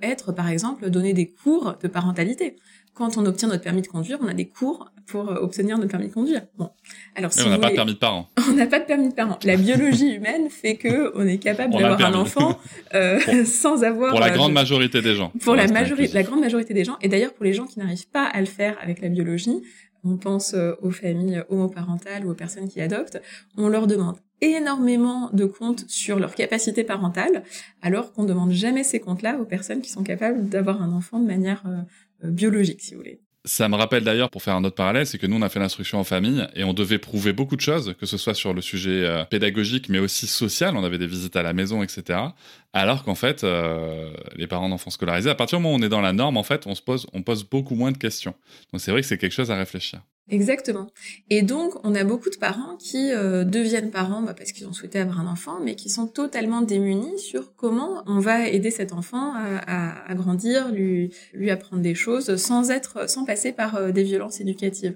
être, 0.03 0.31
par 0.31 0.49
exemple, 0.49 0.91
donner 0.91 1.13
des 1.13 1.31
cours 1.31 1.77
de 1.81 1.87
parentalité 1.87 2.57
quand 2.95 3.17
on 3.17 3.25
obtient 3.25 3.49
notre 3.49 3.63
permis 3.63 3.81
de 3.81 3.87
conduire, 3.87 4.17
on 4.21 4.27
a 4.27 4.33
des 4.33 4.47
cours 4.47 4.89
pour 5.05 5.29
euh, 5.29 5.35
obtenir 5.35 5.77
notre 5.77 5.91
permis 5.91 6.07
de 6.07 6.13
conduire. 6.13 6.41
Bon, 6.57 6.71
alors 7.15 7.31
si 7.31 7.43
on 7.43 7.49
n'a 7.49 7.59
pas 7.59 7.69
de 7.69 7.75
permis 7.75 7.93
de 7.93 7.99
parent. 7.99 8.29
On 8.49 8.53
n'a 8.53 8.65
pas 8.65 8.79
de 8.79 8.85
permis 8.85 9.09
de 9.09 9.13
parent. 9.13 9.37
La 9.43 9.57
biologie 9.57 10.13
humaine 10.13 10.49
fait 10.49 10.77
que 10.77 11.11
on 11.15 11.27
est 11.27 11.37
capable 11.37 11.73
d'avoir 11.73 12.01
un 12.01 12.13
enfant 12.13 12.57
euh, 12.93 13.19
sans 13.45 13.83
avoir. 13.83 14.11
Pour 14.11 14.19
la 14.19 14.31
euh, 14.31 14.35
grande 14.35 14.53
majorité 14.53 15.01
des 15.01 15.15
gens. 15.15 15.31
Pour 15.41 15.55
la 15.55 15.67
majorité, 15.67 16.13
la 16.13 16.23
grande 16.23 16.39
majorité 16.39 16.73
des 16.73 16.85
gens, 16.85 16.97
et 17.01 17.09
d'ailleurs 17.09 17.33
pour 17.33 17.43
les 17.43 17.53
gens 17.53 17.65
qui 17.65 17.79
n'arrivent 17.79 18.09
pas 18.09 18.23
à 18.25 18.39
le 18.39 18.45
faire 18.45 18.77
avec 18.81 19.01
la 19.01 19.09
biologie, 19.09 19.61
on 20.03 20.17
pense 20.17 20.55
aux 20.81 20.91
familles 20.91 21.43
homoparentales 21.49 22.25
ou 22.25 22.31
aux 22.31 22.35
personnes 22.35 22.69
qui 22.69 22.79
adoptent, 22.79 23.19
on 23.57 23.67
leur 23.67 23.87
demande 23.87 24.17
énormément 24.41 25.29
de 25.31 25.45
comptes 25.45 25.85
sur 25.87 26.19
leur 26.19 26.35
capacité 26.35 26.83
parentale, 26.83 27.43
alors 27.81 28.11
qu'on 28.11 28.23
ne 28.23 28.27
demande 28.27 28.51
jamais 28.51 28.83
ces 28.83 28.99
comptes-là 28.99 29.37
aux 29.39 29.45
personnes 29.45 29.81
qui 29.81 29.89
sont 29.89 30.03
capables 30.03 30.49
d'avoir 30.49 30.81
un 30.81 30.91
enfant 30.91 31.19
de 31.19 31.25
manière 31.25 31.63
euh, 31.65 31.81
biologique, 32.23 32.81
si 32.81 32.93
vous 32.93 32.99
voulez. 32.99 33.19
Ça 33.47 33.69
me 33.69 33.75
rappelle 33.75 34.03
d'ailleurs, 34.03 34.31
pour 34.31 34.41
faire 34.41 34.55
un 34.55 34.63
autre 34.63 34.75
parallèle, 34.75 35.05
c'est 35.05 35.19
que 35.19 35.27
nous, 35.27 35.37
on 35.37 35.41
a 35.43 35.49
fait 35.49 35.59
l'instruction 35.59 35.99
en 35.99 36.03
famille 36.03 36.47
et 36.55 36.63
on 36.63 36.73
devait 36.73 36.97
prouver 36.97 37.31
beaucoup 37.31 37.55
de 37.55 37.61
choses, 37.61 37.93
que 37.99 38.07
ce 38.07 38.17
soit 38.17 38.33
sur 38.33 38.55
le 38.55 38.61
sujet 38.61 39.05
euh, 39.05 39.23
pédagogique, 39.23 39.87
mais 39.87 39.99
aussi 39.99 40.25
social. 40.25 40.75
On 40.75 40.83
avait 40.83 40.97
des 40.97 41.05
visites 41.05 41.35
à 41.35 41.43
la 41.43 41.53
maison, 41.53 41.83
etc. 41.83 42.19
Alors 42.73 43.03
qu'en 43.03 43.13
fait, 43.13 43.43
euh, 43.43 44.11
les 44.35 44.47
parents 44.47 44.67
d'enfants 44.67 44.89
scolarisés, 44.89 45.29
à 45.29 45.35
partir 45.35 45.59
du 45.59 45.63
moment 45.63 45.75
où 45.75 45.79
on 45.79 45.83
est 45.83 45.89
dans 45.89 46.01
la 46.01 46.11
norme, 46.11 46.37
en 46.37 46.43
fait, 46.43 46.65
on 46.65 46.73
se 46.73 46.81
on 47.13 47.21
pose 47.21 47.43
beaucoup 47.43 47.75
moins 47.75 47.91
de 47.91 47.99
questions. 47.99 48.33
Donc 48.71 48.81
c'est 48.81 48.89
vrai 48.89 49.01
que 49.01 49.07
c'est 49.07 49.19
quelque 49.19 49.33
chose 49.33 49.51
à 49.51 49.57
réfléchir. 49.57 50.01
Exactement. 50.27 50.87
Et 51.29 51.43
donc, 51.43 51.73
on 51.83 51.93
a 51.93 52.03
beaucoup 52.03 52.31
de 52.31 52.37
parents 52.37 52.77
qui 52.77 53.11
euh, 53.11 53.43
deviennent 53.43 53.91
parents 53.91 54.23
bah, 54.23 54.33
parce 54.33 54.53
qu'ils 54.53 54.67
ont 54.67 54.73
souhaité 54.73 54.97
avoir 54.97 55.19
un 55.19 55.27
enfant, 55.27 55.59
mais 55.63 55.75
qui 55.75 55.89
sont 55.89 56.07
totalement 56.07 56.61
démunis 56.61 57.19
sur 57.19 57.55
comment 57.55 58.01
on 58.07 58.17
va 58.19 58.47
aider 58.47 58.71
cet 58.71 58.91
enfant 58.91 59.33
à, 59.35 60.09
à, 60.09 60.15
grandir, 60.15 60.71
lui, 60.71 61.13
lui 61.33 61.51
apprendre 61.51 61.83
des 61.83 61.93
choses, 61.93 62.37
sans 62.37 62.71
être, 62.71 63.07
sans 63.07 63.23
passer 63.23 63.51
par 63.51 63.75
euh, 63.75 63.91
des 63.91 64.01
violences 64.01 64.41
éducatives. 64.41 64.95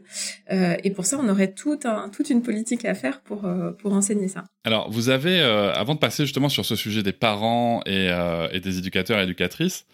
Euh, 0.52 0.76
et 0.84 0.90
pour 0.90 1.06
ça, 1.06 1.20
on 1.22 1.30
aurait 1.30 1.52
tout 1.52 1.80
un, 1.84 2.10
toute 2.10 2.32
une 2.32 2.42
politique 2.42 2.84
à 2.86 2.96
faire 2.96 3.22
pour 3.22 3.46
euh, 3.46 3.72
pour 3.72 3.94
enseigner 3.94 4.30
ça. 4.30 4.46
Alors, 4.64 4.90
vous 4.90 5.10
avez, 5.10 5.40
avant 5.40 5.94
de 5.94 6.00
passer 6.00 6.24
justement 6.24 6.50
sur 6.50 6.66
ce 6.66 6.76
sujet 6.76 7.04
des 7.04 7.14
parents 7.14 7.82
et, 7.86 8.10
et 8.52 8.60
des 8.60 8.78
éducateurs 8.78 9.20
et 9.20 9.24
éducatrices, 9.24 9.86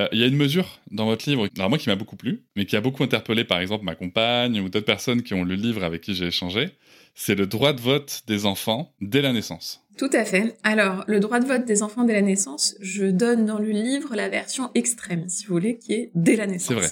euh, 0.00 0.08
il 0.12 0.18
y 0.18 0.22
a 0.22 0.26
une 0.26 0.36
mesure 0.36 0.80
dans 0.90 1.06
votre 1.06 1.28
livre, 1.28 1.48
alors 1.56 1.70
moi 1.70 1.78
qui 1.78 1.88
m'a 1.88 1.96
beaucoup 1.96 2.16
plu, 2.16 2.44
mais 2.54 2.66
qui 2.66 2.76
a 2.76 2.80
beaucoup 2.80 3.02
interpellé 3.02 3.44
par 3.44 3.60
exemple 3.60 3.84
ma 3.84 3.94
compagne 3.94 4.60
ou 4.60 4.68
d'autres 4.68 4.86
personnes 4.86 5.22
qui 5.22 5.34
ont 5.34 5.44
le 5.44 5.54
livre 5.54 5.84
avec 5.84 6.02
qui 6.02 6.14
j'ai 6.14 6.26
échangé, 6.26 6.70
c'est 7.14 7.34
le 7.34 7.46
droit 7.46 7.72
de 7.72 7.80
vote 7.80 8.22
des 8.26 8.44
enfants 8.46 8.92
dès 9.00 9.22
la 9.22 9.32
naissance. 9.32 9.85
Tout 9.96 10.10
à 10.12 10.24
fait. 10.24 10.56
Alors, 10.62 11.04
le 11.06 11.20
droit 11.20 11.40
de 11.40 11.46
vote 11.46 11.64
des 11.64 11.82
enfants 11.82 12.04
dès 12.04 12.12
la 12.12 12.20
naissance, 12.20 12.76
je 12.80 13.06
donne 13.06 13.46
dans 13.46 13.58
le 13.58 13.70
livre 13.70 14.14
la 14.14 14.28
version 14.28 14.70
extrême, 14.74 15.28
si 15.28 15.46
vous 15.46 15.54
voulez, 15.54 15.78
qui 15.78 15.94
est 15.94 16.10
dès 16.14 16.36
la 16.36 16.46
naissance. 16.46 16.68
C'est 16.68 16.74
vrai. 16.74 16.88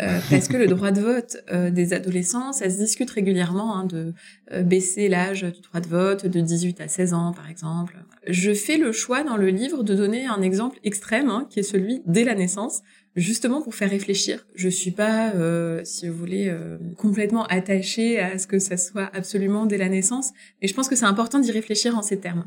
Euh, 0.00 0.18
parce 0.30 0.48
que 0.48 0.56
le 0.56 0.66
droit 0.66 0.90
de 0.90 1.00
vote 1.00 1.36
euh, 1.52 1.70
des 1.70 1.92
adolescents, 1.92 2.54
ça 2.54 2.70
se 2.70 2.78
discute 2.78 3.10
régulièrement 3.10 3.76
hein, 3.76 3.84
de 3.84 4.14
euh, 4.52 4.62
baisser 4.62 5.08
l'âge 5.08 5.42
du 5.42 5.60
droit 5.60 5.80
de 5.80 5.88
vote 5.88 6.26
de 6.26 6.40
18 6.40 6.80
à 6.80 6.88
16 6.88 7.12
ans, 7.12 7.34
par 7.34 7.50
exemple. 7.50 7.98
Je 8.26 8.54
fais 8.54 8.78
le 8.78 8.92
choix 8.92 9.22
dans 9.24 9.36
le 9.36 9.48
livre 9.48 9.82
de 9.82 9.94
donner 9.94 10.26
un 10.26 10.40
exemple 10.40 10.78
extrême, 10.84 11.28
hein, 11.28 11.46
qui 11.50 11.60
est 11.60 11.64
celui 11.64 12.02
dès 12.06 12.24
la 12.24 12.34
naissance, 12.34 12.82
justement 13.18 13.60
pour 13.60 13.74
faire 13.74 13.90
réfléchir. 13.90 14.46
Je 14.54 14.68
suis 14.68 14.90
pas, 14.90 15.32
euh, 15.34 15.82
si 15.84 16.08
vous 16.08 16.16
voulez, 16.16 16.48
euh, 16.48 16.78
complètement 16.96 17.44
attachée 17.46 18.18
à 18.20 18.38
ce 18.38 18.46
que 18.46 18.58
ça 18.58 18.76
soit 18.76 19.10
absolument 19.12 19.66
dès 19.66 19.76
la 19.76 19.88
naissance, 19.88 20.30
mais 20.62 20.68
je 20.68 20.74
pense 20.74 20.88
que 20.88 20.96
c'est 20.96 21.04
important 21.04 21.38
d'y 21.38 21.50
réfléchir 21.50 21.96
en 21.96 22.02
ces 22.02 22.18
termes, 22.18 22.37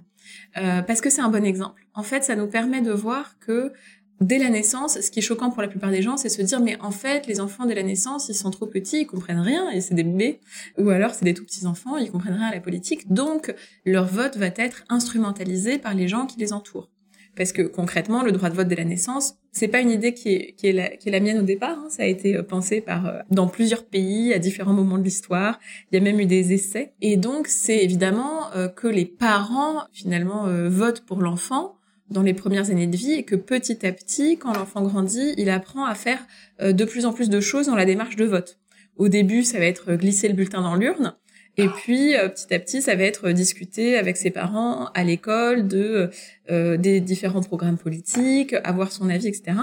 euh, 0.57 0.81
parce 0.81 1.01
que 1.01 1.09
c'est 1.09 1.21
un 1.21 1.29
bon 1.29 1.43
exemple. 1.45 1.85
En 1.93 2.03
fait, 2.03 2.23
ça 2.23 2.35
nous 2.35 2.47
permet 2.47 2.81
de 2.81 2.91
voir 2.91 3.37
que 3.39 3.73
dès 4.21 4.37
la 4.37 4.49
naissance, 4.49 4.99
ce 5.01 5.11
qui 5.11 5.19
est 5.19 5.23
choquant 5.23 5.49
pour 5.49 5.61
la 5.61 5.67
plupart 5.67 5.89
des 5.89 6.01
gens, 6.01 6.15
c'est 6.15 6.29
se 6.29 6.41
dire 6.41 6.61
mais 6.61 6.79
en 6.79 6.91
fait, 6.91 7.27
les 7.27 7.39
enfants 7.39 7.65
dès 7.65 7.75
la 7.75 7.83
naissance, 7.83 8.29
ils 8.29 8.35
sont 8.35 8.51
trop 8.51 8.67
petits, 8.67 9.01
ils 9.01 9.07
comprennent 9.07 9.39
rien 9.39 9.69
et 9.71 9.81
c'est 9.81 9.95
des 9.95 10.03
bébés, 10.03 10.39
ou 10.77 10.89
alors 10.89 11.13
c'est 11.13 11.25
des 11.25 11.33
tout 11.33 11.43
petits 11.43 11.65
enfants, 11.65 11.97
ils 11.97 12.11
comprennent 12.11 12.35
rien 12.35 12.47
à 12.47 12.53
la 12.53 12.61
politique, 12.61 13.11
donc 13.11 13.53
leur 13.85 14.05
vote 14.05 14.37
va 14.37 14.47
être 14.55 14.83
instrumentalisé 14.89 15.79
par 15.79 15.93
les 15.93 16.07
gens 16.07 16.27
qui 16.27 16.39
les 16.39 16.53
entourent. 16.53 16.89
Parce 17.35 17.53
que 17.53 17.61
concrètement, 17.61 18.23
le 18.23 18.31
droit 18.31 18.49
de 18.49 18.55
vote 18.55 18.67
dès 18.67 18.75
la 18.75 18.83
naissance, 18.83 19.35
c'est 19.51 19.67
pas 19.69 19.79
une 19.79 19.89
idée 19.91 20.13
qui 20.13 20.53
est, 20.63 20.99
la 21.05 21.19
mienne 21.19 21.39
au 21.39 21.43
départ. 21.43 21.77
Hein. 21.77 21.87
Ça 21.89 22.03
a 22.03 22.05
été 22.05 22.35
euh, 22.35 22.43
pensé 22.43 22.81
par 22.81 23.07
euh, 23.07 23.19
dans 23.29 23.47
plusieurs 23.47 23.85
pays 23.85 24.33
à 24.33 24.39
différents 24.39 24.73
moments 24.73 24.97
de 24.97 25.03
l'histoire. 25.03 25.59
Il 25.91 25.95
y 25.95 25.97
a 25.99 26.03
même 26.03 26.19
eu 26.19 26.25
des 26.25 26.53
essais. 26.53 26.93
Et 27.01 27.17
donc, 27.17 27.47
c'est 27.47 27.83
évidemment 27.83 28.51
euh, 28.55 28.67
que 28.67 28.87
les 28.87 29.05
parents 29.05 29.83
finalement 29.93 30.47
votent 30.69 31.05
pour 31.05 31.21
l'enfant 31.21 31.75
dans 32.09 32.21
les 32.21 32.33
premières 32.33 32.69
années 32.69 32.87
de 32.87 32.97
vie 32.97 33.13
et 33.13 33.23
que 33.23 33.35
petit 33.35 33.85
à 33.85 33.91
petit, 33.93 34.37
quand 34.37 34.53
l'enfant 34.53 34.81
grandit, 34.81 35.33
il 35.37 35.49
apprend 35.49 35.85
à 35.85 35.95
faire 35.95 36.19
de 36.61 36.83
plus 36.83 37.05
en 37.05 37.13
plus 37.13 37.29
de 37.29 37.39
choses 37.39 37.67
dans 37.67 37.75
la 37.75 37.85
démarche 37.85 38.17
de 38.17 38.25
vote. 38.25 38.59
Au 38.97 39.07
début, 39.07 39.43
ça 39.43 39.59
va 39.59 39.65
être 39.65 39.93
glisser 39.95 40.27
le 40.27 40.33
bulletin 40.33 40.61
dans 40.61 40.75
l'urne. 40.75 41.15
Et 41.57 41.67
puis 41.67 42.15
euh, 42.15 42.29
petit 42.29 42.53
à 42.53 42.59
petit, 42.59 42.81
ça 42.81 42.95
va 42.95 43.03
être 43.03 43.31
discuté 43.31 43.97
avec 43.97 44.17
ses 44.17 44.31
parents 44.31 44.85
à 44.93 45.03
l'école 45.03 45.67
de 45.67 46.09
euh, 46.49 46.77
des 46.77 47.01
différents 47.01 47.41
programmes 47.41 47.77
politiques, 47.77 48.55
avoir 48.63 48.91
son 48.91 49.09
avis, 49.09 49.27
etc. 49.27 49.57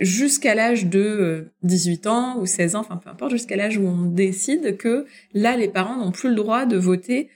Jusqu'à 0.00 0.54
l'âge 0.54 0.86
de 0.86 1.52
18 1.62 2.06
euh, 2.06 2.10
ans 2.10 2.38
ou 2.38 2.46
16 2.46 2.76
ans, 2.76 2.80
enfin 2.80 2.96
peu 2.96 3.10
importe, 3.10 3.32
jusqu'à 3.32 3.56
l'âge 3.56 3.76
où 3.76 3.86
on 3.86 4.06
décide 4.06 4.76
que 4.78 5.06
là, 5.34 5.56
les 5.56 5.68
parents 5.68 5.96
n'ont 5.96 6.12
plus 6.12 6.30
le 6.30 6.36
droit 6.36 6.64
de 6.66 6.76
voter 6.76 7.28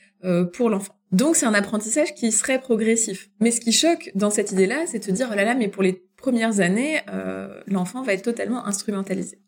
pour 0.52 0.70
l'enfant. 0.70 0.94
Donc 1.11 1.35
c'est 1.35 1.46
un 1.46 1.55
apprentissage 1.55 2.14
qui 2.14 2.31
serait 2.31 2.61
progressif. 2.61 3.28
Mais 3.40 3.50
ce 3.50 3.61
qui 3.61 3.72
choque 3.72 4.12
dans 4.14 4.31
cette 4.31 4.52
idée-là, 4.52 4.85
c'est 4.87 5.05
de 5.05 5.12
dire 5.12 5.28
oh 5.33 5.35
là 5.35 5.42
là, 5.42 5.57
mais 5.57 5.66
pour 5.66 5.83
les 5.83 6.00
premières 6.16 6.61
années, 6.61 7.00
l'enfant 7.66 8.02
va 8.02 8.12
être 8.12 8.22
totalement 8.22 8.64
instrumentalisé. 8.64 9.40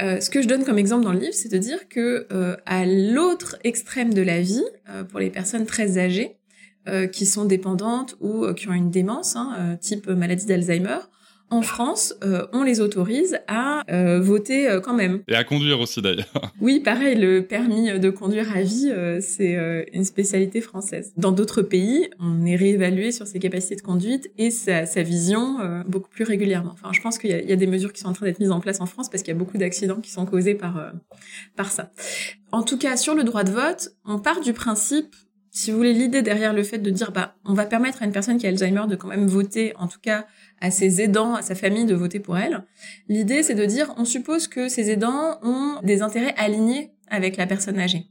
Euh, 0.00 0.20
ce 0.20 0.30
que 0.30 0.40
je 0.40 0.48
donne 0.48 0.64
comme 0.64 0.78
exemple 0.78 1.04
dans 1.04 1.12
le 1.12 1.18
livre, 1.18 1.34
c'est 1.34 1.50
de 1.50 1.58
dire 1.58 1.88
que 1.88 2.26
euh, 2.32 2.56
à 2.64 2.86
l'autre 2.86 3.56
extrême 3.62 4.14
de 4.14 4.22
la 4.22 4.40
vie, 4.40 4.64
euh, 4.88 5.04
pour 5.04 5.20
les 5.20 5.30
personnes 5.30 5.66
très 5.66 5.98
âgées, 5.98 6.36
qui 7.12 7.26
sont 7.26 7.44
dépendantes 7.44 8.16
ou 8.18 8.52
qui 8.54 8.68
ont 8.68 8.72
une 8.72 8.90
démence, 8.90 9.36
hein, 9.36 9.78
type 9.80 10.08
maladie 10.08 10.46
d'Alzheimer, 10.46 10.98
en 11.52 11.60
France, 11.60 12.14
euh, 12.24 12.46
on 12.54 12.62
les 12.62 12.80
autorise 12.80 13.38
à 13.46 13.82
euh, 13.90 14.20
voter 14.20 14.70
euh, 14.70 14.80
quand 14.80 14.94
même. 14.94 15.20
Et 15.28 15.34
à 15.34 15.44
conduire 15.44 15.80
aussi 15.80 16.00
d'ailleurs. 16.00 16.32
Oui, 16.62 16.80
pareil, 16.80 17.16
le 17.18 17.44
permis 17.44 17.98
de 17.98 18.10
conduire 18.10 18.56
à 18.56 18.62
vie, 18.62 18.90
c'est 19.20 19.56
une 19.92 20.04
spécialité 20.04 20.60
française. 20.60 21.12
Dans 21.16 21.32
d'autres 21.32 21.62
pays, 21.62 22.08
on 22.20 22.46
est 22.46 22.54
réévalué 22.54 23.10
sur 23.10 23.26
ses 23.26 23.40
capacités 23.40 23.74
de 23.74 23.82
conduite 23.82 24.30
et 24.38 24.50
sa, 24.50 24.86
sa 24.86 25.02
vision 25.02 25.56
beaucoup 25.86 26.08
plus 26.08 26.24
régulièrement. 26.24 26.70
Enfin, 26.72 26.90
je 26.92 27.00
pense 27.00 27.18
qu'il 27.18 27.30
y, 27.30 27.48
y, 27.48 27.52
a 27.52 27.56
des 27.56 27.66
mesures 27.66 27.92
qui 27.92 28.00
sont 28.00 28.08
en 28.08 28.12
train 28.12 28.26
d'être 28.26 28.38
mises 28.38 28.52
en 28.52 28.60
place 28.60 28.80
en 28.80 28.86
France 28.86 29.10
parce 29.10 29.24
qu'il 29.24 29.32
y 29.32 29.36
a 29.36 29.38
beaucoup 29.38 29.58
d'accidents 29.58 30.00
qui 30.00 30.12
sont 30.12 30.24
causés 30.24 30.54
par 30.54 30.92
par 31.56 31.72
ça. 31.72 31.90
En 32.52 32.62
tout 32.62 32.78
cas, 32.78 32.96
sur 32.96 33.14
le 33.14 33.24
droit 33.24 33.42
de 33.42 33.50
vote, 33.50 33.90
on 34.04 34.20
part 34.20 34.40
du 34.40 34.52
principe 34.52 35.14
si 35.54 35.70
vous 35.70 35.76
voulez, 35.76 35.92
l'idée 35.92 36.22
derrière 36.22 36.54
le 36.54 36.62
fait 36.62 36.78
de 36.78 36.88
dire, 36.88 37.12
bah, 37.12 37.36
on 37.44 37.52
va 37.52 37.66
permettre 37.66 38.02
à 38.02 38.06
une 38.06 38.12
personne 38.12 38.38
qui 38.38 38.46
a 38.46 38.48
Alzheimer 38.48 38.86
de 38.88 38.96
quand 38.96 39.08
même 39.08 39.26
voter, 39.26 39.74
en 39.76 39.86
tout 39.86 40.00
cas 40.00 40.26
à 40.62 40.70
ses 40.70 41.02
aidants, 41.02 41.34
à 41.34 41.42
sa 41.42 41.54
famille 41.54 41.84
de 41.84 41.94
voter 41.94 42.20
pour 42.20 42.38
elle. 42.38 42.64
L'idée, 43.08 43.42
c'est 43.42 43.54
de 43.54 43.66
dire, 43.66 43.92
on 43.98 44.06
suppose 44.06 44.48
que 44.48 44.70
ces 44.70 44.90
aidants 44.90 45.38
ont 45.42 45.78
des 45.82 46.00
intérêts 46.00 46.34
alignés 46.38 46.92
avec 47.06 47.36
la 47.36 47.46
personne 47.46 47.78
âgée. 47.78 48.06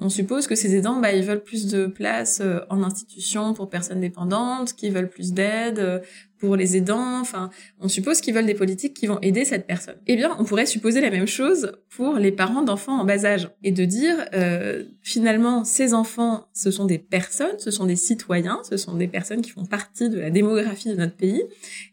On 0.00 0.08
suppose 0.08 0.48
que 0.48 0.56
ces 0.56 0.74
aidants, 0.74 0.98
bah, 0.98 1.12
ils 1.12 1.22
veulent 1.22 1.44
plus 1.44 1.68
de 1.68 1.86
place 1.86 2.40
euh, 2.40 2.58
en 2.70 2.82
institution 2.82 3.54
pour 3.54 3.70
personnes 3.70 4.00
dépendantes, 4.00 4.72
qu'ils 4.72 4.92
veulent 4.92 5.10
plus 5.10 5.32
d'aide 5.32 5.78
euh, 5.78 6.00
pour 6.40 6.56
les 6.56 6.76
aidants. 6.76 7.20
Enfin, 7.20 7.50
on 7.78 7.88
suppose 7.88 8.20
qu'ils 8.20 8.34
veulent 8.34 8.46
des 8.46 8.54
politiques 8.54 8.94
qui 8.94 9.06
vont 9.06 9.20
aider 9.20 9.44
cette 9.44 9.66
personne. 9.66 9.96
Eh 10.06 10.16
bien, 10.16 10.34
on 10.38 10.44
pourrait 10.44 10.66
supposer 10.66 11.00
la 11.00 11.10
même 11.10 11.26
chose 11.26 11.72
pour 11.88 12.16
les 12.16 12.32
parents 12.32 12.62
d'enfants 12.62 12.98
en 12.98 13.04
bas 13.04 13.24
âge 13.24 13.48
et 13.62 13.70
de 13.70 13.84
dire 13.84 14.16
euh, 14.34 14.84
finalement, 15.02 15.64
ces 15.64 15.94
enfants, 15.94 16.48
ce 16.52 16.70
sont 16.70 16.86
des 16.86 16.98
personnes, 16.98 17.58
ce 17.58 17.70
sont 17.70 17.86
des 17.86 17.96
citoyens, 17.96 18.60
ce 18.68 18.76
sont 18.76 18.94
des 18.94 19.08
personnes 19.08 19.42
qui 19.42 19.50
font 19.50 19.66
partie 19.66 20.08
de 20.08 20.18
la 20.18 20.30
démographie 20.30 20.88
de 20.88 20.94
notre 20.94 21.14
pays, 21.14 21.42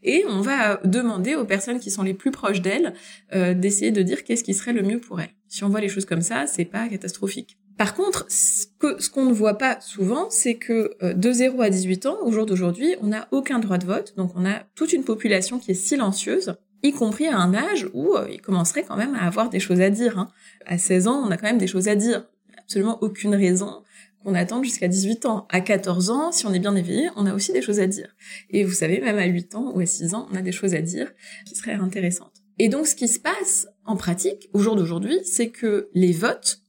et 0.02 0.24
on 0.28 0.40
va 0.40 0.80
demander 0.84 1.34
aux 1.34 1.44
personnes 1.44 1.78
qui 1.78 1.90
sont 1.90 2.02
les 2.02 2.14
plus 2.14 2.30
proches 2.30 2.62
d'elles 2.62 2.94
d'essayer 3.32 3.90
de 3.90 4.02
dire 4.02 4.24
qu'est-ce 4.24 4.44
qui 4.44 4.54
serait 4.54 4.72
le 4.72 4.82
mieux 4.82 4.98
pour 4.98 5.20
elles. 5.20 5.30
Si 5.48 5.64
on 5.64 5.68
voit 5.68 5.80
les 5.80 5.88
choses 5.88 6.04
comme 6.04 6.22
ça, 6.22 6.46
c'est 6.46 6.64
pas 6.64 6.88
catastrophique. 6.88 7.58
Par 7.78 7.94
contre, 7.94 8.26
ce 8.28 8.66
qu'on 9.08 9.24
ne 9.24 9.32
voit 9.32 9.56
pas 9.56 9.80
souvent, 9.80 10.28
c'est 10.30 10.56
que 10.56 10.96
euh, 11.00 11.14
de 11.14 11.30
0 11.30 11.62
à 11.62 11.70
18 11.70 12.06
ans, 12.06 12.16
au 12.22 12.32
jour 12.32 12.44
d'aujourd'hui, 12.44 12.96
on 13.00 13.06
n'a 13.06 13.28
aucun 13.30 13.60
droit 13.60 13.78
de 13.78 13.86
vote, 13.86 14.14
donc 14.16 14.32
on 14.34 14.44
a 14.44 14.64
toute 14.74 14.92
une 14.92 15.04
population 15.04 15.60
qui 15.60 15.70
est 15.70 15.74
silencieuse, 15.74 16.56
y 16.82 16.90
compris 16.90 17.28
à 17.28 17.38
un 17.38 17.54
âge 17.54 17.88
où 17.94 18.16
euh, 18.16 18.26
il 18.32 18.42
commencerait 18.42 18.82
quand 18.82 18.96
même 18.96 19.14
à 19.14 19.22
avoir 19.24 19.48
des 19.48 19.60
choses 19.60 19.80
à 19.80 19.90
dire. 19.90 20.18
Hein. 20.18 20.28
À 20.66 20.76
16 20.76 21.06
ans, 21.06 21.22
on 21.24 21.30
a 21.30 21.36
quand 21.36 21.46
même 21.46 21.58
des 21.58 21.68
choses 21.68 21.86
à 21.86 21.94
dire. 21.94 22.26
Absolument 22.58 22.98
aucune 23.00 23.36
raison 23.36 23.84
qu'on 24.24 24.34
attende 24.34 24.64
jusqu'à 24.64 24.88
18 24.88 25.26
ans. 25.26 25.46
À 25.48 25.60
14 25.60 26.10
ans, 26.10 26.32
si 26.32 26.46
on 26.46 26.52
est 26.52 26.58
bien 26.58 26.74
éveillé, 26.74 27.08
on 27.14 27.26
a 27.26 27.34
aussi 27.34 27.52
des 27.52 27.62
choses 27.62 27.78
à 27.78 27.86
dire. 27.86 28.16
Et 28.50 28.64
vous 28.64 28.74
savez, 28.74 29.00
même 29.00 29.18
à 29.18 29.26
8 29.26 29.54
ans 29.54 29.72
ou 29.72 29.78
à 29.78 29.86
6 29.86 30.14
ans, 30.14 30.26
on 30.32 30.34
a 30.34 30.42
des 30.42 30.52
choses 30.52 30.74
à 30.74 30.80
dire 30.80 31.12
qui 31.46 31.54
seraient 31.54 31.74
intéressantes. 31.74 32.42
Et 32.58 32.68
donc, 32.68 32.88
ce 32.88 32.96
qui 32.96 33.06
se 33.06 33.20
passe 33.20 33.68
en 33.84 33.96
pratique, 33.96 34.50
au 34.52 34.58
jour 34.58 34.74
d'aujourd'hui, 34.74 35.20
c'est 35.22 35.50
que 35.50 35.88
les 35.94 36.10
votes 36.10 36.60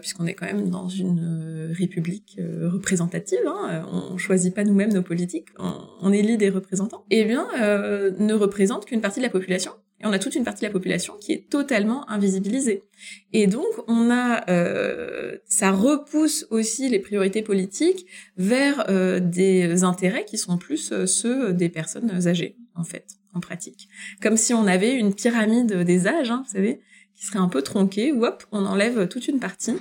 puisqu'on 0.00 0.26
est 0.26 0.34
quand 0.34 0.46
même 0.46 0.68
dans 0.68 0.88
une 0.88 1.72
république 1.72 2.38
représentative. 2.38 3.38
Hein, 3.46 3.86
on 3.90 4.18
choisit 4.18 4.54
pas 4.54 4.64
nous-mêmes 4.64 4.92
nos 4.92 5.02
politiques, 5.02 5.48
on, 5.58 5.72
on, 6.02 6.12
élit 6.12 6.36
des 6.36 6.50
représentants. 6.50 7.04
Eh 7.10 7.24
bien, 7.24 7.46
ne 7.56 8.34
représente 8.34 8.84
qu'une 8.84 9.00
partie 9.00 9.20
de 9.20 9.24
la 9.24 9.30
population. 9.30 9.72
Et 10.02 10.06
on 10.06 10.12
a 10.12 10.18
toute 10.18 10.34
une 10.34 10.44
partie 10.44 10.62
de 10.62 10.66
la 10.66 10.72
population 10.72 11.14
qui 11.20 11.32
est 11.32 11.50
totalement 11.50 12.08
invisibilisée. 12.08 12.84
Et 13.32 13.46
donc, 13.46 13.66
on 13.86 14.10
a, 14.10 14.48
euh, 14.50 15.36
ça 15.44 15.72
repousse 15.72 16.46
aussi 16.50 16.88
les 16.88 16.98
priorités 16.98 17.42
politiques 17.42 18.06
vers 18.36 18.86
euh, 18.88 19.20
des 19.20 19.84
intérêts 19.84 20.24
qui 20.24 20.38
sont 20.38 20.56
plus 20.56 20.92
euh, 20.92 21.06
ceux 21.06 21.52
des 21.52 21.68
personnes 21.68 22.26
âgées, 22.26 22.56
en 22.74 22.84
fait, 22.84 23.04
en 23.34 23.40
pratique. 23.40 23.88
Comme 24.22 24.38
si 24.38 24.54
on 24.54 24.66
avait 24.66 24.94
une 24.94 25.14
pyramide 25.14 25.82
des 25.82 26.06
âges, 26.06 26.30
hein, 26.30 26.44
vous 26.46 26.52
savez, 26.52 26.80
serait 27.26 27.38
un 27.38 27.48
peu 27.48 27.62
tronquée, 27.62 28.12
ou 28.12 28.24
hop, 28.24 28.44
on 28.52 28.64
enlève 28.64 29.08
toute 29.08 29.28
une 29.28 29.40
partie. 29.40 29.76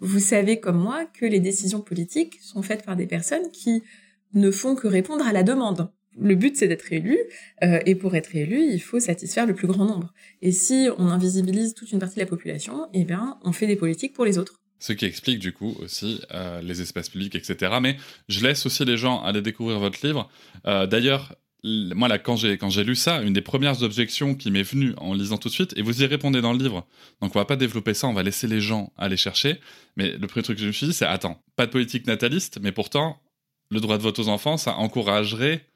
Vous 0.00 0.20
savez 0.20 0.60
comme 0.60 0.78
moi 0.78 1.04
que 1.06 1.24
les 1.24 1.40
décisions 1.40 1.80
politiques 1.80 2.38
sont 2.42 2.62
faites 2.62 2.84
par 2.84 2.96
des 2.96 3.06
personnes 3.06 3.50
qui 3.52 3.82
ne 4.34 4.50
font 4.50 4.74
que 4.74 4.88
répondre 4.88 5.26
à 5.26 5.32
la 5.32 5.42
demande 5.42 5.88
le 6.18 6.34
but 6.34 6.56
c'est 6.56 6.68
d'être 6.68 6.92
élu, 6.92 7.18
euh, 7.62 7.80
et 7.86 7.94
pour 7.94 8.14
être 8.14 8.34
élu, 8.34 8.62
il 8.72 8.80
faut 8.80 9.00
satisfaire 9.00 9.46
le 9.46 9.54
plus 9.54 9.66
grand 9.66 9.84
nombre. 9.84 10.12
Et 10.42 10.52
si 10.52 10.88
on 10.98 11.08
invisibilise 11.08 11.74
toute 11.74 11.92
une 11.92 11.98
partie 11.98 12.16
de 12.16 12.20
la 12.20 12.26
population, 12.26 12.88
eh 12.92 13.04
bien, 13.04 13.38
on 13.42 13.52
fait 13.52 13.66
des 13.66 13.76
politiques 13.76 14.12
pour 14.12 14.24
les 14.24 14.38
autres. 14.38 14.60
Ce 14.78 14.92
qui 14.92 15.06
explique 15.06 15.38
du 15.38 15.52
coup 15.52 15.74
aussi 15.80 16.20
euh, 16.32 16.60
les 16.60 16.82
espaces 16.82 17.08
publics, 17.08 17.34
etc. 17.34 17.72
Mais 17.80 17.96
je 18.28 18.44
laisse 18.44 18.66
aussi 18.66 18.84
les 18.84 18.96
gens 18.96 19.22
aller 19.22 19.40
découvrir 19.40 19.78
votre 19.78 20.04
livre. 20.06 20.28
Euh, 20.66 20.86
d'ailleurs, 20.86 21.34
moi 21.64 22.08
là, 22.08 22.18
quand 22.18 22.36
j'ai 22.36 22.58
quand 22.58 22.68
j'ai 22.68 22.84
lu 22.84 22.94
ça, 22.94 23.22
une 23.22 23.32
des 23.32 23.40
premières 23.40 23.82
objections 23.82 24.34
qui 24.34 24.50
m'est 24.50 24.62
venue 24.62 24.92
en 24.98 25.14
lisant 25.14 25.38
tout 25.38 25.48
de 25.48 25.54
suite, 25.54 25.72
et 25.76 25.82
vous 25.82 26.02
y 26.02 26.06
répondez 26.06 26.40
dans 26.42 26.52
le 26.52 26.58
livre, 26.58 26.86
donc 27.22 27.34
on 27.34 27.38
va 27.38 27.46
pas 27.46 27.56
développer 27.56 27.94
ça, 27.94 28.06
on 28.06 28.12
va 28.12 28.22
laisser 28.22 28.46
les 28.46 28.60
gens 28.60 28.92
aller 28.98 29.16
chercher. 29.16 29.60
Mais 29.96 30.12
le 30.12 30.26
premier 30.26 30.42
truc 30.42 30.56
que 30.56 30.62
je 30.62 30.68
me 30.68 30.72
suis 30.72 30.86
dit, 30.86 30.92
c'est 30.92 31.06
attends, 31.06 31.42
pas 31.56 31.66
de 31.66 31.70
politique 31.70 32.06
nataliste, 32.06 32.58
mais 32.60 32.72
pourtant 32.72 33.18
le 33.70 33.80
droit 33.80 33.96
de 33.96 34.02
vote 34.02 34.18
aux 34.18 34.28
enfants, 34.28 34.58
ça 34.58 34.76
encouragerait 34.76 35.66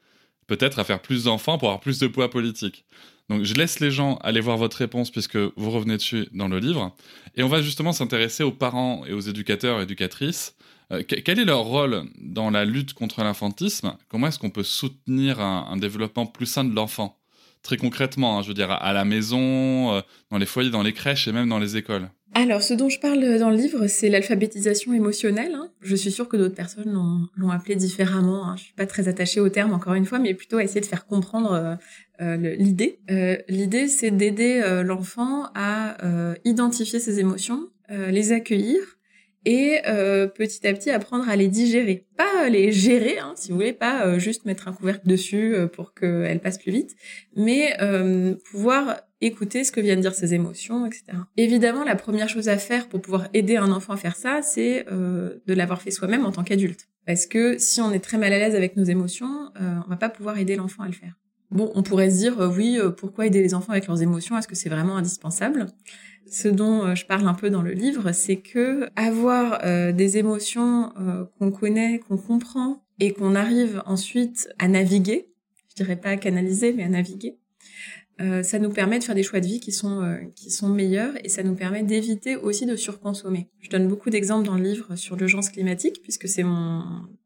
peut-être 0.47 0.79
à 0.79 0.83
faire 0.83 1.01
plus 1.01 1.23
d'enfants 1.25 1.57
pour 1.57 1.69
avoir 1.69 1.79
plus 1.79 1.99
de 1.99 2.07
poids 2.07 2.29
politique. 2.29 2.85
Donc 3.29 3.43
je 3.43 3.53
laisse 3.53 3.79
les 3.79 3.91
gens 3.91 4.15
aller 4.17 4.41
voir 4.41 4.57
votre 4.57 4.77
réponse 4.77 5.11
puisque 5.11 5.37
vous 5.37 5.71
revenez 5.71 5.97
dessus 5.97 6.27
dans 6.33 6.47
le 6.47 6.59
livre. 6.59 6.95
Et 7.35 7.43
on 7.43 7.47
va 7.47 7.61
justement 7.61 7.93
s'intéresser 7.93 8.43
aux 8.43 8.51
parents 8.51 9.05
et 9.05 9.13
aux 9.13 9.19
éducateurs 9.19 9.79
et 9.79 9.83
éducatrices. 9.83 10.55
Euh, 10.91 11.03
quel 11.07 11.39
est 11.39 11.45
leur 11.45 11.63
rôle 11.63 12.03
dans 12.19 12.49
la 12.49 12.65
lutte 12.65 12.93
contre 12.93 13.23
l'infantisme? 13.23 13.95
Comment 14.07 14.27
est-ce 14.27 14.39
qu'on 14.39 14.49
peut 14.49 14.63
soutenir 14.63 15.39
un, 15.39 15.77
développement 15.77 16.25
plus 16.25 16.47
sain 16.47 16.63
de 16.63 16.73
l'enfant? 16.73 17.17
Très 17.61 17.77
concrètement, 17.77 18.39
hein, 18.39 18.41
je 18.41 18.47
veux 18.47 18.53
dire, 18.53 18.71
à 18.71 18.93
la 18.93 19.05
maison, 19.05 19.93
euh, 19.93 20.01
dans 20.31 20.37
les 20.37 20.45
foyers, 20.45 20.71
dans 20.71 20.81
les 20.81 20.93
crèches 20.93 21.27
et 21.27 21.31
même 21.31 21.49
dans 21.49 21.59
les 21.59 21.77
écoles. 21.77 22.09
Alors, 22.33 22.61
ce 22.61 22.73
dont 22.73 22.89
je 22.89 22.99
parle 22.99 23.37
dans 23.37 23.49
le 23.49 23.55
livre, 23.55 23.87
c'est 23.87 24.07
l'alphabétisation 24.07 24.93
émotionnelle. 24.93 25.53
Hein. 25.55 25.69
Je 25.81 25.95
suis 25.95 26.11
sûre 26.11 26.27
que 26.27 26.37
d'autres 26.37 26.55
personnes 26.55 26.91
l'ont 27.35 27.49
appelé 27.49 27.75
différemment. 27.75 28.47
Hein. 28.47 28.55
Je 28.55 28.65
suis 28.65 28.73
pas 28.73 28.85
très 28.85 29.07
attachée 29.07 29.39
au 29.39 29.49
terme, 29.49 29.73
encore 29.73 29.93
une 29.93 30.05
fois, 30.05 30.19
mais 30.19 30.33
plutôt 30.33 30.57
à 30.57 30.63
essayer 30.63 30.79
de 30.79 30.85
faire 30.85 31.05
comprendre 31.05 31.77
euh, 32.21 32.55
l'idée. 32.55 32.99
L'idée, 33.49 33.87
c'est 33.87 34.11
d'aider 34.11 34.61
l'enfant 34.85 35.49
à 35.55 35.97
identifier 36.45 36.99
ses 36.99 37.19
émotions, 37.19 37.67
les 37.89 38.31
accueillir 38.31 38.98
et 39.45 39.81
petit 40.35 40.67
à 40.67 40.73
petit 40.73 40.89
apprendre 40.89 41.27
à 41.29 41.35
les 41.35 41.47
digérer. 41.47 42.05
Pas 42.17 42.49
les 42.49 42.71
gérer, 42.71 43.19
hein, 43.19 43.33
si 43.35 43.49
vous 43.49 43.55
voulez, 43.55 43.73
pas 43.73 44.19
juste 44.19 44.45
mettre 44.45 44.67
un 44.67 44.73
couvercle 44.73 45.07
dessus 45.07 45.55
pour 45.73 45.93
qu'elles 45.93 46.39
passent 46.39 46.57
plus 46.57 46.71
vite, 46.71 46.95
mais 47.35 47.77
pouvoir 48.51 49.01
écouter 49.21 49.63
ce 49.63 49.71
que 49.71 49.81
viennent 49.81 50.01
dire 50.01 50.13
ses 50.13 50.33
émotions, 50.33 50.85
etc. 50.85 51.03
Évidemment, 51.37 51.83
la 51.83 51.95
première 51.95 52.29
chose 52.29 52.49
à 52.49 52.57
faire 52.57 52.87
pour 52.87 53.01
pouvoir 53.01 53.27
aider 53.33 53.57
un 53.57 53.71
enfant 53.71 53.93
à 53.93 53.97
faire 53.97 54.15
ça, 54.15 54.41
c'est 54.41 54.85
euh, 54.91 55.41
de 55.45 55.53
l'avoir 55.53 55.81
fait 55.81 55.91
soi-même 55.91 56.25
en 56.25 56.31
tant 56.31 56.43
qu'adulte. 56.43 56.87
Parce 57.05 57.25
que 57.25 57.57
si 57.57 57.81
on 57.81 57.91
est 57.91 57.99
très 57.99 58.17
mal 58.17 58.31
à 58.33 58.39
l'aise 58.39 58.55
avec 58.55 58.77
nos 58.77 58.83
émotions, 58.83 59.51
euh, 59.59 59.75
on 59.85 59.89
va 59.89 59.97
pas 59.97 60.09
pouvoir 60.09 60.37
aider 60.37 60.55
l'enfant 60.55 60.83
à 60.83 60.87
le 60.87 60.93
faire. 60.93 61.15
Bon, 61.51 61.71
on 61.73 61.81
pourrait 61.81 62.11
se 62.11 62.17
dire, 62.17 62.39
euh, 62.39 62.47
oui, 62.47 62.77
euh, 62.79 62.91
pourquoi 62.91 63.25
aider 63.25 63.41
les 63.41 63.55
enfants 63.55 63.71
avec 63.71 63.87
leurs 63.87 64.01
émotions? 64.01 64.37
Est-ce 64.37 64.47
que 64.47 64.55
c'est 64.55 64.69
vraiment 64.69 64.97
indispensable? 64.97 65.65
Ce 66.29 66.47
dont 66.47 66.95
je 66.95 67.05
parle 67.05 67.27
un 67.27 67.33
peu 67.33 67.49
dans 67.49 67.61
le 67.61 67.71
livre, 67.71 68.11
c'est 68.11 68.37
que 68.37 68.87
avoir 68.95 69.61
des 69.93 70.17
émotions 70.17 70.91
qu'on 71.37 71.51
connaît, 71.51 71.99
qu'on 71.99 72.17
comprend, 72.17 72.83
et 72.99 73.13
qu'on 73.13 73.35
arrive 73.35 73.81
ensuite 73.85 74.49
à 74.59 74.67
naviguer, 74.67 75.29
je 75.69 75.83
dirais 75.83 75.95
pas 75.95 76.09
à 76.09 76.17
canaliser, 76.17 76.73
mais 76.73 76.83
à 76.83 76.89
naviguer, 76.89 77.37
euh, 78.21 78.43
ça 78.43 78.59
nous 78.59 78.69
permet 78.69 78.99
de 78.99 79.03
faire 79.03 79.15
des 79.15 79.23
choix 79.23 79.39
de 79.39 79.45
vie 79.45 79.61
qui 79.61 79.71
sont 79.71 80.01
euh, 80.01 80.17
qui 80.35 80.51
sont 80.51 80.67
meilleurs 80.67 81.13
et 81.23 81.29
ça 81.29 81.41
nous 81.41 81.55
permet 81.55 81.83
d'éviter 81.83 82.35
aussi 82.35 82.65
de 82.65 82.75
surconsommer. 82.75 83.47
Je 83.61 83.69
donne 83.69 83.87
beaucoup 83.87 84.09
d'exemples 84.09 84.45
dans 84.45 84.55
le 84.55 84.63
livre 84.63 84.97
sur 84.97 85.15
l'urgence 85.15 85.49
climatique 85.49 86.01
puisque 86.03 86.27
c'est 86.27 86.43
mon 86.43 86.83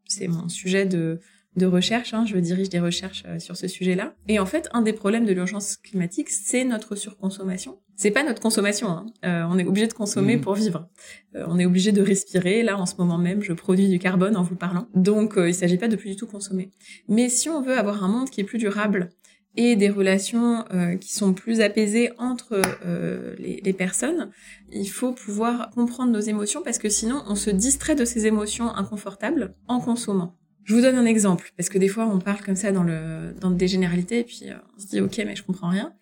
c'est 0.08 0.28
mon 0.28 0.50
sujet 0.50 0.86
de 0.86 1.20
de 1.56 1.66
recherche. 1.66 2.14
Hein, 2.14 2.26
je 2.26 2.38
dirige 2.38 2.70
des 2.70 2.80
recherches 2.80 3.24
euh, 3.28 3.40
sur 3.40 3.56
ce 3.58 3.68
sujet-là. 3.68 4.16
Et 4.28 4.40
en 4.40 4.46
fait, 4.46 4.70
un 4.74 4.82
des 4.82 4.94
problèmes 4.94 5.26
de 5.26 5.34
l'urgence 5.34 5.78
climatique, 5.78 6.30
c'est 6.30 6.64
notre 6.64 6.96
surconsommation. 6.96 7.80
C'est 7.96 8.12
pas 8.12 8.24
notre 8.24 8.42
consommation. 8.42 8.90
Hein. 8.90 9.06
on 9.24 9.60
est 9.60 9.66
obligé 9.66 9.88
de 9.88 9.94
consommer 9.94 10.38
mmh. 10.38 10.42
pour 10.42 10.56
vivre. 10.56 10.90
on 11.36 11.60
est 11.60 11.66
obligé 11.66 11.92
de 11.92 12.02
respirer. 12.02 12.64
Là, 12.64 12.78
en 12.78 12.88
ce 12.88 12.96
moment 12.98 13.20
même, 13.20 13.44
je 13.44 13.54
produis 13.54 13.88
du 13.88 14.00
carbone 14.00 14.36
en 14.36 14.42
vous 14.42 14.56
parlant. 14.56 14.88
Donc, 14.96 15.36
il 15.38 15.54
s'agit 15.54 15.78
pas 15.78 15.88
de 15.88 15.96
plus 15.96 16.10
du 16.10 16.16
tout 16.16 16.26
consommer. 16.26 16.72
Mais 17.08 17.30
si 17.30 17.50
on 17.50 17.62
veut 17.62 17.78
avoir 17.78 18.04
un 18.04 18.08
monde 18.08 18.32
qui 18.32 18.42
est 18.42 18.46
plus 18.46 18.58
durable 18.58 19.12
et 19.56 19.76
des 19.76 19.90
relations 19.90 20.66
euh, 20.74 20.96
qui 20.96 21.14
sont 21.14 21.34
plus 21.34 21.62
apaisées 21.62 22.12
entre 22.18 22.62
euh, 22.86 23.36
les, 23.38 23.62
les, 23.64 23.74
personnes, 23.74 24.32
il 24.72 24.90
faut 24.90 25.12
pouvoir 25.12 25.70
comprendre 25.72 26.12
nos 26.12 26.20
émotions 26.20 26.62
parce 26.64 26.80
que 26.80 26.90
sinon 26.90 27.24
on 27.28 27.36
se 27.36 27.50
distrait 27.50 27.96
de 27.96 28.06
ces 28.06 28.26
émotions 28.26 28.74
inconfortables 28.74 29.54
en 29.68 29.80
consommant. 29.80 30.36
Je 30.64 30.74
vous 30.74 30.82
donne 30.82 30.96
un 30.96 31.06
exemple 31.06 31.52
parce 31.58 31.70
que 31.70 31.78
des 31.78 31.88
fois 31.88 32.06
on 32.06 32.20
parle 32.20 32.42
comme 32.42 32.56
ça 32.56 32.72
dans 32.72 32.84
le 32.84 33.34
dans 33.40 33.52
des 33.52 33.68
généralités 33.68 34.20
et 34.20 34.24
puis 34.24 34.44
euh, 34.46 34.54
on 34.76 34.80
se 34.80 34.88
dit 34.88 35.02
ok 35.02 35.18
mais 35.26 35.36
je 35.36 35.44
comprends 35.44 35.70
rien. 35.70 35.94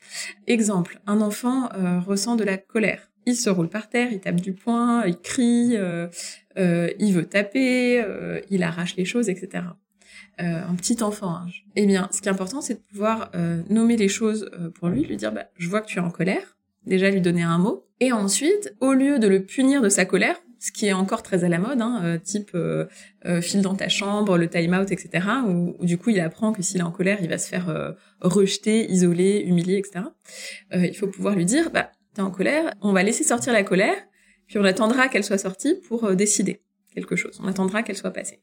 Exemple, 0.47 0.99
un 1.07 1.21
enfant 1.21 1.69
ressent 2.05 2.35
de 2.35 2.43
la 2.43 2.57
colère. 2.57 3.09
Il 3.25 3.35
se 3.35 3.49
roule 3.49 3.69
par 3.69 3.89
terre, 3.89 4.11
il 4.11 4.19
tape 4.19 4.41
du 4.41 4.53
poing, 4.53 5.05
il 5.05 5.17
crie, 5.17 5.75
il 6.57 7.13
veut 7.13 7.25
taper, 7.25 8.03
il 8.49 8.63
arrache 8.63 8.95
les 8.95 9.05
choses, 9.05 9.29
etc. 9.29 9.63
Euh, 10.41 10.61
un 10.67 10.75
petit 10.75 11.03
enfant. 11.03 11.35
Hein. 11.35 11.47
Eh 11.75 11.85
bien, 11.85 12.09
ce 12.11 12.21
qui 12.21 12.27
est 12.27 12.31
important, 12.31 12.61
c'est 12.61 12.75
de 12.75 12.79
pouvoir 12.79 13.29
euh, 13.35 13.61
nommer 13.69 13.95
les 13.95 14.07
choses 14.07 14.49
euh, 14.53 14.69
pour 14.69 14.87
lui, 14.87 15.03
lui 15.03 15.17
dire, 15.17 15.31
bah, 15.31 15.45
je 15.57 15.69
vois 15.69 15.81
que 15.81 15.87
tu 15.87 15.99
es 15.99 16.01
en 16.01 16.09
colère. 16.09 16.57
Déjà, 16.85 17.11
lui 17.11 17.21
donner 17.21 17.43
un 17.43 17.59
mot. 17.59 17.85
Et 17.99 18.11
ensuite, 18.11 18.73
au 18.79 18.93
lieu 18.93 19.19
de 19.19 19.27
le 19.27 19.43
punir 19.43 19.81
de 19.81 19.89
sa 19.89 20.05
colère, 20.05 20.41
ce 20.63 20.71
qui 20.71 20.85
est 20.85 20.93
encore 20.93 21.23
très 21.23 21.43
à 21.43 21.49
la 21.49 21.57
mode, 21.57 21.81
hein, 21.81 22.19
type 22.23 22.55
file 23.41 23.61
dans 23.61 23.75
ta 23.75 23.89
chambre, 23.89 24.37
le 24.37 24.47
time 24.47 24.73
out, 24.79 24.91
etc. 24.91 25.27
Où, 25.47 25.75
du 25.83 25.97
coup 25.97 26.11
il 26.11 26.19
apprend 26.19 26.53
que 26.53 26.61
s'il 26.61 26.79
est 26.79 26.83
en 26.83 26.91
colère, 26.91 27.17
il 27.21 27.29
va 27.29 27.37
se 27.39 27.49
faire 27.49 27.95
rejeter, 28.21 28.89
isoler, 28.91 29.43
humilier, 29.45 29.77
etc. 29.77 30.05
il 30.73 30.95
faut 30.95 31.07
pouvoir 31.07 31.35
lui 31.35 31.45
dire, 31.45 31.71
bah 31.71 31.91
t'es 32.13 32.21
en 32.21 32.29
colère, 32.29 32.73
on 32.81 32.93
va 32.93 33.01
laisser 33.01 33.23
sortir 33.23 33.53
la 33.53 33.63
colère, 33.63 33.95
puis 34.47 34.59
on 34.59 34.63
attendra 34.63 35.07
qu'elle 35.07 35.23
soit 35.23 35.39
sortie 35.39 35.75
pour 35.87 36.15
décider 36.15 36.61
quelque 36.93 37.15
chose. 37.15 37.39
On 37.41 37.47
attendra 37.47 37.83
qu'elle 37.83 37.97
soit 37.97 38.11
passée. 38.11 38.41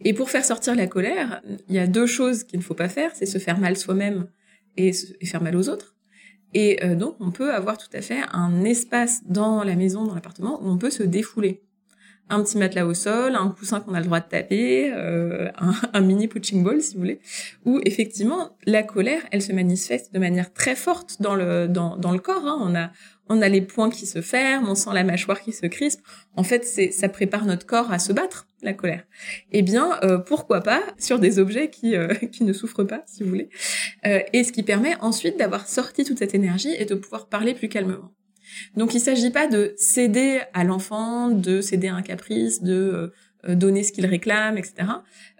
Et 0.00 0.12
pour 0.14 0.30
faire 0.30 0.44
sortir 0.44 0.74
la 0.74 0.86
colère, 0.86 1.42
il 1.68 1.74
y 1.74 1.78
a 1.78 1.86
deux 1.86 2.06
choses 2.06 2.44
qu'il 2.44 2.58
ne 2.58 2.64
faut 2.64 2.74
pas 2.74 2.88
faire, 2.88 3.12
c'est 3.14 3.26
se 3.26 3.38
faire 3.38 3.58
mal 3.58 3.76
soi-même 3.76 4.28
et, 4.76 4.92
faire 5.24 5.42
mal 5.42 5.56
aux 5.56 5.68
autres. 5.68 5.96
Et 6.54 6.84
euh, 6.84 6.94
donc, 6.94 7.16
on 7.20 7.30
peut 7.30 7.52
avoir 7.52 7.78
tout 7.78 7.88
à 7.92 8.00
fait 8.00 8.20
un 8.32 8.64
espace 8.64 9.22
dans 9.26 9.62
la 9.62 9.76
maison, 9.76 10.04
dans 10.04 10.14
l'appartement, 10.14 10.60
où 10.62 10.68
on 10.68 10.78
peut 10.78 10.90
se 10.90 11.02
défouler. 11.02 11.62
Un 12.28 12.44
petit 12.44 12.58
matelas 12.58 12.86
au 12.86 12.94
sol, 12.94 13.34
un 13.34 13.48
coussin 13.48 13.80
qu'on 13.80 13.92
a 13.92 13.98
le 13.98 14.06
droit 14.06 14.20
de 14.20 14.28
taper, 14.28 14.92
euh, 14.92 15.50
un, 15.92 16.00
mini 16.00 16.28
punching 16.28 16.62
ball, 16.62 16.80
si 16.80 16.94
vous 16.94 17.00
voulez, 17.00 17.20
où 17.64 17.80
effectivement, 17.84 18.56
la 18.66 18.84
colère, 18.84 19.22
elle 19.32 19.42
se 19.42 19.52
manifeste 19.52 20.14
de 20.14 20.18
manière 20.20 20.52
très 20.52 20.76
forte 20.76 21.20
dans 21.20 21.34
le, 21.34 21.66
dans, 21.66 21.96
dans 21.96 22.12
le 22.12 22.20
corps. 22.20 22.46
Hein. 22.46 22.58
On 22.60 22.76
a, 22.76 22.92
on 23.30 23.40
a 23.40 23.48
les 23.48 23.62
poings 23.62 23.90
qui 23.90 24.06
se 24.06 24.20
ferment, 24.20 24.68
on 24.68 24.74
sent 24.74 24.90
la 24.92 25.04
mâchoire 25.04 25.40
qui 25.40 25.52
se 25.52 25.64
crispe. 25.66 26.00
En 26.36 26.42
fait, 26.42 26.64
c'est 26.64 26.90
ça 26.90 27.08
prépare 27.08 27.46
notre 27.46 27.64
corps 27.64 27.92
à 27.92 28.00
se 28.00 28.12
battre, 28.12 28.48
la 28.60 28.74
colère. 28.74 29.04
Eh 29.52 29.62
bien, 29.62 29.98
euh, 30.02 30.18
pourquoi 30.18 30.60
pas 30.60 30.82
sur 30.98 31.20
des 31.20 31.38
objets 31.38 31.70
qui 31.70 31.96
euh, 31.96 32.12
qui 32.32 32.42
ne 32.44 32.52
souffrent 32.52 32.84
pas, 32.84 33.04
si 33.06 33.22
vous 33.22 33.30
voulez. 33.30 33.48
Euh, 34.04 34.20
et 34.32 34.42
ce 34.42 34.50
qui 34.52 34.64
permet 34.64 34.96
ensuite 35.00 35.38
d'avoir 35.38 35.68
sorti 35.68 36.04
toute 36.04 36.18
cette 36.18 36.34
énergie 36.34 36.74
et 36.76 36.84
de 36.84 36.94
pouvoir 36.96 37.28
parler 37.28 37.54
plus 37.54 37.68
calmement. 37.68 38.12
Donc, 38.76 38.94
il 38.94 39.00
s'agit 39.00 39.30
pas 39.30 39.46
de 39.46 39.74
céder 39.76 40.40
à 40.52 40.64
l'enfant, 40.64 41.28
de 41.28 41.60
céder 41.60 41.88
à 41.88 41.94
un 41.94 42.02
caprice, 42.02 42.62
de 42.62 42.74
euh, 42.74 43.12
donner 43.48 43.82
ce 43.82 43.92
qu'il 43.92 44.06
réclame, 44.06 44.58
etc. 44.58 44.74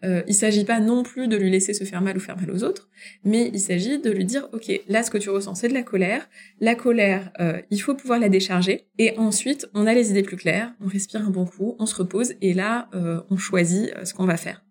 Euh, 0.05 0.23
il 0.27 0.35
s'agit 0.35 0.65
pas 0.65 0.81
non 0.81 1.03
plus 1.03 1.29
de 1.29 1.37
lui 1.37 1.51
laisser 1.51 1.75
se 1.75 1.85
faire 1.85 2.01
mal 2.01 2.17
ou 2.17 2.21
faire 2.21 2.37
mal 2.37 2.51
aux 2.51 2.65
autres, 2.65 2.89
mais 3.25 3.51
il 3.53 3.61
s'agit 3.61 3.99
de 3.99 4.11
lui 4.11 4.25
dire, 4.25 4.49
ok, 4.53 4.71
là 4.89 5.03
ce 5.03 5.11
que 5.11 5.19
tu 5.19 5.31
ressens 5.31 5.57
c'est 5.57 5.69
de 5.69 5.75
la 5.75 5.83
colère, 5.83 6.29
la 6.61 6.75
colère, 6.75 7.31
euh, 7.41 7.61
il 7.71 7.79
faut 7.79 7.95
pouvoir 7.95 8.19
la 8.19 8.29
décharger, 8.29 8.87
et 8.99 9.17
ensuite 9.19 9.69
on 9.75 9.87
a 9.87 9.95
les 9.95 10.11
idées 10.11 10.23
plus 10.23 10.37
claires, 10.37 10.73
on 10.81 10.87
respire 10.87 11.27
un 11.27 11.31
bon 11.31 11.45
coup, 11.45 11.77
on 11.79 11.87
se 11.87 11.95
repose, 11.95 12.35
et 12.41 12.55
là 12.55 12.89
euh, 12.95 13.21
on 13.31 13.37
choisit 13.37 13.93
ce 14.05 14.15
qu'on 14.15 14.27
va 14.27 14.37
faire. 14.37 14.65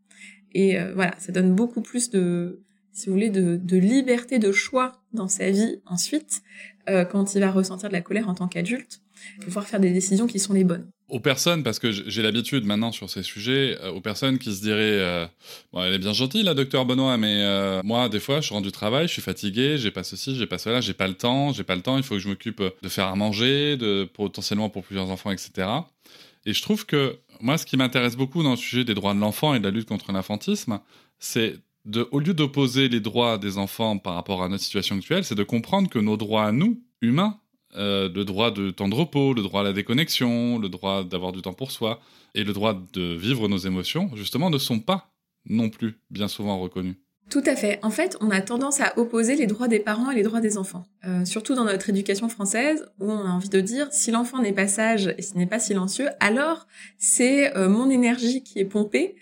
Et 0.54 0.80
voilà, 0.96 1.14
ça 1.20 1.32
donne 1.32 1.54
beaucoup 1.54 1.82
plus 1.82 2.10
de, 2.10 2.64
si 2.92 3.06
vous 3.06 3.14
voulez, 3.14 3.30
de, 3.30 3.56
de 3.56 3.78
liberté 3.78 4.40
de 4.40 4.52
choix 4.52 5.04
dans 5.14 5.28
sa 5.28 5.52
vie 5.52 5.80
ensuite, 5.86 6.42
quand 6.88 7.36
il 7.36 7.40
va 7.40 7.52
ressentir 7.52 7.90
de 7.90 7.94
la 7.94 8.02
colère 8.02 8.28
en 8.28 8.34
tant 8.34 8.48
qu'adulte, 8.48 9.04
pouvoir 9.42 9.68
faire 9.68 9.80
des 9.80 9.92
décisions 9.92 10.26
qui 10.26 10.40
sont 10.40 10.54
les 10.54 10.64
bonnes. 10.64 10.90
Aux 11.10 11.20
personnes, 11.20 11.64
parce 11.64 11.80
que 11.80 11.92
j'ai 11.92 12.22
l'habitude 12.22 12.66
maintenant 12.66 12.92
sur 12.92 13.10
ces 13.10 13.24
sujets, 13.24 13.78
euh, 13.82 13.92
aux 13.92 14.02
personnes 14.02 14.38
qui 14.38 14.56
se 14.56 14.62
diraient 14.62 14.78
euh, 14.80 15.26
bon, 15.74 15.84
elle 15.84 15.94
est 15.94 16.00
bien 16.00 16.14
gentille, 16.14 16.44
la 16.44 16.54
docteur 16.54 16.86
Benoît, 16.86 17.18
mais 17.18 17.42
euh, 17.44 17.82
moi, 17.84 18.10
des 18.10 18.20
fois, 18.20 18.42
je 18.42 18.54
rentre 18.54 18.66
du 18.66 18.72
travail, 18.72 19.08
je 19.08 19.14
suis 19.14 19.22
fatigué, 19.22 19.78
j'ai 19.78 19.92
pas 19.92 20.04
ceci, 20.04 20.36
j'ai 20.36 20.48
pas 20.48 20.58
cela, 20.58 20.82
j'ai 20.82 20.94
pas 20.94 21.08
le 21.08 21.16
temps, 21.16 21.52
j'ai 21.52 21.64
pas 21.64 21.76
le 21.76 21.82
temps, 21.82 21.98
il 21.98 22.04
faut 22.04 22.16
que 22.16 22.22
je 22.22 22.30
m'occupe 22.30 22.62
de 22.62 22.90
faire 22.90 23.08
à 23.08 23.16
manger, 23.16 23.78
de 23.78 24.08
potentiellement 24.14 24.70
pour 24.70 24.84
plusieurs 24.84 25.10
enfants, 25.10 25.32
etc. 25.32 25.68
Et 26.46 26.54
je 26.54 26.62
trouve 26.62 26.86
que 26.86 27.18
moi, 27.42 27.58
ce 27.58 27.66
qui 27.66 27.78
m'intéresse 27.78 28.16
beaucoup 28.16 28.44
dans 28.44 28.52
le 28.52 28.58
sujet 28.58 28.84
des 28.84 28.94
droits 28.94 29.14
de 29.14 29.20
l'enfant 29.20 29.54
et 29.54 29.60
de 29.60 29.64
la 29.64 29.72
lutte 29.72 29.88
contre 29.88 30.12
l'infantisme, 30.12 30.80
c'est 31.20 31.56
de, 31.86 32.08
au 32.12 32.20
lieu 32.20 32.34
d'opposer 32.34 32.90
les 32.90 33.00
droits 33.00 33.38
des 33.38 33.58
enfants 33.58 33.98
par 33.98 34.14
rapport 34.14 34.44
à 34.44 34.50
notre 34.50 34.64
situation 34.64 34.98
actuelle, 34.98 35.24
c'est 35.24 35.36
de 35.36 35.44
comprendre 35.44 35.90
que 35.90 36.00
nos 36.00 36.18
droits 36.18 36.46
à 36.46 36.52
nous, 36.52 36.82
humains, 37.02 37.40
euh, 37.76 38.10
le 38.14 38.26
droit 38.26 38.52
de 38.52 38.72
temps 38.72 38.88
de 38.88 38.96
repos, 38.96 39.34
le 39.34 39.44
droit 39.44 39.62
à 39.62 39.64
la 39.64 39.74
déconnexion, 39.74 40.58
le 40.58 40.70
droit 40.70 41.04
d'avoir 41.04 41.32
du 41.32 41.42
temps 41.42 41.54
pour 41.54 41.72
soi 41.72 42.00
et 42.36 42.44
le 42.44 42.54
droit 42.54 42.80
de 42.94 43.16
vivre 43.16 43.48
nos 43.48 43.58
émotions, 43.58 44.10
justement, 44.16 44.50
ne 44.50 44.58
sont 44.58 44.80
pas 44.80 45.12
non 45.46 45.70
plus 45.70 46.00
bien 46.10 46.28
souvent 46.28 46.60
reconnus. 46.60 46.96
Tout 47.30 47.44
à 47.46 47.56
fait. 47.56 47.78
En 47.84 47.92
fait, 47.92 48.18
on 48.22 48.32
a 48.32 48.42
tendance 48.42 48.82
à 48.82 48.98
opposer 48.98 49.36
les 49.36 49.46
droits 49.46 49.68
des 49.68 49.80
parents 49.80 50.10
et 50.10 50.16
les 50.16 50.24
droits 50.24 50.42
des 50.42 50.58
enfants. 50.58 50.86
Euh, 51.06 51.26
surtout 51.26 51.54
dans 51.54 51.64
notre 51.64 51.90
éducation 51.90 52.28
française, 52.28 52.88
où 53.00 53.12
on 53.12 53.20
a 53.20 53.30
envie 53.30 53.50
de 53.50 53.62
dire, 53.62 53.88
si 53.92 54.10
l'enfant 54.10 54.42
n'est 54.42 54.54
pas 54.54 54.68
sage 54.68 55.14
et 55.16 55.22
s'il 55.22 55.38
n'est 55.38 55.46
pas 55.46 55.60
silencieux, 55.60 56.08
alors 56.20 56.66
c'est 56.98 57.56
euh, 57.56 57.70
mon 57.70 57.92
énergie 57.92 58.42
qui 58.42 58.58
est 58.58 58.66
pompée, 58.66 59.16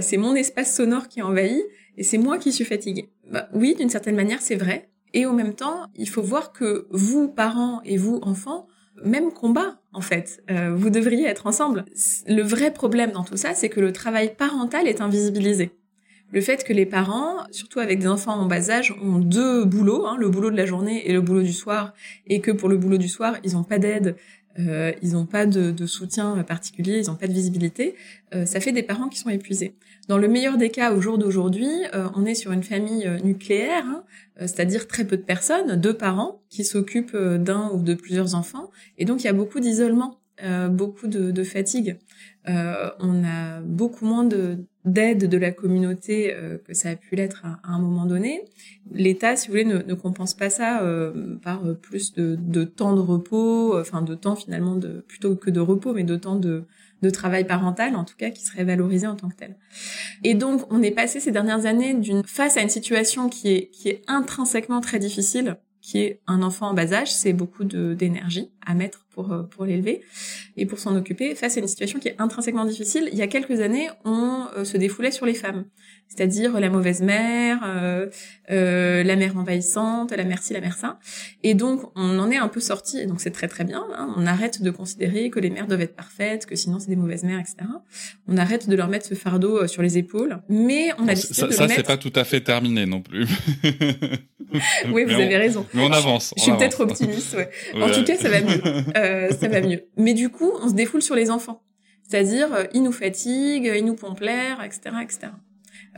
c'est 0.00 0.16
mon 0.16 0.34
espace 0.34 0.76
sonore 0.76 1.06
qui 1.08 1.20
est 1.20 1.22
envahi, 1.22 1.62
et 1.96 2.02
c'est 2.02 2.18
moi 2.18 2.38
qui 2.38 2.52
suis 2.52 2.64
fatiguée. 2.64 3.08
Bah, 3.30 3.48
oui, 3.54 3.74
d'une 3.74 3.88
certaine 3.88 4.16
manière, 4.16 4.42
c'est 4.42 4.56
vrai. 4.56 4.90
Et 5.14 5.26
en 5.26 5.32
même 5.32 5.54
temps, 5.54 5.86
il 5.96 6.08
faut 6.08 6.22
voir 6.22 6.52
que 6.52 6.86
vous, 6.90 7.28
parents, 7.28 7.80
et 7.84 7.96
vous, 7.96 8.18
enfants, 8.22 8.66
même 9.04 9.32
combat, 9.32 9.78
en 9.92 10.00
fait. 10.00 10.42
Euh, 10.50 10.74
vous 10.74 10.90
devriez 10.90 11.26
être 11.26 11.46
ensemble. 11.46 11.84
Le 12.26 12.42
vrai 12.42 12.72
problème 12.72 13.12
dans 13.12 13.24
tout 13.24 13.36
ça, 13.36 13.54
c'est 13.54 13.68
que 13.68 13.80
le 13.80 13.92
travail 13.92 14.34
parental 14.36 14.88
est 14.88 15.00
invisibilisé. 15.00 15.70
Le 16.32 16.40
fait 16.40 16.64
que 16.64 16.72
les 16.72 16.86
parents, 16.86 17.44
surtout 17.52 17.78
avec 17.78 18.00
des 18.00 18.08
enfants 18.08 18.34
en 18.34 18.46
bas 18.46 18.70
âge, 18.70 18.92
ont 19.00 19.18
deux 19.18 19.64
boulots, 19.64 20.06
hein, 20.06 20.16
le 20.18 20.28
boulot 20.28 20.50
de 20.50 20.56
la 20.56 20.66
journée 20.66 21.08
et 21.08 21.12
le 21.12 21.20
boulot 21.20 21.42
du 21.42 21.52
soir, 21.52 21.94
et 22.26 22.40
que 22.40 22.50
pour 22.50 22.68
le 22.68 22.76
boulot 22.76 22.98
du 22.98 23.08
soir, 23.08 23.36
ils 23.44 23.52
n'ont 23.52 23.62
pas 23.62 23.78
d'aide, 23.78 24.16
euh, 24.58 24.92
ils 25.02 25.12
n'ont 25.12 25.26
pas 25.26 25.46
de, 25.46 25.86
soutien 25.86 26.42
particulier, 26.44 27.00
ils 27.02 27.06
n'ont 27.06 27.16
pas 27.16 27.26
de 27.26 27.32
visibilité, 27.32 27.94
euh, 28.34 28.46
ça 28.46 28.60
fait 28.60 28.72
des 28.72 28.82
parents 28.82 29.08
qui 29.08 29.18
sont 29.18 29.30
épuisés. 29.30 29.74
Dans 30.08 30.18
le 30.18 30.28
meilleur 30.28 30.56
des 30.56 30.70
cas, 30.70 30.92
au 30.92 31.00
jour 31.00 31.18
d'aujourd'hui, 31.18 31.68
on 32.14 32.24
est 32.24 32.36
sur 32.36 32.52
une 32.52 32.62
famille 32.62 33.10
nucléaire, 33.24 33.84
hein, 33.84 34.04
euh, 34.40 34.46
c'est-à-dire 34.46 34.86
très 34.86 35.04
peu 35.04 35.16
de 35.16 35.22
personnes, 35.22 35.76
deux 35.76 35.94
parents 35.94 36.42
qui 36.50 36.64
s'occupent 36.64 37.14
euh, 37.14 37.38
d'un 37.38 37.70
ou 37.72 37.82
de 37.82 37.94
plusieurs 37.94 38.34
enfants, 38.34 38.70
et 38.98 39.06
donc 39.06 39.22
il 39.22 39.24
y 39.24 39.30
a 39.30 39.32
beaucoup 39.32 39.60
d'isolement, 39.60 40.18
euh, 40.42 40.68
beaucoup 40.68 41.06
de, 41.06 41.44
fatigue. 41.44 41.96
on 42.46 43.24
a 43.24 43.60
beaucoup 43.60 44.04
moins 44.04 44.28
d'aide 44.84 45.28
de 45.28 45.38
la 45.38 45.50
communauté 45.50 46.34
que 46.66 46.74
ça 46.74 46.90
a 46.90 46.96
pu 46.96 47.16
l'être 47.16 47.44
à, 47.44 47.58
un 47.64 47.78
moment 47.78 48.06
donné. 48.06 48.44
L'État, 48.90 49.36
si 49.36 49.48
vous 49.48 49.52
voulez, 49.52 49.64
ne, 49.64 49.94
compense 49.94 50.34
pas 50.34 50.50
ça 50.50 50.82
par 51.42 51.62
plus 51.76 52.12
de, 52.14 52.36
de, 52.38 52.64
temps 52.64 52.94
de 52.94 53.00
repos, 53.00 53.78
enfin 53.78 54.02
de 54.02 54.14
temps 54.14 54.36
finalement 54.36 54.76
de 54.76 55.04
plutôt 55.08 55.36
que 55.36 55.50
de 55.50 55.60
repos, 55.60 55.92
mais 55.92 56.04
de 56.04 56.16
temps 56.16 56.36
de, 56.36 56.64
de 57.02 57.10
travail 57.10 57.46
parental, 57.46 57.94
en 57.96 58.04
tout 58.04 58.16
cas, 58.16 58.30
qui 58.30 58.44
serait 58.44 58.64
valorisé 58.64 59.06
en 59.06 59.16
tant 59.16 59.28
que 59.28 59.36
tel. 59.36 59.56
Et 60.24 60.34
donc, 60.34 60.62
on 60.70 60.82
est 60.82 60.90
passé 60.90 61.20
ces 61.20 61.30
dernières 61.30 61.66
années 61.66 61.94
d'une 61.94 62.22
face 62.24 62.56
à 62.56 62.62
une 62.62 62.68
situation 62.68 63.28
qui 63.28 63.48
est 63.48 63.70
qui 63.70 63.88
est 63.88 64.02
intrinsèquement 64.06 64.80
très 64.80 64.98
difficile, 64.98 65.56
qui 65.86 65.98
est 65.98 66.20
un 66.26 66.42
enfant 66.42 66.70
en 66.70 66.74
bas 66.74 66.92
âge, 66.92 67.12
c'est 67.12 67.32
beaucoup 67.32 67.62
d'énergie 67.62 68.50
à 68.66 68.74
mettre 68.74 69.06
pour 69.14 69.32
euh, 69.32 69.44
pour 69.44 69.64
l'élever 69.64 70.02
et 70.56 70.66
pour 70.66 70.80
s'en 70.80 70.96
occuper. 70.96 71.36
Face 71.36 71.56
à 71.56 71.60
une 71.60 71.68
situation 71.68 72.00
qui 72.00 72.08
est 72.08 72.16
intrinsèquement 72.20 72.64
difficile, 72.64 73.08
il 73.12 73.16
y 73.16 73.22
a 73.22 73.28
quelques 73.28 73.60
années, 73.60 73.88
on 74.04 74.48
euh, 74.56 74.64
se 74.64 74.76
défoulait 74.76 75.12
sur 75.12 75.26
les 75.26 75.34
femmes 75.34 75.64
c'est-à-dire 76.08 76.58
la 76.60 76.70
mauvaise 76.70 77.02
mère, 77.02 77.60
euh, 77.64 78.06
euh, 78.50 79.02
la 79.02 79.16
mère 79.16 79.36
envahissante, 79.36 80.12
la 80.12 80.24
mère 80.24 80.42
ci, 80.42 80.52
la 80.52 80.60
mère 80.60 80.76
ça. 80.76 80.98
Et 81.42 81.54
donc 81.54 81.82
on 81.94 82.18
en 82.18 82.30
est 82.30 82.36
un 82.36 82.48
peu 82.48 82.60
sorti, 82.60 82.98
et 82.98 83.06
donc 83.06 83.20
c'est 83.20 83.30
très 83.30 83.48
très 83.48 83.64
bien. 83.64 83.84
Hein. 83.96 84.14
on 84.16 84.26
arrête 84.26 84.62
de 84.62 84.70
considérer 84.70 85.30
que 85.30 85.40
les 85.40 85.50
mères 85.50 85.66
doivent 85.66 85.82
être 85.82 85.96
parfaites, 85.96 86.46
que 86.46 86.56
sinon 86.56 86.78
c'est 86.78 86.88
des 86.88 86.96
mauvaises 86.96 87.24
mères, 87.24 87.38
etc. 87.38 87.56
On 88.28 88.36
arrête 88.36 88.68
de 88.68 88.76
leur 88.76 88.88
mettre 88.88 89.06
ce 89.06 89.14
fardeau 89.14 89.62
euh, 89.62 89.66
sur 89.66 89.82
les 89.82 89.98
épaules, 89.98 90.38
mais 90.48 90.90
on 90.98 91.08
a 91.08 91.14
décidé 91.14 91.34
ça, 91.34 91.46
de 91.46 91.52
ça 91.52 91.68
c'est 91.68 91.86
pas 91.86 91.96
tout 91.96 92.12
à 92.14 92.24
fait 92.24 92.40
terminé 92.40 92.86
non 92.86 93.02
plus. 93.02 93.26
oui, 94.92 95.04
vous 95.04 95.14
avez 95.14 95.36
raison. 95.36 95.66
Mais 95.74 95.82
on 95.82 95.92
avance. 95.92 96.34
Je, 96.36 96.42
suis 96.42 96.52
peut-être 96.52 96.80
optimiste, 96.80 97.34
ouais. 97.34 97.50
En 97.82 97.90
tout 97.90 98.04
cas, 98.04 98.16
ça 98.16 98.28
va 98.28 98.40
mieux. 98.40 98.60
Euh, 98.96 99.30
ça 99.30 99.48
va 99.48 99.60
mieux. 99.60 99.84
Mais 99.96 100.14
du 100.14 100.28
coup, 100.28 100.52
on 100.62 100.68
se 100.68 100.74
défoule 100.74 101.02
sur 101.02 101.14
les 101.14 101.30
enfants. 101.30 101.62
C'est-à-dire, 102.08 102.52
euh, 102.54 102.64
ils 102.72 102.82
nous 102.82 102.92
fatiguent, 102.92 103.72
ils 103.76 103.84
nous 103.84 103.94
pompent 103.94 104.20
l'air, 104.20 104.62
etc., 104.62 104.96
etc. 105.02 105.28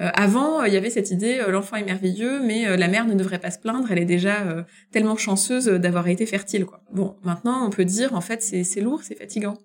Euh, 0.01 0.11
avant, 0.15 0.63
il 0.65 0.73
y 0.73 0.77
avait 0.77 0.91
cette 0.91 1.11
idée, 1.11 1.41
euh, 1.41 1.51
l'enfant 1.51 1.77
est 1.77 1.85
merveilleux, 1.85 2.41
mais 2.41 2.69
euh, 2.69 2.77
la 2.77 2.87
mère 2.87 3.05
ne 3.07 3.15
devrait 3.15 3.41
pas 3.41 3.51
se 3.51 3.59
plaindre, 3.59 3.91
elle 3.91 3.99
est 3.99 4.05
déjà 4.05 4.65
tellement 4.93 5.17
chanceuse 5.17 5.67
d'avoir 5.67 6.09
été 6.09 6.27
fertile. 6.27 6.65
Quoi. 6.65 6.81
Bon, 6.93 7.17
maintenant, 7.25 7.67
on 7.67 7.71
peut 7.71 7.85
dire, 7.85 8.15
en 8.15 8.21
fait, 8.21 8.43
c'est 8.43 8.81
lourd, 8.81 9.03
c'est 9.03 9.17
fatigant. 9.17 9.59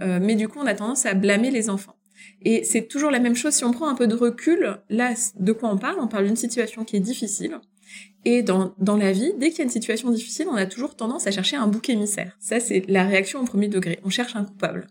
mais 0.00 0.34
du 0.34 0.48
coup, 0.48 0.58
on 0.60 0.66
a 0.66 0.74
tendance 0.74 1.06
à 1.06 1.14
blâmer 1.14 1.50
les 1.50 1.70
enfants. 1.70 1.96
Et 2.42 2.64
c'est 2.64 2.82
toujours 2.82 3.10
la 3.10 3.18
même 3.18 3.34
chose 3.34 3.54
si 3.54 3.64
on 3.64 3.72
prend 3.72 3.88
un 3.88 3.94
peu 3.94 4.06
de 4.06 4.14
recul. 4.14 4.78
Là, 4.90 5.14
de 5.38 5.52
quoi 5.52 5.70
on 5.70 5.78
parle? 5.78 5.96
On 6.00 6.08
parle 6.08 6.26
d'une 6.26 6.36
situation 6.36 6.84
qui 6.84 6.96
est 6.96 7.00
difficile. 7.00 7.58
Et 8.30 8.42
dans, 8.42 8.74
dans 8.76 8.98
la 8.98 9.10
vie, 9.10 9.32
dès 9.38 9.48
qu'il 9.48 9.60
y 9.60 9.60
a 9.62 9.64
une 9.64 9.70
situation 9.70 10.10
difficile, 10.10 10.48
on 10.50 10.56
a 10.56 10.66
toujours 10.66 10.94
tendance 10.94 11.26
à 11.26 11.30
chercher 11.30 11.56
un 11.56 11.66
bouc 11.66 11.88
émissaire. 11.88 12.36
Ça, 12.38 12.60
c'est 12.60 12.84
la 12.86 13.04
réaction 13.04 13.40
au 13.40 13.44
premier 13.44 13.68
degré. 13.68 14.00
On 14.04 14.10
cherche 14.10 14.36
un 14.36 14.44
coupable. 14.44 14.86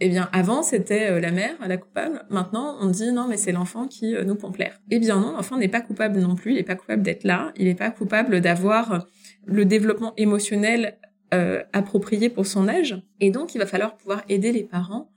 Eh 0.00 0.08
bien, 0.08 0.28
avant, 0.32 0.64
c'était 0.64 1.08
euh, 1.08 1.20
la 1.20 1.30
mère, 1.30 1.54
la 1.64 1.76
coupable. 1.76 2.24
Maintenant, 2.30 2.78
on 2.80 2.88
dit 2.88 3.12
non, 3.12 3.28
mais 3.28 3.36
c'est 3.36 3.52
l'enfant 3.52 3.86
qui 3.86 4.16
euh, 4.16 4.24
nous 4.24 4.34
pompe. 4.34 4.60
Eh 4.90 4.98
bien 4.98 5.20
non, 5.20 5.36
l'enfant 5.36 5.56
n'est 5.56 5.68
pas 5.68 5.82
coupable 5.82 6.18
non 6.18 6.34
plus. 6.34 6.50
Il 6.50 6.56
n'est 6.56 6.64
pas 6.64 6.74
coupable 6.74 7.02
d'être 7.02 7.22
là. 7.22 7.52
Il 7.54 7.66
n'est 7.66 7.76
pas 7.76 7.92
coupable 7.92 8.40
d'avoir 8.40 9.06
le 9.46 9.64
développement 9.64 10.12
émotionnel 10.16 10.98
euh, 11.32 11.62
approprié 11.72 12.28
pour 12.28 12.44
son 12.44 12.66
âge. 12.66 13.00
Et 13.20 13.30
donc, 13.30 13.54
il 13.54 13.58
va 13.58 13.66
falloir 13.66 13.96
pouvoir 13.96 14.24
aider 14.28 14.50
les 14.50 14.64
parents 14.64 15.09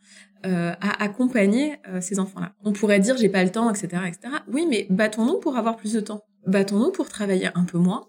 à 0.44 1.04
accompagner 1.04 1.78
ces 2.02 2.20
enfants-là. 2.20 2.54
On 2.64 2.74
pourrait 2.74 3.00
dire 3.00 3.18
j'ai 3.18 3.30
pas 3.30 3.44
le 3.44 3.52
temps, 3.52 3.70
etc., 3.70 3.88
etc. 4.08 4.36
Oui, 4.52 4.68
mais 4.70 4.88
battons-nous 4.89 5.39
pour 5.39 5.58
avoir 5.58 5.78
plus 5.78 5.94
de 5.94 6.00
temps. 6.02 6.24
Battons-nous 6.46 6.91
pour 6.91 7.08
travailler 7.08 7.50
un 7.56 7.64
peu 7.64 7.78
moins, 7.78 8.08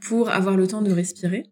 pour 0.00 0.30
avoir 0.30 0.56
le 0.56 0.66
temps 0.66 0.82
de 0.82 0.90
respirer, 0.90 1.51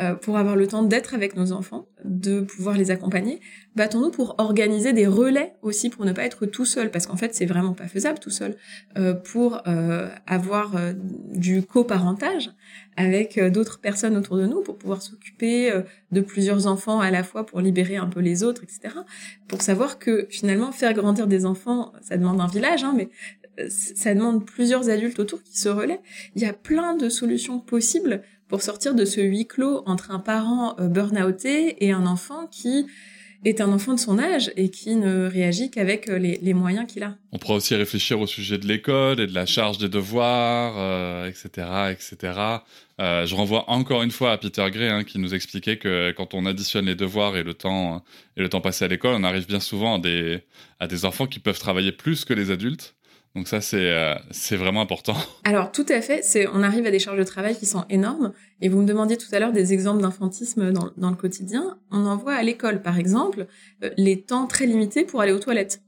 euh, 0.00 0.14
pour 0.14 0.38
avoir 0.38 0.56
le 0.56 0.66
temps 0.66 0.82
d'être 0.82 1.14
avec 1.14 1.36
nos 1.36 1.52
enfants, 1.52 1.86
de 2.04 2.40
pouvoir 2.40 2.76
les 2.76 2.90
accompagner, 2.90 3.40
battons-nous 3.76 4.10
pour 4.10 4.34
organiser 4.38 4.92
des 4.92 5.06
relais 5.06 5.54
aussi 5.62 5.90
pour 5.90 6.04
ne 6.04 6.12
pas 6.12 6.24
être 6.24 6.46
tout 6.46 6.64
seul, 6.64 6.90
parce 6.90 7.06
qu'en 7.06 7.16
fait 7.16 7.34
c'est 7.34 7.46
vraiment 7.46 7.74
pas 7.74 7.86
faisable 7.86 8.18
tout 8.18 8.30
seul, 8.30 8.56
euh, 8.96 9.14
pour 9.14 9.62
euh, 9.66 10.08
avoir 10.26 10.72
du 10.94 11.62
coparentage 11.62 12.50
avec 12.96 13.38
d'autres 13.38 13.80
personnes 13.80 14.16
autour 14.16 14.36
de 14.36 14.46
nous, 14.46 14.62
pour 14.62 14.78
pouvoir 14.78 15.02
s'occuper 15.02 15.72
de 16.12 16.20
plusieurs 16.20 16.66
enfants 16.66 17.00
à 17.00 17.10
la 17.10 17.22
fois, 17.22 17.46
pour 17.46 17.60
libérer 17.60 17.96
un 17.96 18.08
peu 18.08 18.20
les 18.20 18.42
autres, 18.42 18.62
etc. 18.62 18.94
Pour 19.48 19.62
savoir 19.62 19.98
que 19.98 20.26
finalement 20.30 20.72
faire 20.72 20.92
grandir 20.92 21.26
des 21.26 21.46
enfants, 21.46 21.92
ça 22.02 22.16
demande 22.16 22.40
un 22.40 22.46
village, 22.46 22.84
hein, 22.84 22.94
mais 22.96 23.08
ça 23.68 24.14
demande 24.14 24.44
plusieurs 24.46 24.88
adultes 24.88 25.18
autour 25.18 25.42
qui 25.42 25.58
se 25.58 25.68
relaient. 25.68 26.00
Il 26.34 26.42
y 26.42 26.46
a 26.46 26.52
plein 26.52 26.94
de 26.94 27.08
solutions 27.08 27.60
possibles 27.60 28.22
pour 28.50 28.62
sortir 28.62 28.94
de 28.94 29.04
ce 29.04 29.20
huis 29.20 29.46
clos 29.46 29.82
entre 29.86 30.10
un 30.10 30.18
parent 30.18 30.74
euh, 30.80 30.88
burn-outé 30.88 31.82
et 31.84 31.92
un 31.92 32.04
enfant 32.04 32.48
qui 32.48 32.86
est 33.44 33.62
un 33.62 33.72
enfant 33.72 33.94
de 33.94 34.00
son 34.00 34.18
âge 34.18 34.52
et 34.56 34.70
qui 34.70 34.96
ne 34.96 35.26
réagit 35.26 35.70
qu'avec 35.70 36.10
euh, 36.10 36.18
les, 36.18 36.52
moyens 36.52 36.86
qu'il 36.86 37.04
a. 37.04 37.14
On 37.30 37.38
pourrait 37.38 37.54
aussi 37.54 37.76
réfléchir 37.76 38.20
au 38.20 38.26
sujet 38.26 38.58
de 38.58 38.66
l'école 38.66 39.20
et 39.20 39.28
de 39.28 39.32
la 39.32 39.46
charge 39.46 39.78
des 39.78 39.88
devoirs, 39.88 41.26
etc., 41.26 41.48
euh, 41.58 41.90
etc. 41.90 42.16
je 42.98 43.34
renvoie 43.34 43.70
encore 43.70 44.02
une 44.02 44.10
fois 44.10 44.32
à 44.32 44.36
Peter 44.36 44.66
Gray 44.70 44.88
hein, 44.88 45.04
qui 45.04 45.20
nous 45.20 45.32
expliquait 45.32 45.78
que 45.78 46.10
quand 46.10 46.34
on 46.34 46.44
additionne 46.44 46.86
les 46.86 46.96
devoirs 46.96 47.36
et 47.36 47.44
le 47.44 47.54
temps 47.54 48.04
et 48.36 48.42
le 48.42 48.48
temps 48.48 48.60
passé 48.60 48.84
à 48.84 48.88
l'école, 48.88 49.14
on 49.14 49.24
arrive 49.24 49.46
bien 49.46 49.60
souvent 49.60 50.02
à 50.80 50.86
des 50.88 51.04
enfants 51.04 51.28
qui 51.28 51.38
peuvent 51.38 51.60
travailler 51.60 51.92
plus 51.92 52.24
que 52.24 52.34
les 52.34 52.50
adultes 52.50 52.96
donc 53.36 53.46
ça, 53.46 53.60
c'est 53.60 53.92
euh, 53.92 54.16
vraiment 54.52 54.80
important. 54.80 55.14
Alors 55.44 55.70
tout 55.70 55.86
à 55.88 56.00
fait, 56.00 56.22
on 56.52 56.62
arrive 56.62 56.84
à 56.86 56.90
des 56.90 56.98
charges 56.98 57.18
de 57.18 57.24
travail 57.24 57.56
qui 57.56 57.66
sont 57.66 57.84
énormes. 57.88 58.32
Et 58.60 58.68
vous 58.68 58.80
me 58.80 58.86
demandiez 58.86 59.16
tout 59.16 59.32
à 59.32 59.38
l'heure 59.38 59.52
des 59.52 59.72
exemples 59.72 60.02
d'infantisme 60.02 60.72
dans, 60.72 60.90
dans 60.96 61.10
le 61.10 61.16
quotidien. 61.16 61.78
On 61.92 62.06
en 62.06 62.16
voit 62.16 62.34
à 62.34 62.42
l'école, 62.42 62.82
par 62.82 62.98
exemple, 62.98 63.46
euh, 63.84 63.90
les 63.96 64.22
temps 64.22 64.46
très 64.46 64.66
limités 64.66 65.04
pour 65.04 65.20
aller 65.20 65.32
aux 65.32 65.38
toilettes. 65.38 65.82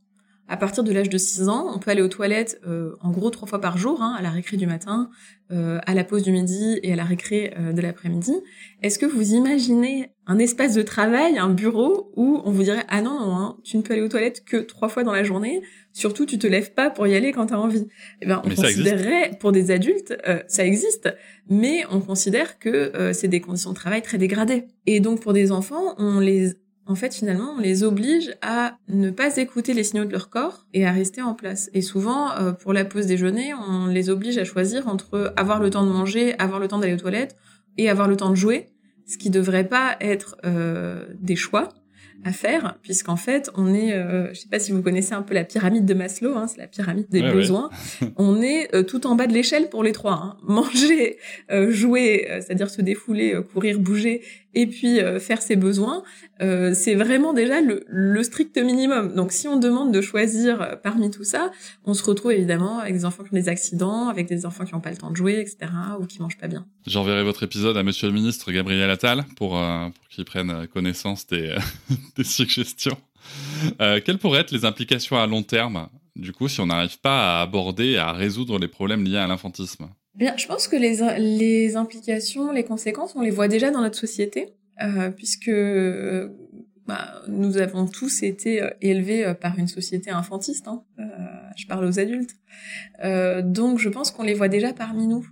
À 0.48 0.56
partir 0.56 0.84
de 0.84 0.92
l'âge 0.92 1.08
de 1.08 1.18
6 1.18 1.48
ans, 1.48 1.72
on 1.74 1.78
peut 1.78 1.90
aller 1.90 2.02
aux 2.02 2.08
toilettes 2.08 2.60
euh, 2.66 2.94
en 3.00 3.10
gros 3.10 3.30
trois 3.30 3.48
fois 3.48 3.60
par 3.60 3.78
jour, 3.78 4.02
hein, 4.02 4.14
à 4.18 4.22
la 4.22 4.30
récré 4.30 4.56
du 4.56 4.66
matin, 4.66 5.08
à 5.50 5.92
la 5.92 6.02
pause 6.02 6.22
du 6.22 6.32
midi 6.32 6.80
et 6.82 6.94
à 6.94 6.96
la 6.96 7.04
récré 7.04 7.54
de 7.58 7.80
l'après-midi. 7.82 8.32
Est-ce 8.80 8.98
que 8.98 9.04
vous 9.04 9.34
imaginez 9.34 10.10
un 10.26 10.38
espace 10.38 10.74
de 10.74 10.80
travail, 10.80 11.36
un 11.36 11.50
bureau 11.50 12.10
où 12.16 12.40
on 12.46 12.52
vous 12.52 12.62
dirait 12.62 12.84
ah 12.88 13.02
non, 13.02 13.20
non 13.20 13.36
hein, 13.36 13.56
tu 13.62 13.76
ne 13.76 13.82
peux 13.82 13.92
aller 13.92 14.02
aux 14.02 14.08
toilettes 14.08 14.44
que 14.46 14.56
trois 14.56 14.88
fois 14.88 15.02
dans 15.02 15.12
la 15.12 15.24
journée, 15.24 15.60
surtout 15.92 16.26
tu 16.26 16.38
te 16.38 16.46
lèves 16.46 16.72
pas 16.72 16.90
pour 16.90 17.06
y 17.06 17.14
aller 17.14 17.32
quand 17.32 17.46
tu 17.46 17.54
as 17.54 17.60
envie. 17.60 17.86
Eh 18.20 18.26
ben 18.26 18.42
on 18.44 18.48
considérerait 18.48 19.32
pour 19.40 19.52
des 19.52 19.70
adultes 19.70 20.14
ça 20.46 20.64
existe, 20.64 21.14
mais 21.48 21.84
on 21.90 22.00
considère 22.00 22.58
que 22.58 23.12
c'est 23.12 23.28
des 23.28 23.40
conditions 23.40 23.70
de 23.70 23.76
travail 23.76 24.02
très 24.02 24.18
dégradées. 24.18 24.64
Et 24.86 25.00
donc 25.00 25.20
pour 25.20 25.32
des 25.32 25.52
enfants, 25.52 25.94
on 25.98 26.20
les 26.20 26.54
en 26.86 26.96
fait, 26.96 27.14
finalement, 27.14 27.54
on 27.56 27.60
les 27.60 27.84
oblige 27.84 28.34
à 28.42 28.76
ne 28.88 29.10
pas 29.10 29.36
écouter 29.36 29.72
les 29.72 29.84
signaux 29.84 30.04
de 30.04 30.10
leur 30.10 30.30
corps 30.30 30.66
et 30.74 30.84
à 30.84 30.90
rester 30.90 31.22
en 31.22 31.34
place. 31.34 31.70
Et 31.74 31.80
souvent, 31.80 32.32
euh, 32.32 32.52
pour 32.52 32.72
la 32.72 32.84
pause 32.84 33.06
déjeuner, 33.06 33.54
on 33.54 33.86
les 33.86 34.10
oblige 34.10 34.36
à 34.38 34.44
choisir 34.44 34.88
entre 34.88 35.32
avoir 35.36 35.60
le 35.60 35.70
temps 35.70 35.86
de 35.86 35.92
manger, 35.92 36.34
avoir 36.38 36.58
le 36.58 36.66
temps 36.66 36.78
d'aller 36.78 36.94
aux 36.94 36.98
toilettes 36.98 37.36
et 37.78 37.88
avoir 37.88 38.08
le 38.08 38.16
temps 38.16 38.30
de 38.30 38.34
jouer, 38.34 38.66
ce 39.06 39.16
qui 39.16 39.30
devrait 39.30 39.68
pas 39.68 39.96
être 40.00 40.36
euh, 40.44 41.06
des 41.20 41.36
choix, 41.36 41.68
à 42.24 42.32
faire, 42.32 42.78
puisqu'en 42.82 43.16
fait, 43.16 43.50
on 43.56 43.74
est, 43.74 43.92
euh, 43.92 44.32
je 44.32 44.40
sais 44.40 44.48
pas 44.48 44.58
si 44.58 44.72
vous 44.72 44.82
connaissez 44.82 45.12
un 45.12 45.22
peu 45.22 45.34
la 45.34 45.44
pyramide 45.44 45.84
de 45.84 45.94
Maslow, 45.94 46.36
hein, 46.36 46.46
c'est 46.46 46.58
la 46.58 46.66
pyramide 46.66 47.08
des 47.10 47.22
besoins. 47.22 47.70
on 48.16 48.40
est 48.40 48.74
euh, 48.74 48.82
tout 48.82 49.06
en 49.06 49.16
bas 49.16 49.26
de 49.26 49.32
l'échelle 49.32 49.68
pour 49.68 49.82
les 49.82 49.92
trois. 49.92 50.12
Hein. 50.12 50.36
Manger, 50.42 51.18
euh, 51.50 51.70
jouer, 51.70 52.28
euh, 52.30 52.40
c'est-à-dire 52.40 52.70
se 52.70 52.80
défouler, 52.80 53.36
courir, 53.52 53.78
bouger, 53.78 54.22
et 54.54 54.66
puis 54.66 55.00
faire 55.20 55.40
ses 55.42 55.56
besoins, 55.56 56.02
c'est 56.40 56.94
vraiment 56.94 57.32
déjà 57.32 57.60
le, 57.60 57.84
le, 57.86 58.22
strict 58.22 58.58
minimum. 58.58 59.14
Donc, 59.14 59.32
si 59.32 59.48
on 59.48 59.58
demande 59.58 59.92
de 59.92 60.00
choisir 60.00 60.78
parmi 60.82 61.10
tout 61.10 61.24
ça, 61.24 61.50
on 61.84 61.94
se 61.94 62.02
retrouve 62.04 62.32
évidemment 62.32 62.78
avec 62.78 62.94
des 62.94 63.04
enfants 63.04 63.22
qui 63.22 63.30
ont 63.32 63.36
des 63.36 63.48
accidents, 63.48 64.08
avec 64.08 64.26
des 64.26 64.46
enfants 64.46 64.64
qui 64.64 64.74
n'ont 64.74 64.80
pas 64.80 64.90
le 64.90 64.96
temps 64.96 65.10
de 65.10 65.16
jouer, 65.16 65.40
etc., 65.40 65.72
ou 66.00 66.06
qui 66.06 66.20
mangent 66.20 66.38
pas 66.38 66.48
bien. 66.48 66.66
J'enverrai 66.86 67.24
votre 67.24 67.42
épisode 67.42 67.76
à 67.76 67.82
Monsieur 67.82 68.08
le 68.08 68.14
Ministre 68.14 68.52
Gabriel 68.52 68.90
Attal 68.90 69.24
pour, 69.36 69.50
pour 69.50 70.08
qu'il 70.10 70.24
prenne 70.24 70.66
connaissance 70.68 71.26
des 71.26 71.54
des 72.16 72.24
suggestions. 72.24 72.98
Euh, 73.80 74.00
quelles 74.04 74.18
pourraient 74.18 74.40
être 74.40 74.50
les 74.50 74.64
implications 74.64 75.16
à 75.16 75.26
long 75.26 75.42
terme, 75.42 75.88
du 76.16 76.32
coup, 76.32 76.48
si 76.48 76.60
on 76.60 76.66
n'arrive 76.66 76.98
pas 77.00 77.38
à 77.38 77.42
aborder, 77.42 77.96
à 77.96 78.12
résoudre 78.12 78.58
les 78.58 78.68
problèmes 78.68 79.04
liés 79.04 79.18
à 79.18 79.26
l'infantisme? 79.26 79.88
Bien, 80.14 80.36
je 80.36 80.46
pense 80.46 80.68
que 80.68 80.76
les, 80.76 80.98
les 81.18 81.76
implications, 81.76 82.52
les 82.52 82.64
conséquences, 82.64 83.16
on 83.16 83.22
les 83.22 83.30
voit 83.30 83.48
déjà 83.48 83.70
dans 83.70 83.80
notre 83.80 83.98
société, 83.98 84.54
euh, 84.82 85.10
puisque 85.10 85.48
euh, 85.48 86.28
bah, 86.86 87.22
nous 87.28 87.56
avons 87.56 87.86
tous 87.86 88.22
été 88.22 88.62
euh, 88.62 88.70
élevés 88.82 89.24
euh, 89.24 89.34
par 89.34 89.58
une 89.58 89.68
société 89.68 90.10
infantiste. 90.10 90.68
Hein. 90.68 90.84
je 91.56 91.66
parle 91.66 91.84
aux 91.84 91.98
adultes. 91.98 92.36
donc, 93.44 93.78
je 93.78 93.88
pense 93.88 94.10
qu'on 94.10 94.22
les 94.22 94.34
voit 94.34 94.48
déjà 94.48 94.72
parmi 94.72 95.06
nous 95.06 95.26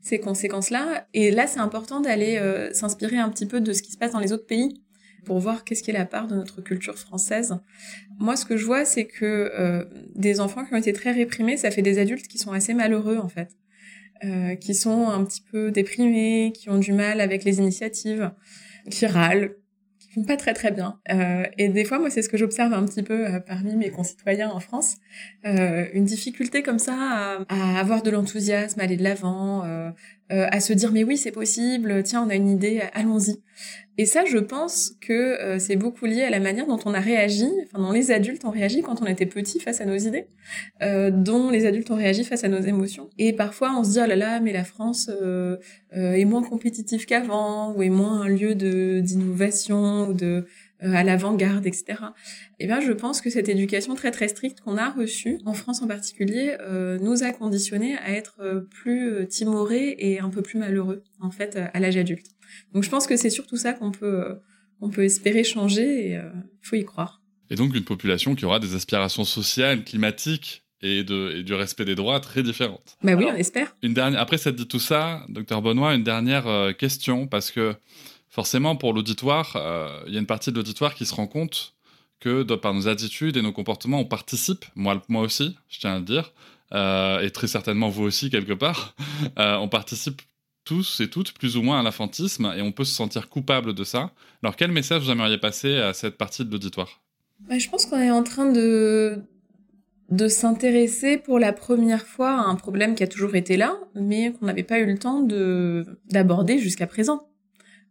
ces 0.00 0.20
conséquences-là. 0.20 1.06
Et 1.12 1.30
là, 1.30 1.46
c'est 1.46 1.60
important 1.60 2.00
d'aller 2.00 2.40
s'inspirer 2.72 3.18
un 3.18 3.28
petit 3.28 3.46
peu 3.46 3.60
de 3.60 3.72
ce 3.72 3.82
qui 3.82 3.92
se 3.92 3.98
passe 3.98 4.12
dans 4.12 4.20
les 4.20 4.32
autres 4.32 4.46
pays 4.46 4.82
pour 5.28 5.38
voir 5.40 5.62
qu'est-ce 5.62 5.82
qui 5.82 5.90
est 5.90 5.94
la 5.94 6.06
part 6.06 6.26
de 6.26 6.34
notre 6.34 6.62
culture 6.62 6.98
française. 6.98 7.58
Moi, 8.18 8.34
ce 8.34 8.46
que 8.46 8.56
je 8.56 8.64
vois, 8.64 8.86
c'est 8.86 9.04
que 9.04 9.50
euh, 9.54 9.84
des 10.14 10.40
enfants 10.40 10.64
qui 10.64 10.72
ont 10.72 10.78
été 10.78 10.94
très 10.94 11.12
réprimés, 11.12 11.58
ça 11.58 11.70
fait 11.70 11.82
des 11.82 11.98
adultes 11.98 12.28
qui 12.28 12.38
sont 12.38 12.52
assez 12.52 12.72
malheureux, 12.72 13.18
en 13.18 13.28
fait. 13.28 13.50
Euh, 14.24 14.56
qui 14.56 14.74
sont 14.74 15.08
un 15.08 15.24
petit 15.24 15.42
peu 15.42 15.70
déprimés, 15.70 16.52
qui 16.52 16.70
ont 16.70 16.78
du 16.78 16.92
mal 16.92 17.20
avec 17.20 17.44
les 17.44 17.58
initiatives, 17.58 18.32
qui 18.90 19.06
râlent, 19.06 19.54
qui 20.00 20.10
font 20.12 20.24
pas 20.24 20.36
très 20.36 20.54
très 20.54 20.72
bien. 20.72 20.98
Euh, 21.10 21.44
et 21.56 21.68
des 21.68 21.84
fois, 21.84 21.98
moi, 22.00 22.10
c'est 22.10 22.22
ce 22.22 22.28
que 22.28 22.36
j'observe 22.36 22.72
un 22.72 22.84
petit 22.84 23.04
peu 23.04 23.26
euh, 23.26 23.38
parmi 23.38 23.76
mes 23.76 23.90
concitoyens 23.90 24.50
en 24.50 24.58
France, 24.58 24.96
euh, 25.46 25.86
une 25.92 26.04
difficulté 26.04 26.62
comme 26.62 26.80
ça 26.80 26.94
à, 26.96 27.44
à 27.48 27.78
avoir 27.78 28.02
de 28.02 28.10
l'enthousiasme, 28.10 28.80
aller 28.80 28.96
de 28.96 29.04
l'avant, 29.04 29.62
à 30.30 30.60
se 30.60 30.72
dire 30.72 30.92
mais 30.92 31.04
oui, 31.04 31.16
c'est 31.16 31.30
possible, 31.32 32.02
tiens, 32.02 32.24
on 32.26 32.30
a 32.30 32.34
une 32.34 32.48
idée, 32.48 32.82
allons-y. 32.94 33.40
Et 34.00 34.06
ça, 34.06 34.24
je 34.24 34.38
pense 34.38 34.94
que 35.00 35.12
euh, 35.12 35.58
c'est 35.58 35.74
beaucoup 35.74 36.06
lié 36.06 36.22
à 36.22 36.30
la 36.30 36.38
manière 36.38 36.68
dont 36.68 36.78
on 36.84 36.94
a 36.94 37.00
réagi, 37.00 37.48
enfin 37.66 37.82
dont 37.82 37.90
les 37.90 38.12
adultes 38.12 38.44
ont 38.44 38.50
réagi 38.50 38.80
quand 38.80 39.02
on 39.02 39.06
était 39.06 39.26
petit 39.26 39.58
face 39.58 39.80
à 39.80 39.86
nos 39.86 39.96
idées, 39.96 40.28
euh, 40.82 41.10
dont 41.10 41.50
les 41.50 41.66
adultes 41.66 41.90
ont 41.90 41.96
réagi 41.96 42.22
face 42.22 42.44
à 42.44 42.48
nos 42.48 42.60
émotions. 42.60 43.10
Et 43.18 43.32
parfois, 43.32 43.72
on 43.76 43.82
se 43.82 43.90
dit 43.90 43.98
oh 44.00 44.06
là 44.06 44.14
là, 44.14 44.38
mais 44.38 44.52
la 44.52 44.62
France 44.62 45.10
euh, 45.10 45.56
euh 45.96 46.12
est 46.12 46.24
moins 46.24 46.44
compétitive 46.44 47.06
qu'avant, 47.06 47.74
ou 47.74 47.82
est 47.82 47.88
moins 47.88 48.22
un 48.22 48.28
lieu 48.28 48.54
de 48.54 49.00
d'innovation 49.00 50.10
ou 50.10 50.14
de 50.14 50.46
euh, 50.84 50.94
à 50.94 51.02
l'avant-garde, 51.02 51.66
etc. 51.66 51.84
Et 52.60 52.64
eh 52.64 52.66
bien, 52.68 52.78
je 52.78 52.92
pense 52.92 53.20
que 53.20 53.30
cette 53.30 53.48
éducation 53.48 53.96
très 53.96 54.12
très 54.12 54.28
stricte 54.28 54.60
qu'on 54.60 54.76
a 54.76 54.90
reçue, 54.90 55.40
en 55.44 55.54
France 55.54 55.82
en 55.82 55.88
particulier, 55.88 56.56
nous 57.00 57.24
a 57.24 57.32
conditionnés 57.32 57.96
à 57.98 58.12
être 58.12 58.66
plus 58.70 59.26
timorés 59.28 59.96
et 59.98 60.20
un 60.20 60.28
peu 60.28 60.40
plus 60.40 60.58
malheureux, 60.58 61.02
en 61.20 61.32
fait, 61.32 61.58
à 61.74 61.80
l'âge 61.80 61.96
adulte. 61.96 62.37
Donc 62.72 62.84
je 62.84 62.90
pense 62.90 63.06
que 63.06 63.16
c'est 63.16 63.30
surtout 63.30 63.56
ça 63.56 63.72
qu'on 63.72 63.90
peut, 63.90 64.24
euh, 64.24 64.34
on 64.80 64.90
peut 64.90 65.04
espérer 65.04 65.44
changer 65.44 65.82
et 65.82 66.10
il 66.10 66.16
euh, 66.16 66.30
faut 66.62 66.76
y 66.76 66.84
croire. 66.84 67.22
Et 67.50 67.56
donc 67.56 67.74
une 67.74 67.84
population 67.84 68.34
qui 68.34 68.44
aura 68.44 68.60
des 68.60 68.74
aspirations 68.74 69.24
sociales, 69.24 69.84
climatiques 69.84 70.64
et, 70.82 71.02
de, 71.02 71.36
et 71.36 71.42
du 71.42 71.54
respect 71.54 71.84
des 71.84 71.94
droits 71.94 72.20
très 72.20 72.42
différentes. 72.42 72.96
Bah 73.02 73.14
oui, 73.14 73.26
on 73.28 73.34
espère. 73.34 73.74
Une 73.82 73.94
dernière, 73.94 74.20
après, 74.20 74.38
ça 74.38 74.52
dit 74.52 74.66
tout 74.66 74.78
ça, 74.78 75.24
docteur 75.28 75.62
Benoît, 75.62 75.94
une 75.94 76.04
dernière 76.04 76.46
euh, 76.46 76.72
question, 76.72 77.26
parce 77.26 77.50
que 77.50 77.74
forcément, 78.28 78.76
pour 78.76 78.92
l'auditoire, 78.92 79.56
il 80.06 80.12
y 80.12 80.16
a 80.16 80.20
une 80.20 80.26
partie 80.26 80.52
de 80.52 80.56
l'auditoire 80.56 80.94
qui 80.94 81.06
se 81.06 81.14
rend 81.14 81.26
compte 81.26 81.74
que 82.20 82.42
de, 82.42 82.54
par 82.54 82.74
nos 82.74 82.86
attitudes 82.86 83.36
et 83.36 83.42
nos 83.42 83.52
comportements, 83.52 84.00
on 84.00 84.04
participe, 84.04 84.66
moi, 84.76 85.02
moi 85.08 85.22
aussi, 85.22 85.56
je 85.68 85.80
tiens 85.80 85.94
à 85.94 85.98
le 85.98 86.04
dire, 86.04 86.32
et 86.72 87.30
très 87.30 87.46
certainement 87.46 87.88
vous 87.88 88.04
aussi 88.04 88.28
quelque 88.28 88.52
part, 88.52 88.94
on 89.36 89.68
participe 89.68 90.20
tous 90.68 91.00
et 91.00 91.08
toutes 91.08 91.32
plus 91.32 91.56
ou 91.56 91.62
moins 91.62 91.80
à 91.80 91.82
l'infantisme 91.82 92.52
et 92.54 92.60
on 92.60 92.72
peut 92.72 92.84
se 92.84 92.94
sentir 92.94 93.30
coupable 93.30 93.72
de 93.72 93.84
ça. 93.84 94.12
Alors 94.42 94.54
quel 94.54 94.70
message 94.70 95.02
vous 95.02 95.10
aimeriez 95.10 95.38
passer 95.38 95.76
à 95.76 95.94
cette 95.94 96.18
partie 96.18 96.44
de 96.44 96.50
l'auditoire? 96.52 97.00
Bah, 97.48 97.58
Je 97.58 97.68
pense 97.70 97.86
qu'on 97.86 97.98
est 97.98 98.10
en 98.10 98.22
train 98.22 98.52
de, 98.52 99.22
de 100.10 100.28
s'intéresser 100.28 101.16
pour 101.16 101.38
la 101.38 101.54
première 101.54 102.06
fois 102.06 102.32
à 102.32 102.42
un 102.42 102.54
problème 102.54 102.94
qui 102.94 103.02
a 103.02 103.06
toujours 103.06 103.34
été 103.34 103.56
là, 103.56 103.78
mais 103.94 104.32
qu'on 104.32 104.44
n'avait 104.44 104.62
pas 104.62 104.78
eu 104.78 104.84
le 104.84 104.98
temps 104.98 105.22
de 105.22 105.86
d'aborder 106.10 106.58
jusqu'à 106.58 106.86
présent. 106.86 107.26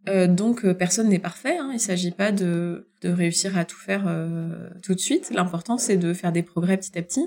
Euh, 0.08 0.28
donc 0.28 0.64
euh, 0.64 0.72
personne 0.72 1.08
n'est 1.08 1.18
parfait, 1.18 1.58
hein. 1.58 1.70
il 1.74 1.80
s'agit 1.80 2.12
pas 2.12 2.30
de, 2.30 2.88
de 3.02 3.08
réussir 3.08 3.58
à 3.58 3.64
tout 3.64 3.76
faire 3.76 4.04
euh, 4.06 4.70
tout 4.84 4.94
de 4.94 5.00
suite. 5.00 5.32
L'important 5.34 5.78
c'est 5.78 5.96
de 5.96 6.14
faire 6.14 6.30
des 6.30 6.44
progrès 6.44 6.76
petit 6.76 6.96
à 6.96 7.02
petit. 7.02 7.26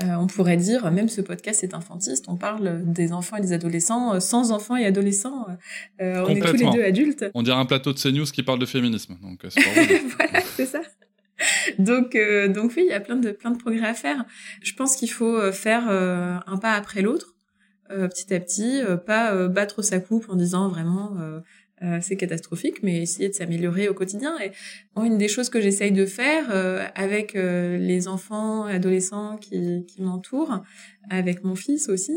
Euh, 0.00 0.14
on 0.14 0.26
pourrait 0.26 0.56
dire, 0.56 0.90
même 0.90 1.08
ce 1.08 1.20
podcast 1.20 1.62
est 1.64 1.74
infantiste, 1.74 2.24
on 2.28 2.36
parle 2.36 2.80
des 2.84 3.12
enfants 3.12 3.36
et 3.36 3.42
des 3.42 3.52
adolescents, 3.52 4.14
euh, 4.14 4.20
sans 4.20 4.50
enfants 4.50 4.76
et 4.76 4.86
adolescents, 4.86 5.46
euh, 6.00 6.24
on 6.26 6.30
est 6.30 6.40
tous 6.40 6.56
les 6.56 6.70
deux 6.70 6.82
adultes. 6.82 7.26
On 7.34 7.42
dirait 7.42 7.58
un 7.58 7.66
plateau 7.66 7.92
de 7.92 7.98
CNews 7.98 8.24
qui 8.24 8.42
parle 8.42 8.58
de 8.58 8.64
féminisme, 8.64 9.18
donc 9.22 9.44
voilà, 10.16 10.40
c'est 10.56 10.64
ça. 10.64 10.80
Donc, 11.78 12.16
donc 12.54 12.72
oui, 12.76 12.84
il 12.86 12.90
y 12.90 12.94
a 12.94 13.00
plein 13.00 13.16
de 13.16 13.32
plein 13.32 13.50
de 13.50 13.58
progrès 13.58 13.86
à 13.86 13.94
faire. 13.94 14.24
Je 14.62 14.72
pense 14.74 14.96
qu'il 14.96 15.10
faut 15.10 15.52
faire 15.52 15.88
un 15.88 16.56
pas 16.56 16.72
après 16.72 17.02
l'autre, 17.02 17.34
petit 17.88 18.32
à 18.32 18.40
petit, 18.40 18.80
pas 19.04 19.48
battre 19.48 19.82
sa 19.82 19.98
coupe 19.98 20.28
en 20.28 20.36
disant 20.36 20.68
vraiment 20.68 21.18
euh, 21.82 21.98
c'est 22.00 22.16
catastrophique, 22.16 22.82
mais 22.82 23.02
essayer 23.02 23.28
de 23.28 23.34
s'améliorer 23.34 23.88
au 23.88 23.94
quotidien. 23.94 24.38
Et 24.40 24.52
une 24.96 25.18
des 25.18 25.28
choses 25.28 25.48
que 25.48 25.60
j'essaye 25.60 25.92
de 25.92 26.06
faire 26.06 26.50
euh, 26.50 26.86
avec 26.94 27.34
euh, 27.34 27.76
les 27.76 28.08
enfants 28.08 28.64
adolescents 28.64 29.36
qui, 29.36 29.84
qui 29.86 30.02
m'entourent, 30.02 30.62
avec 31.10 31.42
mon 31.44 31.54
fils 31.56 31.88
aussi, 31.88 32.16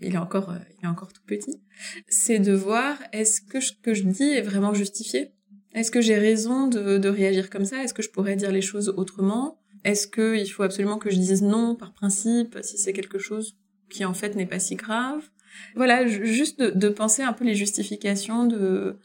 il 0.00 0.14
est 0.14 0.18
encore, 0.18 0.54
il 0.78 0.84
est 0.84 0.88
encore 0.88 1.12
tout 1.12 1.22
petit, 1.26 1.60
c'est 2.08 2.38
de 2.38 2.52
voir 2.52 2.96
est-ce 3.12 3.40
que 3.40 3.60
ce 3.60 3.72
que 3.72 3.94
je 3.94 4.04
dis 4.04 4.30
est 4.30 4.42
vraiment 4.42 4.74
justifié? 4.74 5.32
Est-ce 5.74 5.90
que 5.90 6.00
j'ai 6.00 6.16
raison 6.16 6.66
de, 6.66 6.98
de 6.98 7.08
réagir 7.08 7.50
comme 7.50 7.64
ça? 7.64 7.82
Est-ce 7.82 7.94
que 7.94 8.02
je 8.02 8.10
pourrais 8.10 8.36
dire 8.36 8.52
les 8.52 8.62
choses 8.62 8.94
autrement? 8.96 9.58
Est-ce 9.84 10.06
qu'il 10.06 10.50
faut 10.50 10.62
absolument 10.62 10.98
que 10.98 11.10
je 11.10 11.16
dise 11.16 11.42
non 11.42 11.74
par 11.74 11.92
principe 11.92 12.58
si 12.62 12.78
c'est 12.78 12.92
quelque 12.92 13.18
chose 13.18 13.56
qui 13.90 14.04
en 14.04 14.14
fait 14.14 14.34
n'est 14.36 14.46
pas 14.46 14.58
si 14.58 14.76
grave? 14.76 15.28
Voilà, 15.74 16.06
juste 16.06 16.60
de, 16.60 16.88
penser 16.88 17.22
un 17.22 17.32
peu 17.32 17.44
les 17.44 17.54
justifications 17.54 18.44
de, 18.44 18.98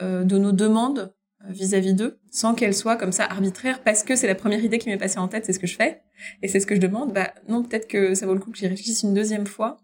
euh, 0.00 0.24
de 0.24 0.38
nos 0.38 0.52
demandes 0.52 1.12
euh, 1.44 1.52
vis-à-vis 1.52 1.94
d'eux, 1.94 2.18
sans 2.30 2.54
qu'elles 2.54 2.74
soient 2.74 2.96
comme 2.96 3.12
ça 3.12 3.24
arbitraires, 3.24 3.82
parce 3.82 4.02
que 4.02 4.16
c'est 4.16 4.26
la 4.26 4.34
première 4.34 4.64
idée 4.64 4.78
qui 4.78 4.88
m'est 4.88 4.98
passée 4.98 5.18
en 5.18 5.28
tête, 5.28 5.44
c'est 5.44 5.52
ce 5.52 5.58
que 5.58 5.66
je 5.66 5.76
fais, 5.76 6.02
et 6.42 6.48
c'est 6.48 6.60
ce 6.60 6.66
que 6.66 6.74
je 6.74 6.80
demande. 6.80 7.12
Bah 7.12 7.32
non, 7.48 7.62
peut-être 7.62 7.88
que 7.88 8.14
ça 8.14 8.26
vaut 8.26 8.34
le 8.34 8.40
coup 8.40 8.50
que 8.50 8.58
j'y 8.58 8.66
réfléchisse 8.66 9.02
une 9.02 9.14
deuxième 9.14 9.46
fois 9.46 9.78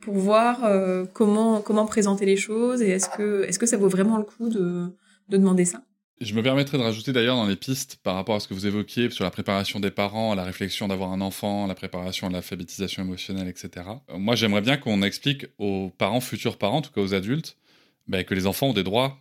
pour 0.00 0.14
voir 0.14 0.64
euh, 0.64 1.04
comment 1.12 1.60
comment 1.60 1.86
présenter 1.86 2.24
les 2.24 2.36
choses 2.36 2.82
et 2.82 2.90
est-ce 2.90 3.08
que 3.08 3.44
est-ce 3.48 3.58
que 3.58 3.66
ça 3.66 3.76
vaut 3.76 3.88
vraiment 3.88 4.16
le 4.16 4.24
coup 4.24 4.48
de 4.48 4.94
de 5.28 5.36
demander 5.36 5.64
ça? 5.64 5.82
Je 6.20 6.34
me 6.34 6.42
permettrai 6.42 6.78
de 6.78 6.82
rajouter 6.82 7.12
d'ailleurs 7.12 7.36
dans 7.36 7.46
les 7.46 7.54
pistes 7.54 8.00
par 8.02 8.16
rapport 8.16 8.34
à 8.34 8.40
ce 8.40 8.48
que 8.48 8.54
vous 8.54 8.66
évoquiez 8.66 9.08
sur 9.10 9.22
la 9.22 9.30
préparation 9.30 9.78
des 9.78 9.92
parents, 9.92 10.34
la 10.34 10.42
réflexion 10.42 10.88
d'avoir 10.88 11.12
un 11.12 11.20
enfant, 11.20 11.68
la 11.68 11.76
préparation 11.76 12.26
à 12.26 12.30
l'alphabétisation 12.30 13.04
émotionnelle, 13.04 13.46
etc. 13.46 13.86
Moi, 14.16 14.34
j'aimerais 14.34 14.60
bien 14.60 14.76
qu'on 14.78 15.02
explique 15.02 15.46
aux 15.58 15.90
parents, 15.96 16.20
futurs 16.20 16.58
parents, 16.58 16.78
en 16.78 16.82
tout 16.82 16.90
cas 16.90 17.02
aux 17.02 17.14
adultes, 17.14 17.56
bah, 18.08 18.24
que 18.24 18.34
les 18.34 18.48
enfants 18.48 18.68
ont 18.68 18.72
des 18.72 18.82
droits 18.82 19.20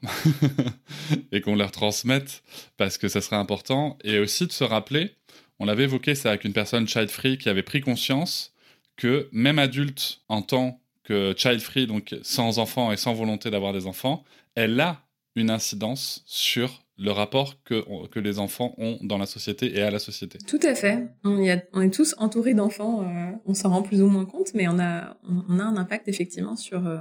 et 1.31 1.41
qu'on 1.41 1.55
leur 1.55 1.71
transmette 1.71 2.41
parce 2.77 2.97
que 2.97 3.07
ça 3.09 3.21
serait 3.21 3.35
important. 3.35 3.99
Et 4.03 4.17
aussi 4.17 4.47
de 4.47 4.51
se 4.51 4.63
rappeler, 4.63 5.13
on 5.59 5.65
l'avait 5.65 5.83
évoqué 5.83 6.15
ça 6.15 6.29
avec 6.29 6.45
une 6.45 6.53
personne 6.53 6.87
child-free 6.87 7.37
qui 7.37 7.49
avait 7.49 7.63
pris 7.63 7.81
conscience 7.81 8.55
que 8.95 9.29
même 9.31 9.59
adulte 9.59 10.21
en 10.29 10.41
tant 10.41 10.81
que 11.03 11.35
child-free, 11.37 11.85
donc 11.85 12.15
sans 12.23 12.57
enfants 12.57 12.91
et 12.91 12.97
sans 12.97 13.13
volonté 13.13 13.51
d'avoir 13.51 13.71
des 13.71 13.85
enfants, 13.85 14.23
elle 14.55 14.79
a 14.79 15.03
une 15.35 15.51
incidence 15.51 16.23
sur 16.25 16.81
le 16.97 17.11
rapport 17.11 17.61
que, 17.63 18.07
que 18.07 18.19
les 18.19 18.39
enfants 18.39 18.73
ont 18.77 18.97
dans 19.01 19.17
la 19.17 19.25
société 19.25 19.77
et 19.77 19.81
à 19.81 19.91
la 19.91 19.99
société. 19.99 20.39
Tout 20.47 20.59
à 20.63 20.73
fait. 20.73 21.07
On, 21.23 21.39
y 21.39 21.51
a, 21.51 21.61
on 21.73 21.81
est 21.81 21.93
tous 21.93 22.15
entourés 22.17 22.53
d'enfants, 22.53 23.03
euh, 23.03 23.31
on 23.45 23.53
s'en 23.53 23.69
rend 23.69 23.81
plus 23.83 24.01
ou 24.01 24.07
moins 24.07 24.25
compte, 24.25 24.53
mais 24.53 24.67
on 24.67 24.79
a, 24.79 25.17
on, 25.47 25.59
a 25.59 25.63
un 25.63 25.77
impact 25.77 26.07
effectivement 26.07 26.55
sur, 26.55 26.87
euh, 26.87 26.97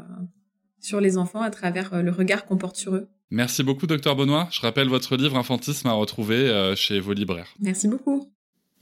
sur 0.80 1.01
les 1.01 1.18
enfants 1.18 1.40
à 1.40 1.51
travers 1.51 1.94
euh, 1.94 2.03
le 2.03 2.11
regard 2.11 2.47
qu'on 2.47 2.57
porte 2.57 2.76
sur 2.76 2.94
eux. 2.94 3.09
Merci 3.30 3.62
beaucoup, 3.62 3.86
docteur 3.86 4.14
Benoît. 4.14 4.49
Je 4.51 4.61
rappelle 4.61 4.88
votre 4.88 5.16
livre 5.16 5.36
Infantisme 5.36 5.88
à 5.88 5.92
retrouver 5.92 6.49
euh, 6.49 6.76
chez 6.76 7.01
vos 7.01 7.12
libraires. 7.12 7.49
Merci 7.59 7.88
beaucoup. 7.88 8.30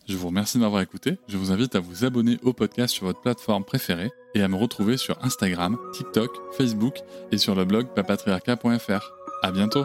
Je 0.06 0.16
vous 0.16 0.26
remercie 0.26 0.58
de 0.58 0.62
m'avoir 0.62 0.82
écouté. 0.82 1.16
Je 1.28 1.38
vous 1.38 1.50
invite 1.50 1.74
à 1.76 1.80
vous 1.80 2.04
abonner 2.04 2.36
au 2.42 2.52
podcast 2.52 2.92
sur 2.92 3.06
votre 3.06 3.22
plateforme 3.22 3.64
préférée 3.64 4.10
et 4.34 4.42
à 4.42 4.48
me 4.48 4.56
retrouver 4.56 4.98
sur 4.98 5.16
Instagram, 5.24 5.78
TikTok, 5.94 6.30
Facebook 6.52 6.96
et 7.32 7.38
sur 7.38 7.54
le 7.54 7.64
blog 7.64 7.86
papatriarca.fr. 7.94 9.12
À 9.42 9.50
bientôt. 9.50 9.84